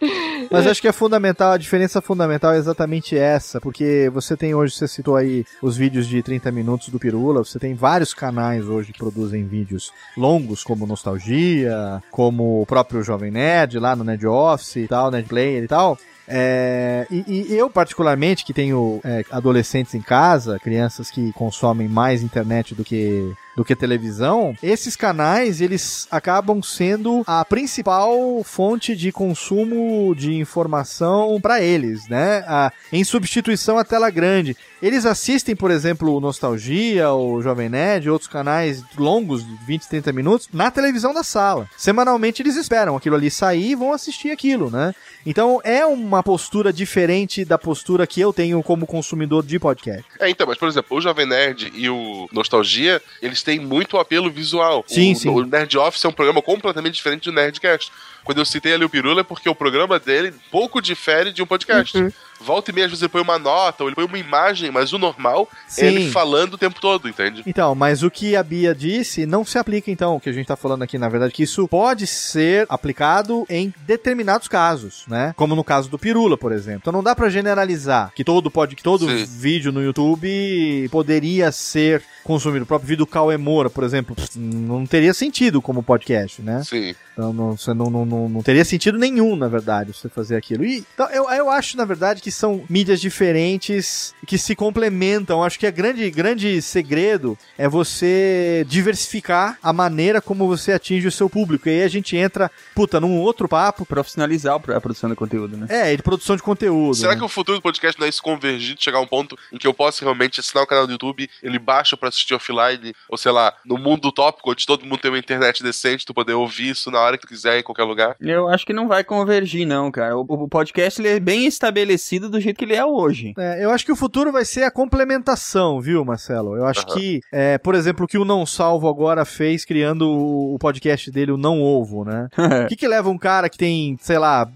[0.50, 4.74] Mas acho que é fundamental, a diferença fundamental é exatamente essa, porque você tem hoje,
[4.74, 8.92] você citou aí os vídeos de 30 minutos do Pirula, você tem vários canais hoje
[8.92, 14.76] que produzem vídeos longos, como Nostalgia, como o próprio Jovem Nerd, lá no Nerd Office
[14.76, 15.98] e tal, Nerd Player e tal.
[16.26, 22.22] É, e, e eu, particularmente, que tenho é, adolescentes em casa, crianças que consomem mais
[22.22, 29.12] internet do que do que televisão, esses canais eles acabam sendo a principal fonte de
[29.12, 32.44] consumo de informação para eles, né?
[32.46, 34.56] A- em substituição à tela grande.
[34.82, 40.12] Eles assistem, por exemplo, o Nostalgia, o Jovem Nerd, outros canais longos, de 20, 30
[40.12, 41.68] minutos, na televisão da sala.
[41.76, 44.94] Semanalmente eles esperam aquilo ali sair e vão assistir aquilo, né?
[45.24, 50.04] Então é uma postura diferente da postura que eu tenho como consumidor de podcast.
[50.20, 54.30] É, então, mas por exemplo, o Jovem Nerd e o Nostalgia, eles têm muito apelo
[54.30, 54.84] visual.
[54.86, 55.28] Sim, o, sim.
[55.28, 57.92] o Nerd Office é um programa completamente diferente do Nerdcast.
[58.24, 61.46] Quando eu citei ali o Pirula é porque o programa dele pouco difere de um
[61.46, 61.96] podcast.
[61.96, 62.10] Uhum.
[62.40, 64.92] Volta e meia, às vezes ele põe uma nota, ou ele põe uma imagem, mas
[64.92, 65.82] o normal Sim.
[65.82, 67.42] é ele falando o tempo todo, entende?
[67.46, 70.46] Então, mas o que a Bia disse não se aplica, então, o que a gente
[70.46, 75.32] tá falando aqui, na verdade, que isso pode ser aplicado em determinados casos, né?
[75.36, 76.80] Como no caso do Pirula, por exemplo.
[76.82, 79.24] Então não dá pra generalizar que todo pode, que todo Sim.
[79.24, 82.64] vídeo no YouTube poderia ser consumido.
[82.64, 86.62] O próprio vídeo do Cauê Moura, por exemplo, não teria sentido como podcast, né?
[86.64, 86.94] Sim.
[87.12, 90.64] Então não, você não, não, não, não teria sentido nenhum, na verdade, você fazer aquilo.
[90.64, 95.42] E, então, eu, eu acho, na verdade, que são mídias diferentes que se complementam.
[95.42, 101.12] Acho que a grande, grande segredo é você diversificar a maneira como você atinge o
[101.12, 101.68] seu público.
[101.68, 103.84] E aí a gente entra, puta, num outro papo.
[103.84, 105.66] Profissionalizar a produção de conteúdo, né?
[105.68, 106.94] É, de produção de conteúdo.
[106.94, 107.18] Será né?
[107.18, 109.66] que o futuro do podcast não é isso convergir, chegar a um ponto em que
[109.66, 113.32] eu possa realmente assinar o canal do YouTube, ele baixa pra assistir offline, ou sei
[113.32, 116.90] lá, no mundo utópico, onde todo mundo tem uma internet decente, tu poder ouvir isso
[116.90, 118.03] na hora que tu quiser, em qualquer lugar?
[118.20, 120.16] Eu acho que não vai convergir, não, cara.
[120.16, 123.34] O, o podcast ele é bem estabelecido do jeito que ele é hoje.
[123.38, 126.56] É, eu acho que o futuro vai ser a complementação, viu, Marcelo?
[126.56, 126.94] Eu acho Aham.
[126.94, 131.10] que, é, por exemplo, o que o Não Salvo agora fez criando o, o podcast
[131.10, 132.28] dele, o Não Ovo, né?
[132.64, 134.48] O que, que leva um cara que tem, sei lá,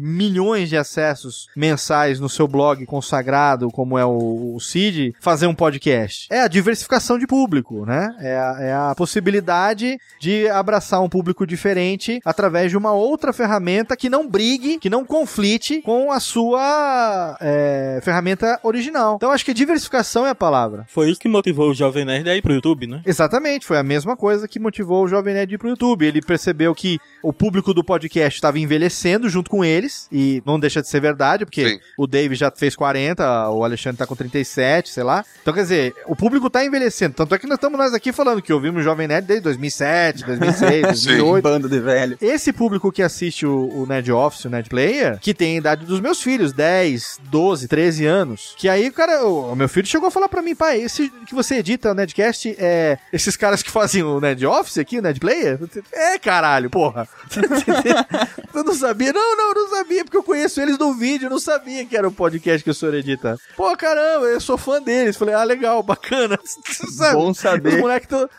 [0.00, 5.54] milhões de acessos mensais no seu blog consagrado, como é o, o Cid, fazer um
[5.54, 6.26] podcast?
[6.30, 8.14] É a diversificação de público, né?
[8.20, 13.96] É a, é a possibilidade de abraçar um público diferente através de uma outra ferramenta
[13.96, 19.16] que não brigue, que não conflite com a sua é, ferramenta original.
[19.16, 20.84] Então acho que diversificação é a palavra.
[20.88, 23.02] Foi isso que motivou o Jovem Nerd a ir pro YouTube, né?
[23.04, 26.06] Exatamente, foi a mesma coisa que motivou o Jovem Nerd a ir pro YouTube.
[26.06, 30.80] Ele percebeu que o público do podcast estava envelhecendo junto com eles, e não deixa
[30.80, 35.02] de ser verdade, porque o Dave já fez 40, o Alexandre tá com 37, sei
[35.02, 35.24] lá.
[35.42, 37.14] Então, quer dizer, o público tá envelhecendo.
[37.14, 40.24] Tanto é que nós estamos nós aqui falando que ouvimos o Jovem Nerd desde 2007,
[40.24, 41.42] 2006, 2008.
[41.42, 42.16] Bando de velho.
[42.20, 45.84] Esse público que assiste o, o Nerd Office, o Nerd Player, que tem a idade
[45.84, 50.08] dos meus filhos, 10, 12, 13 anos, que aí, cara, o, o meu filho chegou
[50.08, 53.70] a falar pra mim, pai, esse que você edita o Nerdcast, é esses caras que
[53.70, 55.58] fazem o Nerd Office aqui, o Nerd Player?
[55.92, 57.08] É, caralho, porra.
[58.54, 61.30] eu não sabia, não, não, eu não sabia, porque eu conheço eles do vídeo, eu
[61.30, 63.36] não sabia que era o podcast que o senhor edita.
[63.56, 65.16] Pô, caramba, eu sou fã deles.
[65.16, 66.38] Falei, ah, legal, bacana.
[66.96, 67.14] Sabe?
[67.14, 67.82] Bom saber.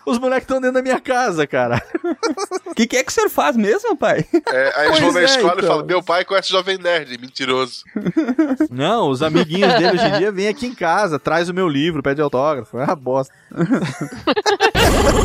[0.05, 1.81] Os moleques estão dentro da minha casa, cara.
[2.65, 4.25] O que, que é que o senhor faz mesmo, pai?
[4.51, 5.63] É, aí eles vão na é, escola então.
[5.63, 7.83] e falam: Meu pai conhece Jovem Nerd, mentiroso.
[8.69, 12.03] Não, os amiguinhos dele hoje em dia vêm aqui em casa, traz o meu livro,
[12.03, 12.77] pede autógrafo.
[12.77, 13.33] É uma bosta.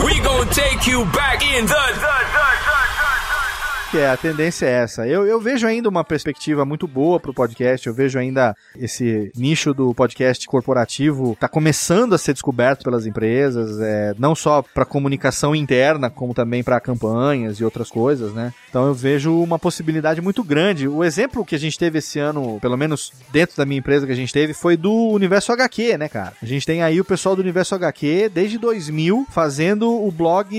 [0.04, 2.65] We gonna take you back in the, the, the,
[3.96, 5.08] Que é, a tendência é essa.
[5.08, 9.72] Eu, eu vejo ainda uma perspectiva muito boa pro podcast, eu vejo ainda esse nicho
[9.72, 15.56] do podcast corporativo tá começando a ser descoberto pelas empresas, é, não só para comunicação
[15.56, 18.52] interna, como também para campanhas e outras coisas, né?
[18.68, 20.86] Então eu vejo uma possibilidade muito grande.
[20.86, 24.12] O exemplo que a gente teve esse ano, pelo menos dentro da minha empresa que
[24.12, 26.34] a gente teve, foi do Universo HQ, né, cara?
[26.42, 30.54] A gente tem aí o pessoal do Universo HQ desde 2000 fazendo o blog,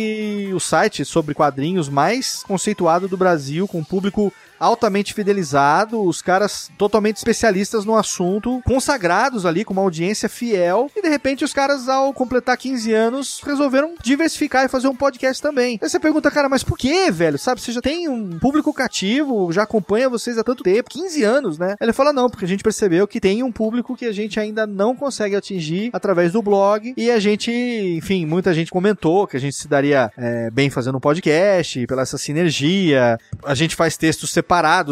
[0.52, 3.27] o site sobre quadrinhos mais conceituado do Brasil,
[3.68, 10.28] com público altamente fidelizado, os caras totalmente especialistas no assunto, consagrados ali, com uma audiência
[10.28, 14.96] fiel, e de repente os caras, ao completar 15 anos, resolveram diversificar e fazer um
[14.96, 15.80] podcast também.
[15.82, 17.38] Aí você pergunta, cara, mas por que, velho?
[17.38, 21.58] Sabe, você já tem um público cativo, já acompanha vocês há tanto tempo, 15 anos,
[21.58, 21.76] né?
[21.80, 24.66] Ele fala, não, porque a gente percebeu que tem um público que a gente ainda
[24.66, 29.40] não consegue atingir através do blog, e a gente, enfim, muita gente comentou que a
[29.40, 34.32] gente se daria é, bem fazendo um podcast, pela essa sinergia, a gente faz textos
[34.32, 34.47] separados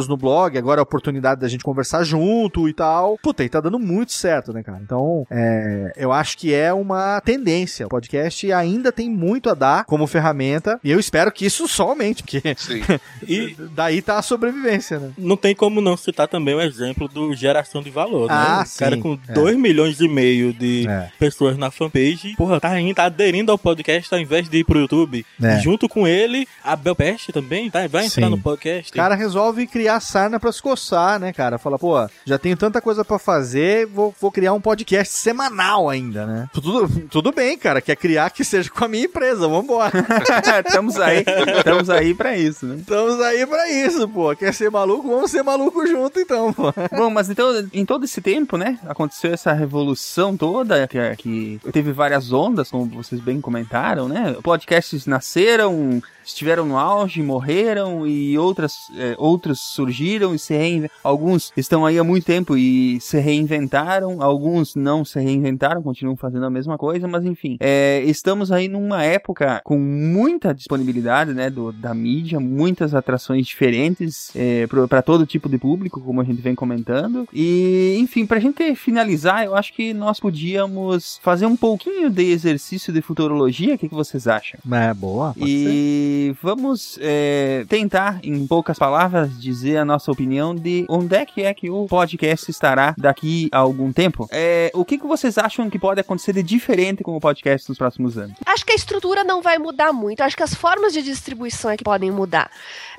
[0.07, 3.17] no blog, agora é a oportunidade da gente conversar junto e tal.
[3.21, 4.79] Puta, e tá dando muito certo, né, cara?
[4.81, 7.85] Então, é, eu acho que é uma tendência.
[7.85, 11.89] O podcast ainda tem muito a dar como ferramenta, e eu espero que isso só
[11.89, 12.41] aumente, porque
[13.27, 15.11] E daí tá a sobrevivência, né?
[15.17, 18.35] não tem como não citar também o exemplo do geração de valor, né?
[18.35, 19.33] Ah, o cara sim, com é.
[19.33, 21.09] 2 milhões e meio de É.
[21.19, 24.79] pessoas na fanpage, porra, tá, indo, tá aderindo ao podcast ao invés de ir pro
[24.79, 25.25] YouTube.
[25.41, 25.57] É.
[25.57, 27.87] E junto com ele, a Belpest também, tá?
[27.87, 28.31] Vai entrar Sim.
[28.31, 28.91] no podcast.
[28.91, 31.57] O cara resolve criar sarna pra se coçar, né, cara?
[31.57, 31.95] Fala, pô,
[32.25, 36.49] já tenho tanta coisa pra fazer, vou, vou criar um podcast semanal ainda, né?
[36.53, 39.91] Tudo, tudo bem, cara, quer criar que seja com a minha empresa, vambora.
[40.65, 41.23] Estamos aí,
[41.57, 42.77] estamos aí pra isso, né?
[42.77, 44.35] Estamos aí pra isso, pô.
[44.35, 45.07] Quer ser maluco?
[45.09, 46.73] Vamos ser maluco junto, então, pô.
[46.91, 51.91] Bom, mas então, em todo esse tempo, né, aconteceu essa revolução toda, que, que teve
[51.91, 54.35] várias ondas, como vocês bem comentaram, né?
[54.43, 60.95] Podcasts nasceram, estiveram no auge, morreram e outras, é, outros surgiram e se reinventaram.
[61.03, 66.45] Alguns estão aí há muito tempo e se reinventaram, alguns não se reinventaram, continuam fazendo
[66.45, 71.71] a mesma coisa, mas enfim, é, estamos aí numa época com muita disponibilidade, né, do,
[71.71, 76.55] da mídia, muitas atrações diferentes é, para todo tipo de público, como a gente vem
[76.55, 77.27] comentando.
[77.33, 82.91] E, enfim, pra gente finalizar, eu acho que nós podíamos fazer um pouquinho de exercício
[82.91, 84.59] de futurologia, o que, que vocês acham?
[84.71, 85.33] É, boa.
[85.37, 91.43] E vamos é, tentar, em poucas palavras, dizer a nossa opinião de onde é que
[91.43, 94.27] é que o podcast estará daqui a algum tempo.
[94.31, 97.77] É, o que, que vocês acham que pode acontecer de diferente com o podcast nos
[97.77, 98.35] próximos anos?
[98.45, 100.21] Acho que a estrutura não vai mudar muito.
[100.21, 102.49] Acho que as formas de distribuição é que podem mudar.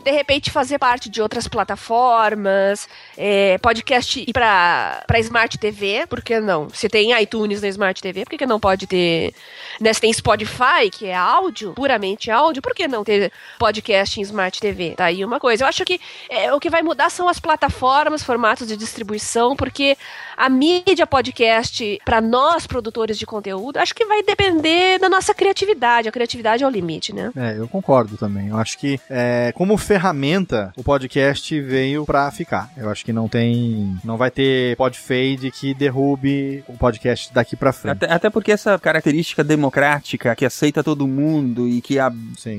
[0.03, 6.23] De repente, fazer parte de outras plataformas, é, podcast ir pra, pra Smart TV, por
[6.23, 6.69] que não?
[6.71, 9.33] Se tem iTunes na Smart TV, por que, que não pode ter.
[9.81, 14.23] Né, se tem Spotify, que é áudio, puramente áudio, por que não ter podcast em
[14.25, 14.95] Smart TV?
[14.97, 15.63] Tá aí uma coisa.
[15.63, 19.97] Eu acho que é, o que vai mudar são as plataformas, formatos de distribuição, porque
[20.37, 26.09] a mídia podcast, para nós produtores de conteúdo, acho que vai depender da nossa criatividade.
[26.09, 27.31] A criatividade é o limite, né?
[27.37, 28.49] É, eu concordo também.
[28.49, 32.71] Eu acho que, é, como ferramenta, o podcast veio pra ficar.
[32.77, 33.97] Eu acho que não tem.
[34.05, 38.05] Não vai ter podfade que derrube o podcast daqui pra frente.
[38.05, 42.13] Até, até porque essa característica democrática que aceita todo mundo e que, a,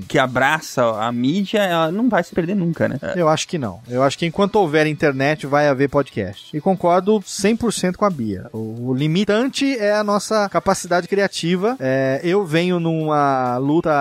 [0.08, 3.00] que abraça a mídia, ela não vai se perder nunca, né?
[3.16, 3.80] Eu acho que não.
[3.90, 6.56] Eu acho que enquanto houver internet, vai haver podcast.
[6.56, 8.48] E concordo 100% com a Bia.
[8.54, 11.76] O, limitante é a nossa capacidade criativa.
[11.80, 13.92] É, eu venho numa luta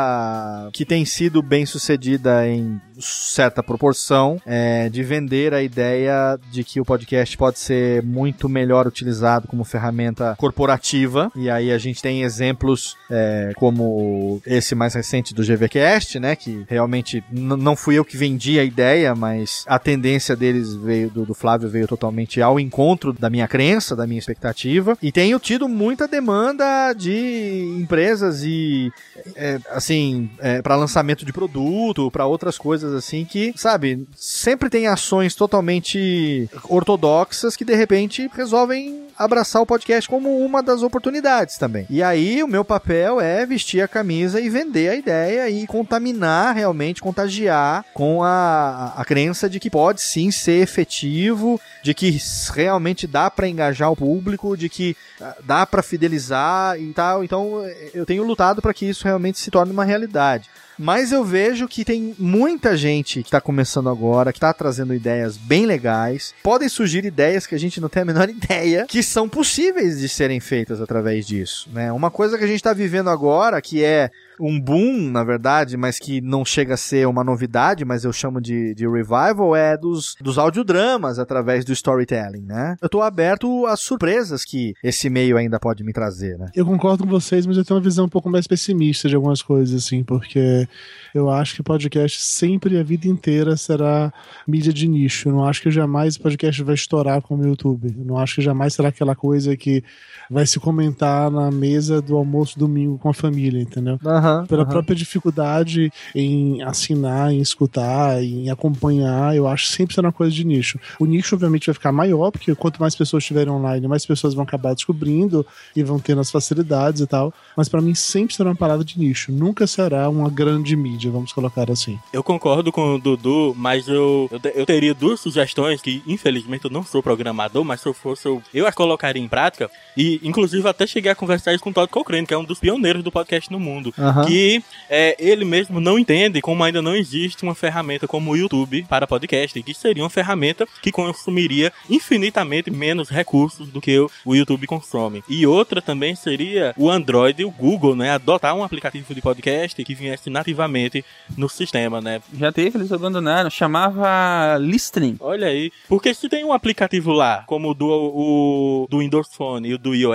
[0.73, 6.81] que tem sido bem sucedida em certa proporção é, de vender a ideia de que
[6.81, 11.31] o podcast pode ser muito melhor utilizado como ferramenta corporativa.
[11.35, 16.36] E aí a gente tem exemplos é, como esse mais recente do GVCast, né?
[16.36, 21.27] Que realmente não fui eu que vendi a ideia, mas a tendência deles veio do,
[21.27, 24.97] do Flávio veio totalmente ao encontro da minha crença, da minha expectativa.
[25.02, 28.90] E tenho tido muita demanda de empresas e
[29.35, 30.31] é, assim
[30.62, 37.57] para lançamento de produto, para outras coisas assim que, sabe, sempre tem ações totalmente ortodoxas
[37.57, 41.87] que de repente resolvem abraçar o podcast como uma das oportunidades também.
[41.89, 46.55] E aí o meu papel é vestir a camisa e vender a ideia e contaminar
[46.55, 52.19] realmente, contagiar com a, a crença de que pode sim ser efetivo, de que
[52.53, 57.25] realmente dá para engajar o público, de que ah, dá para fidelizar e tal.
[57.25, 57.65] Então
[57.95, 60.51] eu tenho lutado para que isso realmente se torne uma realidade.
[60.78, 65.36] Mas eu vejo que tem muita gente que está começando agora, que está trazendo ideias
[65.36, 66.35] bem legais.
[66.43, 70.09] Podem surgir ideias que a gente não tem a menor ideia que são possíveis de
[70.09, 71.69] serem feitas através disso.
[71.73, 71.90] Né?
[71.93, 74.11] Uma coisa que a gente está vivendo agora, que é
[74.41, 78.41] um boom, na verdade, mas que não chega a ser uma novidade, mas eu chamo
[78.41, 82.77] de, de revival, é dos, dos audiodramas através do storytelling, né?
[82.81, 86.51] Eu tô aberto às surpresas que esse meio ainda pode me trazer, né?
[86.55, 89.43] Eu concordo com vocês, mas eu tenho uma visão um pouco mais pessimista de algumas
[89.43, 90.69] coisas, assim, porque
[91.15, 94.13] eu acho que podcast sempre, a vida inteira, será
[94.47, 95.29] mídia de nicho.
[95.29, 97.95] Eu não acho que jamais o podcast vai estourar como o YouTube.
[97.97, 99.83] Eu não acho que jamais será aquela coisa que
[100.31, 103.98] vai se comentar na mesa do almoço domingo com a família, entendeu?
[104.05, 104.70] Aham, Pela aham.
[104.70, 110.35] própria dificuldade em assinar, em escutar, em acompanhar, eu acho que sempre será uma coisa
[110.35, 110.78] de nicho.
[110.98, 114.44] O nicho, obviamente, vai ficar maior, porque quanto mais pessoas estiverem online, mais pessoas vão
[114.44, 117.32] acabar descobrindo e vão tendo as facilidades e tal.
[117.57, 119.32] Mas para mim sempre será uma parada de nicho.
[119.32, 121.98] Nunca será uma grande mídia, vamos colocar assim.
[122.12, 126.70] Eu concordo com o Dudu, mas eu, eu, eu teria duas sugestões que, infelizmente, eu
[126.70, 129.70] não sou programador, mas se eu fosse, eu, eu as colocaria em prática.
[129.97, 132.59] E, inclusive, até cheguei a conversar isso com o Todd Cochrane, que é um dos
[132.59, 133.93] pioneiros do podcast no mundo.
[133.99, 134.25] Aham.
[134.25, 138.85] Que é, ele mesmo não entende como ainda não existe uma ferramenta como o YouTube
[138.89, 144.35] para podcast, que seria uma ferramenta que consumiria infinitamente menos recursos do que o, o
[144.35, 145.23] YouTube consome.
[145.29, 148.11] E outra também seria o Android e o Google, né?
[148.11, 151.05] Adotar um aplicativo de podcast que viesse nativamente
[151.37, 152.21] no sistema, né?
[152.35, 153.51] Já teve, eles abandonaram.
[153.51, 155.17] Chamava Listening.
[155.21, 155.71] Olha aí.
[155.89, 159.79] Porque se tem um aplicativo lá, como o do, o, do Windows Phone e o
[159.79, 160.06] do iOS,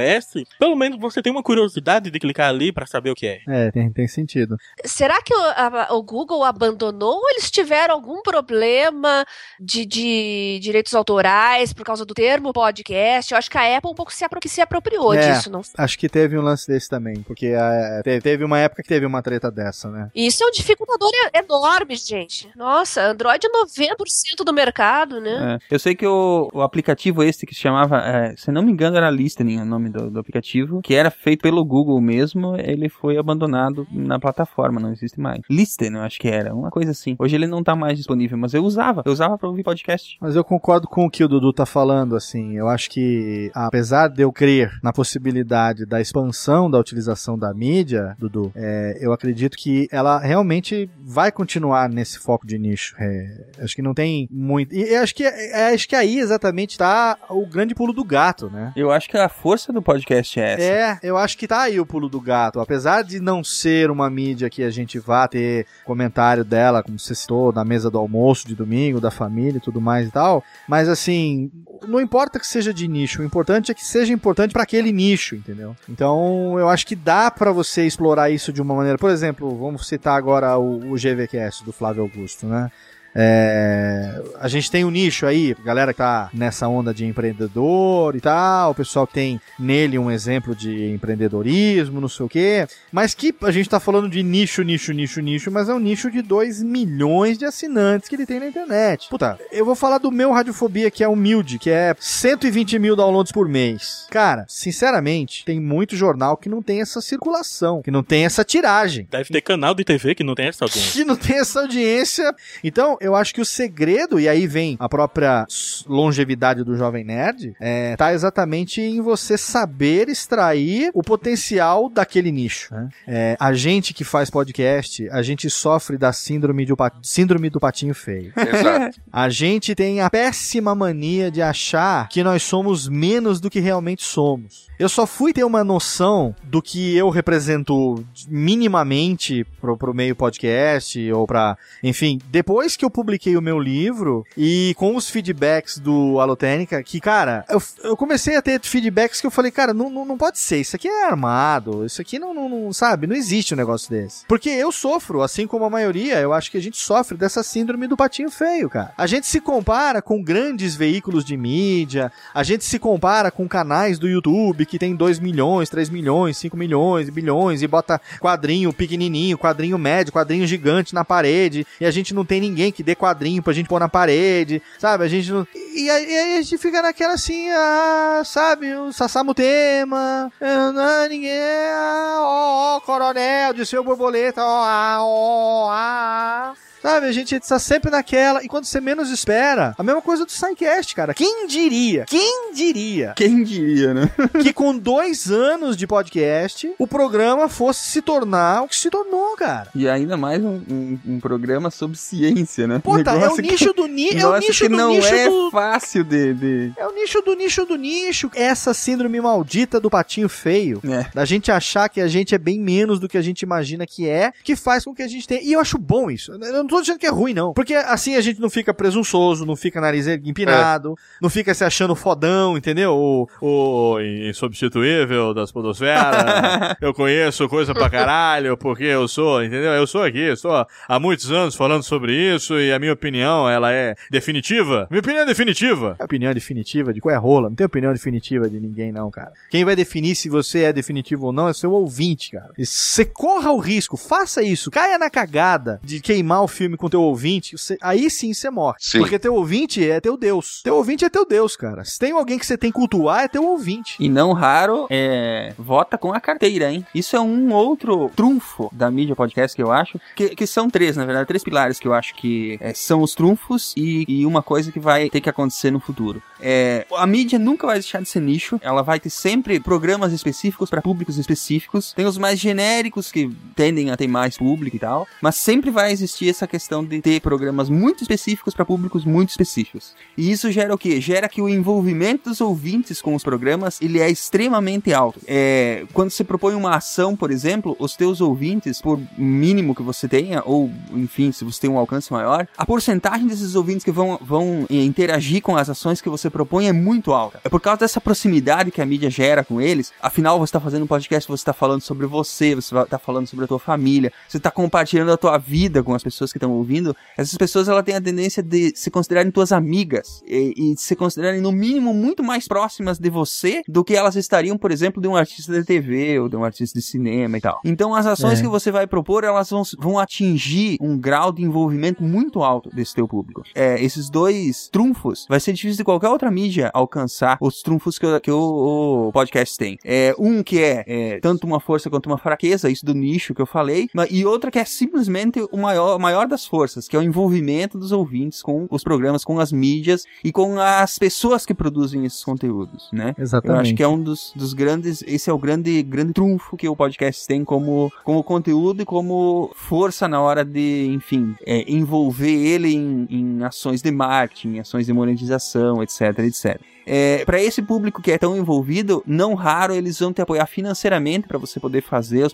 [0.59, 3.39] pelo menos você tem uma curiosidade de clicar ali para saber o que é.
[3.47, 4.55] É, tem, tem sentido.
[4.85, 9.26] Será que o, a- o Google abandonou ou eles tiveram algum problema
[9.59, 13.31] de, de direitos autorais por causa do termo podcast?
[13.34, 15.97] Eu acho que a Apple um pouco se, apro se apropriou É, disso, não Acho
[15.97, 19.22] que teve um lance desse também, porque é, te- teve uma época que teve uma
[19.22, 20.09] treta dessa, né?
[20.15, 22.49] E Isso é um dificultador enorme, gente.
[22.55, 25.59] Nossa, Android é 90% do mercado, né?
[25.69, 28.72] É, eu sei que o, o aplicativo esse que se chamava, é, se não me
[28.72, 32.89] engano, era Listening o nome do, do aplicativo, que era feito pelo Google mesmo, ele
[32.89, 35.41] foi abandonado na plataforma, não existe mais.
[35.49, 37.15] Listen, eu acho que era, uma coisa assim.
[37.19, 40.17] Hoje ele não tá mais disponível, mas eu usava, eu usava pra ouvir podcast.
[40.19, 42.57] Mas eu concordo com o que o Dudu tá falando, assim.
[42.57, 48.15] Eu acho que, apesar de eu crer na possibilidade da expansão da utilização da mídia,
[48.19, 52.95] Dudu, é, eu acredito que ela realmente vai continuar nesse foco de nicho.
[52.99, 54.73] É, acho que não tem muito.
[54.73, 58.71] E acho que, é, acho que aí exatamente tá o grande pulo do gato, né?
[58.75, 60.64] Eu acho que a força do podcast é essa.
[60.64, 62.60] É, eu acho que tá aí o pulo do gato.
[62.60, 66.99] Apesar de não ser ser uma mídia que a gente vá ter comentário dela, como
[66.99, 70.43] você citou, na mesa do almoço de domingo, da família e tudo mais e tal.
[70.68, 71.49] Mas assim,
[71.88, 75.35] não importa que seja de nicho, o importante é que seja importante para aquele nicho,
[75.35, 75.76] entendeu?
[75.89, 78.98] Então eu acho que dá para você explorar isso de uma maneira.
[78.98, 82.69] Por exemplo, vamos citar agora o, o GVQS do Flávio Augusto, né?
[83.15, 88.21] É, a gente tem um nicho aí, galera que tá nessa onda de empreendedor e
[88.21, 93.13] tal, o pessoal que tem nele um exemplo de empreendedorismo, não sei o quê, mas
[93.13, 96.21] que a gente tá falando de nicho, nicho, nicho, nicho, mas é um nicho de
[96.21, 99.07] 2 milhões de assinantes que ele tem na internet.
[99.09, 103.31] Puta, eu vou falar do meu Radiofobia, que é humilde, que é 120 mil downloads
[103.31, 104.07] por mês.
[104.09, 109.07] Cara, sinceramente, tem muito jornal que não tem essa circulação, que não tem essa tiragem.
[109.09, 110.91] Deve ter canal de TV que não tem essa audiência.
[110.91, 112.33] Que não tem essa audiência.
[112.63, 115.45] Então, eu acho que o segredo, e aí vem a própria
[115.88, 122.73] longevidade do Jovem Nerd, é, tá exatamente em você saber extrair o potencial daquele nicho.
[122.73, 122.90] Né?
[123.07, 127.94] É, a gente que faz podcast, a gente sofre da síndrome, de, síndrome do patinho
[127.94, 128.32] feio.
[128.38, 129.02] Exato.
[129.11, 134.03] A gente tem a péssima mania de achar que nós somos menos do que realmente
[134.03, 134.69] somos.
[134.78, 141.11] Eu só fui ter uma noção do que eu represento minimamente pro, pro meio podcast
[141.11, 141.57] ou pra.
[141.84, 146.99] Enfim, depois que eu publiquei o meu livro e com os feedbacks do Alotênica, que,
[146.99, 150.39] cara, eu, eu comecei a ter feedbacks que eu falei, cara, não, não, não pode
[150.39, 153.89] ser, isso aqui é armado, isso aqui não, não, não, sabe, não existe um negócio
[153.89, 154.26] desse.
[154.27, 157.88] Porque eu sofro, assim como a maioria, eu acho que a gente sofre dessa síndrome
[157.88, 158.93] do patinho feio, cara.
[158.97, 163.97] A gente se compara com grandes veículos de mídia, a gente se compara com canais
[163.97, 169.38] do YouTube que tem 2 milhões, 3 milhões, 5 milhões, bilhões, e bota quadrinho pequenininho,
[169.38, 173.43] quadrinho médio, quadrinho gigante na parede, e a gente não tem ninguém que dê quadrinho
[173.43, 175.03] pra gente pôr na parede, sabe?
[175.03, 175.47] A gente não.
[175.55, 178.73] E aí, a gente fica naquela assim, ah, sabe?
[178.75, 181.31] O Sassamu tema, ah, não, ninguém,
[181.73, 186.53] ah, ó, ó, coronel, de seu borboleta, ó, ah, ó, ah.
[186.81, 190.29] Sabe, a gente está sempre naquela, e quando você menos espera, a mesma coisa do
[190.29, 191.13] Psycast, cara.
[191.13, 192.05] Quem diria?
[192.07, 193.13] Quem diria?
[193.15, 194.09] Quem diria, né?
[194.41, 199.35] que com dois anos de podcast, o programa fosse se tornar o que se tornou,
[199.35, 199.69] cara.
[199.75, 202.79] E ainda mais um, um, um programa sobre ciência, né?
[202.83, 204.17] Pô, tá, é o Negócio que- nicho do nicho.
[204.17, 205.51] É o nicho que do não nicho é do.
[205.51, 206.71] fácil de, de...
[206.77, 208.31] É o nicho do nicho do nicho.
[208.33, 210.81] Essa síndrome maldita do patinho feio.
[210.83, 211.05] É.
[211.13, 214.09] Da gente achar que a gente é bem menos do que a gente imagina que
[214.09, 215.41] é, que faz com que a gente tenha.
[215.41, 216.31] E eu acho bom isso.
[216.31, 217.53] Eu não tô dizendo que é ruim, não.
[217.53, 221.95] Porque assim a gente não fica presunçoso, não fica nariz empinado, não fica se achando
[221.95, 222.93] fodão, entendeu?
[222.93, 226.15] O, o insubstituível das podosferas.
[226.81, 229.72] eu conheço coisa pra caralho, porque eu sou, entendeu?
[229.72, 233.72] Eu sou aqui, estou há muitos anos falando sobre isso e a minha opinião, ela
[233.72, 234.88] é definitiva.
[234.89, 235.95] Minha opinião é definitiva.
[235.99, 237.49] A opinião definitiva de qual é rola?
[237.49, 239.31] Não tem opinião definitiva de ninguém, não, cara.
[239.49, 242.52] Quem vai definir se você é definitivo ou não é seu ouvinte, cara.
[242.57, 246.89] E você corra o risco, faça isso, caia na cagada de queimar o filme com
[246.89, 248.77] teu ouvinte, você- aí sim você morre.
[248.79, 248.99] Sim.
[248.99, 250.61] Porque teu ouvinte é teu Deus.
[250.63, 251.83] Teu ouvinte é teu Deus, cara.
[251.85, 253.95] Se tem alguém que você tem que cultuar, é teu ouvinte.
[253.99, 256.85] E não raro, é, vota com a carteira, hein?
[256.93, 260.95] Isso é um outro trunfo da mídia podcast que eu acho, que, que são três,
[260.97, 264.41] na verdade, três pilares que eu acho que é, são os trunfos e, e uma
[264.41, 266.21] coisa que vai ter que acontecer no futuro.
[266.39, 270.69] É, a mídia nunca vai deixar de ser nicho, ela vai ter sempre programas específicos
[270.69, 271.93] para públicos específicos.
[271.93, 275.91] Tem os mais genéricos que tendem a ter mais público e tal, mas sempre vai
[275.91, 279.95] existir essa questão de ter programas muito específicos para públicos muito específicos.
[280.18, 280.99] E isso gera o quê?
[280.99, 285.22] Gera que o envolvimento dos ouvintes com os programas ele é extremamente alto.
[285.26, 290.10] É, quando você propõe uma ação, por exemplo, os teus ouvintes, por mínimo que você
[290.10, 294.19] tenha, ou enfim, se você tem um alcance maior, a porcentagem desses ouvintes que vão,
[294.22, 297.40] vão eh, interagir com as ações que você propõe é muito alta.
[297.45, 299.94] É por causa dessa proximidade que a mídia gera com eles.
[300.02, 303.45] Afinal, você está fazendo um podcast, você está falando sobre você, você está falando sobre
[303.45, 306.95] a tua família, você está compartilhando a tua vida com as pessoas que estão ouvindo.
[307.18, 311.41] Essas pessoas ela têm a tendência de se considerarem tuas amigas e, e se considerarem
[311.41, 315.15] no mínimo muito mais próximas de você do que elas estariam, por exemplo, de um
[315.15, 317.59] artista de TV ou de um artista de cinema e tal.
[317.63, 318.41] Então as ações É.
[318.41, 322.93] que você vai propor, elas vão, vão atingir um grau de envolvimento muito alto desse
[322.95, 323.43] teu público.
[323.55, 328.05] É, esses dois trunfos, vai ser difícil de qualquer outra mídia alcançar os trunfos que,
[328.05, 329.77] o- que o, o podcast tem.
[329.84, 333.41] É, um que é, é, tanto uma força quanto uma fraqueza, isso do nicho que
[333.41, 337.03] eu falei, e outra que é simplesmente o maior, maior das forças, que é o
[337.03, 342.05] envolvimento dos ouvintes com os programas, com as mídias e com as pessoas que produzem
[342.05, 343.13] esses conteúdos, né?
[343.17, 343.55] Exatamente.
[343.55, 346.67] Eu acho que é um dos, dos grandes, esse é o grande, grande trunfo que
[346.67, 352.31] o podcast tem como, como conteúdo e como força na hora de, enfim, é, envolver
[352.31, 356.61] ele em, em ações de marketing, ações de monetização, etc, etc.
[356.85, 361.27] é, para esse público que é tão envolvido, não raro eles vão te apoiar financeiramente
[361.27, 362.33] para você poder fazer os,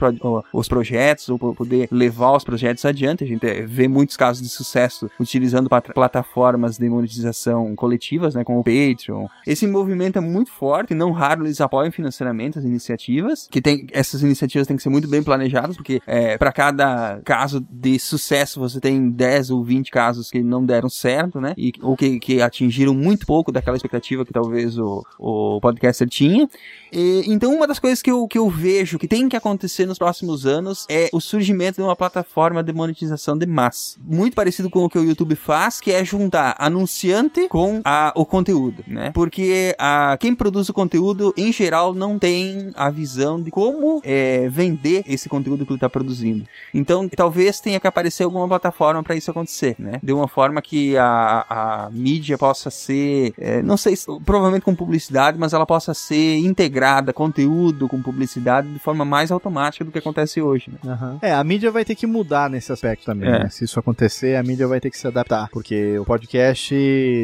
[0.53, 3.23] os projetos ou po- poder levar os projetos adiante.
[3.23, 8.59] A gente é, vê muitos casos de sucesso utilizando plataformas de monetização coletivas, né, como
[8.59, 9.27] o Patreon.
[9.45, 14.21] Esse movimento é muito forte, não raro eles apoiam financeiramente as iniciativas, que tem essas
[14.21, 18.79] iniciativas têm que ser muito bem planejadas, porque é, para cada caso de sucesso você
[18.79, 21.53] tem 10 ou 20 casos que não deram certo, né?
[21.57, 26.47] E, ou que, que atingiram muito pouco daquela expectativa que talvez o, o podcaster tinha.
[26.91, 29.97] E, então, uma das coisas que eu, que eu vejo que tem que acontecer nos
[29.97, 33.97] próximos anos é o surgimento de uma plataforma de monetização de massa.
[34.01, 38.25] Muito parecido com o que o YouTube faz, que é juntar anunciante com a, o
[38.25, 39.11] conteúdo, né?
[39.13, 44.47] Porque a, quem produz o conteúdo, em geral, não tem a visão de como é,
[44.49, 46.45] vender esse conteúdo que ele está produzindo.
[46.73, 49.99] Então, talvez tenha que aparecer alguma plataforma para isso acontecer, né?
[50.01, 54.75] De uma forma que a, a mídia possa ser, é, não sei, se- provavelmente com
[54.75, 59.97] publicidade, mas ela possa ser integrada, conteúdo com publicidade, de forma mais automática do que
[59.97, 61.17] acontece hoje, né?
[61.21, 63.43] É, a mídia vai ter que mudar nesse aspecto também, É.
[63.43, 63.49] né?
[63.49, 66.75] Se isso acontecer, a mídia vai ter que se adaptar, porque o podcast,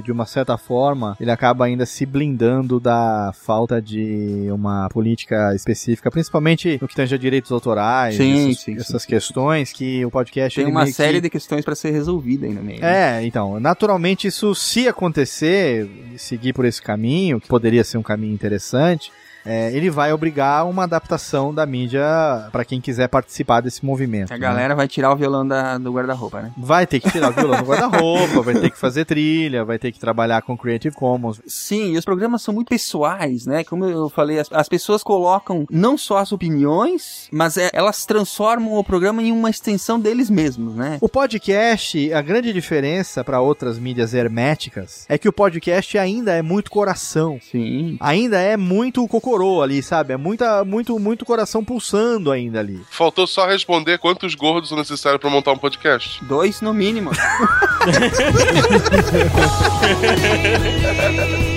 [0.04, 6.10] de uma certa forma, ele acaba ainda se blindando da falta de uma política específica,
[6.10, 10.10] principalmente no que tange a direitos autorais, Sim, essas, sim, sim, essas questões que o
[10.10, 11.22] podcast Tem uma série que...
[11.22, 12.80] de questões para ser resolvida ainda meio.
[12.80, 13.20] né?
[13.20, 16.93] É, então, naturalmente isso se acontecer, seguir por esse caminho,
[17.40, 19.12] que poderia ser um caminho interessante,
[19.46, 22.04] é, ele vai obrigar uma adaptação da mídia
[22.52, 24.32] para quem quiser participar desse movimento.
[24.32, 24.40] A né?
[24.40, 26.52] galera vai tirar o violão da- do guarda-roupa, né?
[26.58, 29.92] Vai ter que tirar o violão do guarda-roupa, vai ter que fazer trilha, vai ter
[29.92, 31.42] que trabalhar com Creative Commons.
[31.48, 33.64] Sim, e os programas são muito pessoais, né?
[33.64, 38.74] Como eu falei, as, as pessoas colocam não só as opiniões, mas é- elas transformam
[38.74, 40.98] o programa em uma extensão deles mesmos, né?
[41.02, 46.42] O podcast, a grande diferença para outras mídias herméticas é que o podcast ainda é
[46.42, 47.40] muito coração.
[47.52, 47.98] Sim.
[48.00, 50.14] Ainda é muito cocorô ali, sabe?
[50.14, 52.82] É muita, muito, muito coração pulsando ainda ali.
[52.90, 56.24] Faltou só responder quantos gordos são necessários pra montar um podcast.
[56.26, 57.12] Dois no mínimo.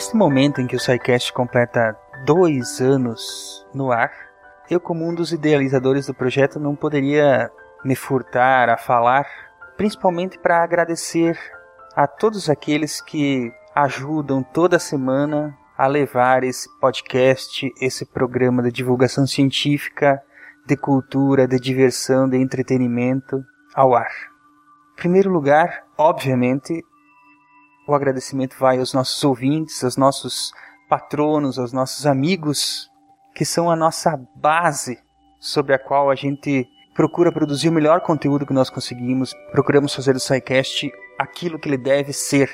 [0.00, 1.94] Neste momento em que o SciCast completa
[2.24, 4.10] dois anos no ar,
[4.70, 7.50] eu, como um dos idealizadores do projeto, não poderia
[7.84, 9.26] me furtar a falar,
[9.76, 11.38] principalmente para agradecer
[11.94, 19.26] a todos aqueles que ajudam toda semana a levar esse podcast, esse programa de divulgação
[19.26, 20.18] científica,
[20.66, 23.44] de cultura, de diversão, de entretenimento
[23.74, 24.10] ao ar.
[24.94, 26.82] Em primeiro lugar, obviamente,
[27.90, 30.52] o agradecimento vai aos nossos ouvintes, aos nossos
[30.88, 32.88] patronos, aos nossos amigos,
[33.34, 34.98] que são a nossa base
[35.40, 39.34] sobre a qual a gente procura produzir o melhor conteúdo que nós conseguimos.
[39.50, 42.50] Procuramos fazer do SciCast aquilo que ele deve ser,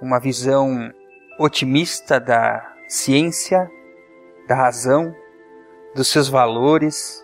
[0.00, 0.90] uma visão
[1.38, 3.70] otimista da ciência,
[4.48, 5.14] da razão,
[5.94, 7.22] dos seus valores,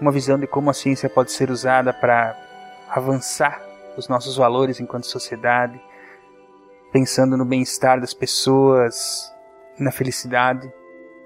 [0.00, 2.34] uma visão de como a ciência pode ser usada para
[2.88, 3.60] avançar
[3.98, 5.78] os nossos valores enquanto sociedade,
[6.92, 9.32] pensando no bem-estar das pessoas,
[9.78, 10.70] na felicidade.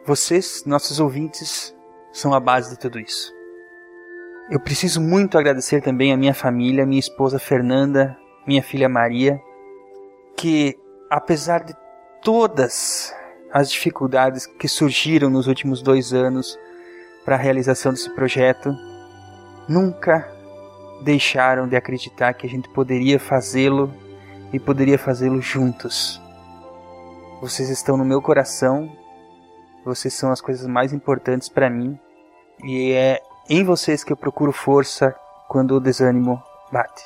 [0.05, 1.75] Vocês, nossos ouvintes,
[2.13, 3.33] são a base de tudo isso.
[4.51, 8.17] Eu preciso muito agradecer também a minha família, minha esposa Fernanda,
[8.47, 9.41] minha filha Maria,
[10.37, 10.79] que
[11.09, 11.75] apesar de
[12.23, 13.15] todas
[13.51, 16.59] as dificuldades que surgiram nos últimos dois anos
[17.25, 18.75] para a realização desse projeto,
[19.67, 20.29] nunca
[21.03, 23.91] deixaram de acreditar que a gente poderia fazê-lo
[24.55, 26.23] e poderia fazê-lo juntos.
[27.41, 28.89] Vocês estão no meu coração,
[29.85, 31.99] vocês são as coisas mais importantes para mim
[32.63, 33.21] e é
[33.51, 35.13] em vocês que eu procuro força
[35.49, 36.41] quando o desânimo
[36.71, 37.03] bate.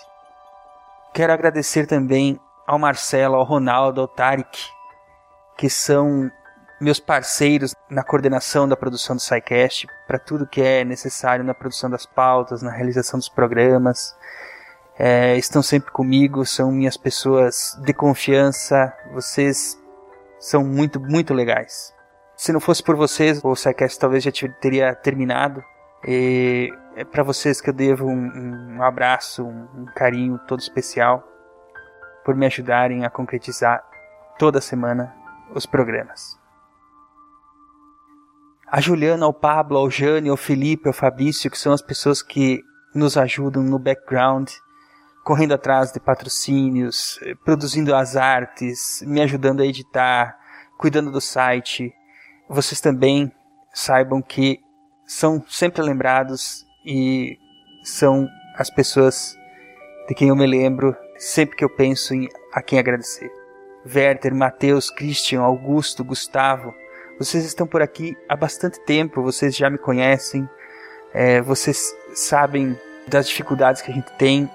[1.14, 4.68] Quero agradecer também ao Marcelo, ao Ronaldo, ao Tarek,
[5.56, 6.30] que são
[6.78, 11.88] meus parceiros na coordenação da produção do SciCast, para tudo que é necessário na produção
[11.88, 14.14] das pautas, na realização dos programas.
[14.98, 18.92] É, estão sempre comigo, são minhas pessoas de confiança.
[19.12, 19.80] Vocês
[20.40, 21.94] são muito, muito legais.
[22.36, 25.62] Se não fosse por vocês, o SciCast talvez já teria terminado.
[26.04, 31.22] E é para vocês que eu devo um, um abraço, um, um carinho todo especial
[32.24, 33.82] por me ajudarem a concretizar
[34.38, 35.14] toda semana
[35.54, 36.38] os programas.
[38.70, 42.62] A Juliana, ao Pablo, ao Jane, ao Felipe, ao Fabrício, que são as pessoas que
[42.94, 44.50] nos ajudam no background,
[45.28, 50.38] correndo atrás de patrocínios, eh, produzindo as artes, me ajudando a editar,
[50.78, 51.92] cuidando do site.
[52.48, 53.30] Vocês também
[53.70, 54.58] saibam que
[55.04, 57.36] são sempre lembrados e
[57.84, 58.26] são
[58.56, 59.36] as pessoas
[60.08, 63.30] de quem eu me lembro sempre que eu penso em a quem agradecer.
[63.84, 66.72] Werther, Matheus, Christian, Augusto, Gustavo,
[67.18, 70.48] vocês estão por aqui há bastante tempo, vocês já me conhecem,
[71.12, 74.50] é, vocês sabem das dificuldades que a gente tem,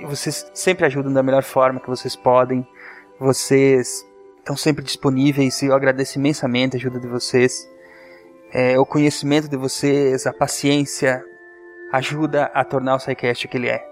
[0.00, 2.66] vocês sempre ajudam da melhor forma que vocês podem,
[3.18, 4.06] vocês
[4.38, 7.68] estão sempre disponíveis e eu agradeço imensamente a ajuda de vocês.
[8.52, 11.24] É, o conhecimento de vocês, a paciência,
[11.92, 13.84] ajuda a tornar o SciCast o que ele é.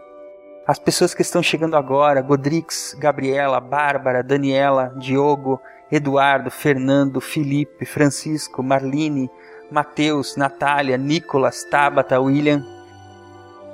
[0.67, 5.61] As pessoas que estão chegando agora, Godrix, Gabriela, Bárbara, Daniela, Diogo,
[5.91, 9.31] Eduardo, Fernando, Felipe, Francisco, Marline,
[9.71, 12.65] Matheus, Natália, Nicolas, Tabata, William.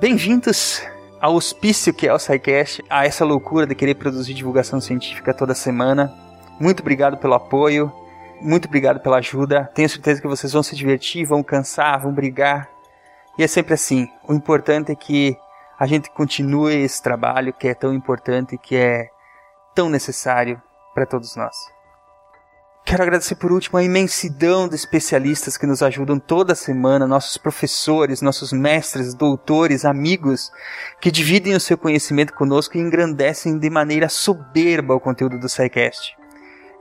[0.00, 0.82] Bem-vindos
[1.20, 5.54] ao hospício que é o SciCast, a essa loucura de querer produzir divulgação científica toda
[5.54, 6.12] semana.
[6.60, 7.92] Muito obrigado pelo apoio,
[8.40, 9.70] muito obrigado pela ajuda.
[9.74, 12.68] Tenho certeza que vocês vão se divertir, vão cansar, vão brigar.
[13.38, 14.08] E é sempre assim.
[14.28, 15.36] O importante é que
[15.78, 19.08] a gente continue esse trabalho que é tão importante, que é
[19.74, 20.60] tão necessário
[20.94, 21.75] para todos nós.
[22.86, 28.22] Quero agradecer por último a imensidão de especialistas que nos ajudam toda semana, nossos professores,
[28.22, 30.52] nossos mestres, doutores, amigos,
[31.00, 36.16] que dividem o seu conhecimento conosco e engrandecem de maneira soberba o conteúdo do SciCast.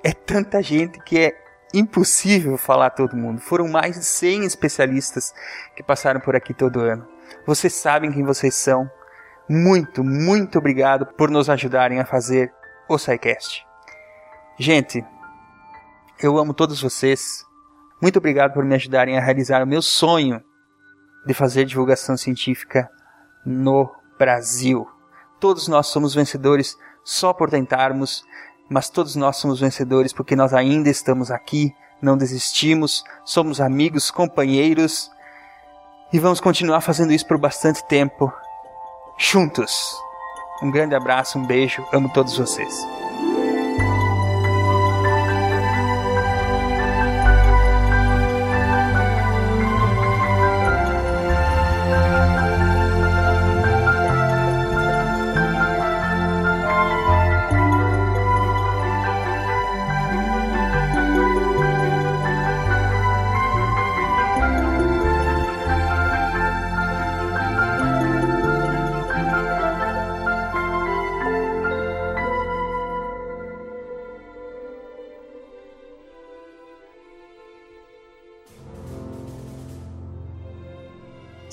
[0.03, 1.36] É tanta gente que é
[1.73, 3.41] impossível falar a todo mundo.
[3.41, 5.34] Foram mais de 100 especialistas
[5.76, 7.07] que passaram por aqui todo ano.
[7.48, 8.88] Vocês sabem quem vocês são.
[9.49, 12.53] Muito, muito obrigado por nos ajudarem a fazer
[12.88, 13.65] o SciCast.
[14.60, 15.03] Gente,
[16.22, 17.46] eu amo todos vocês.
[18.02, 20.42] Muito obrigado por me ajudarem a realizar o meu sonho
[21.26, 22.90] de fazer divulgação científica
[23.46, 24.88] no Brasil.
[25.40, 28.24] Todos nós somos vencedores só por tentarmos,
[28.70, 31.72] mas todos nós somos vencedores porque nós ainda estamos aqui,
[32.02, 35.10] não desistimos, somos amigos, companheiros
[36.14, 38.32] e vamos continuar fazendo isso por bastante tempo
[39.18, 39.96] juntos.
[40.62, 43.05] Um grande abraço, um beijo, amo todos vocês.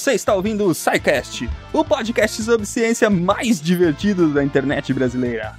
[0.00, 5.58] Você está ouvindo o SciCast, o podcast sobre ciência mais divertido da internet brasileira.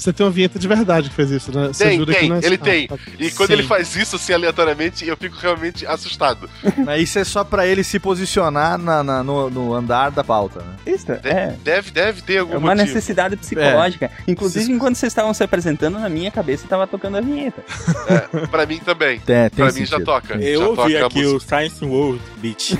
[0.00, 1.68] Você tem uma vinheta de verdade que fez isso, né?
[1.68, 2.86] Você Tem, jura que tem, não é ele ah, tem.
[2.88, 2.96] tá.
[3.18, 3.52] E quando Sim.
[3.52, 6.48] ele faz isso assim aleatoriamente, eu fico realmente assustado.
[6.84, 10.60] Mas isso é só pra ele se posicionar na, na- no, no andar da pauta,
[10.60, 10.74] né?
[10.86, 11.54] Isso, é.
[11.62, 12.86] Deve, deve ter algum É uma motivo.
[12.86, 14.10] necessidade psicológica.
[14.26, 17.62] Inclusive, enquanto vocês estavam se apresentando, na minha cabeça estava tocando a vinheta.
[18.08, 19.20] É, pra mim também.
[19.20, 20.34] Tem, tem pra mim já toca.
[20.36, 22.70] Eu já ouvi toca aqui o Science World Beat.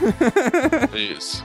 [1.18, 1.44] Isso.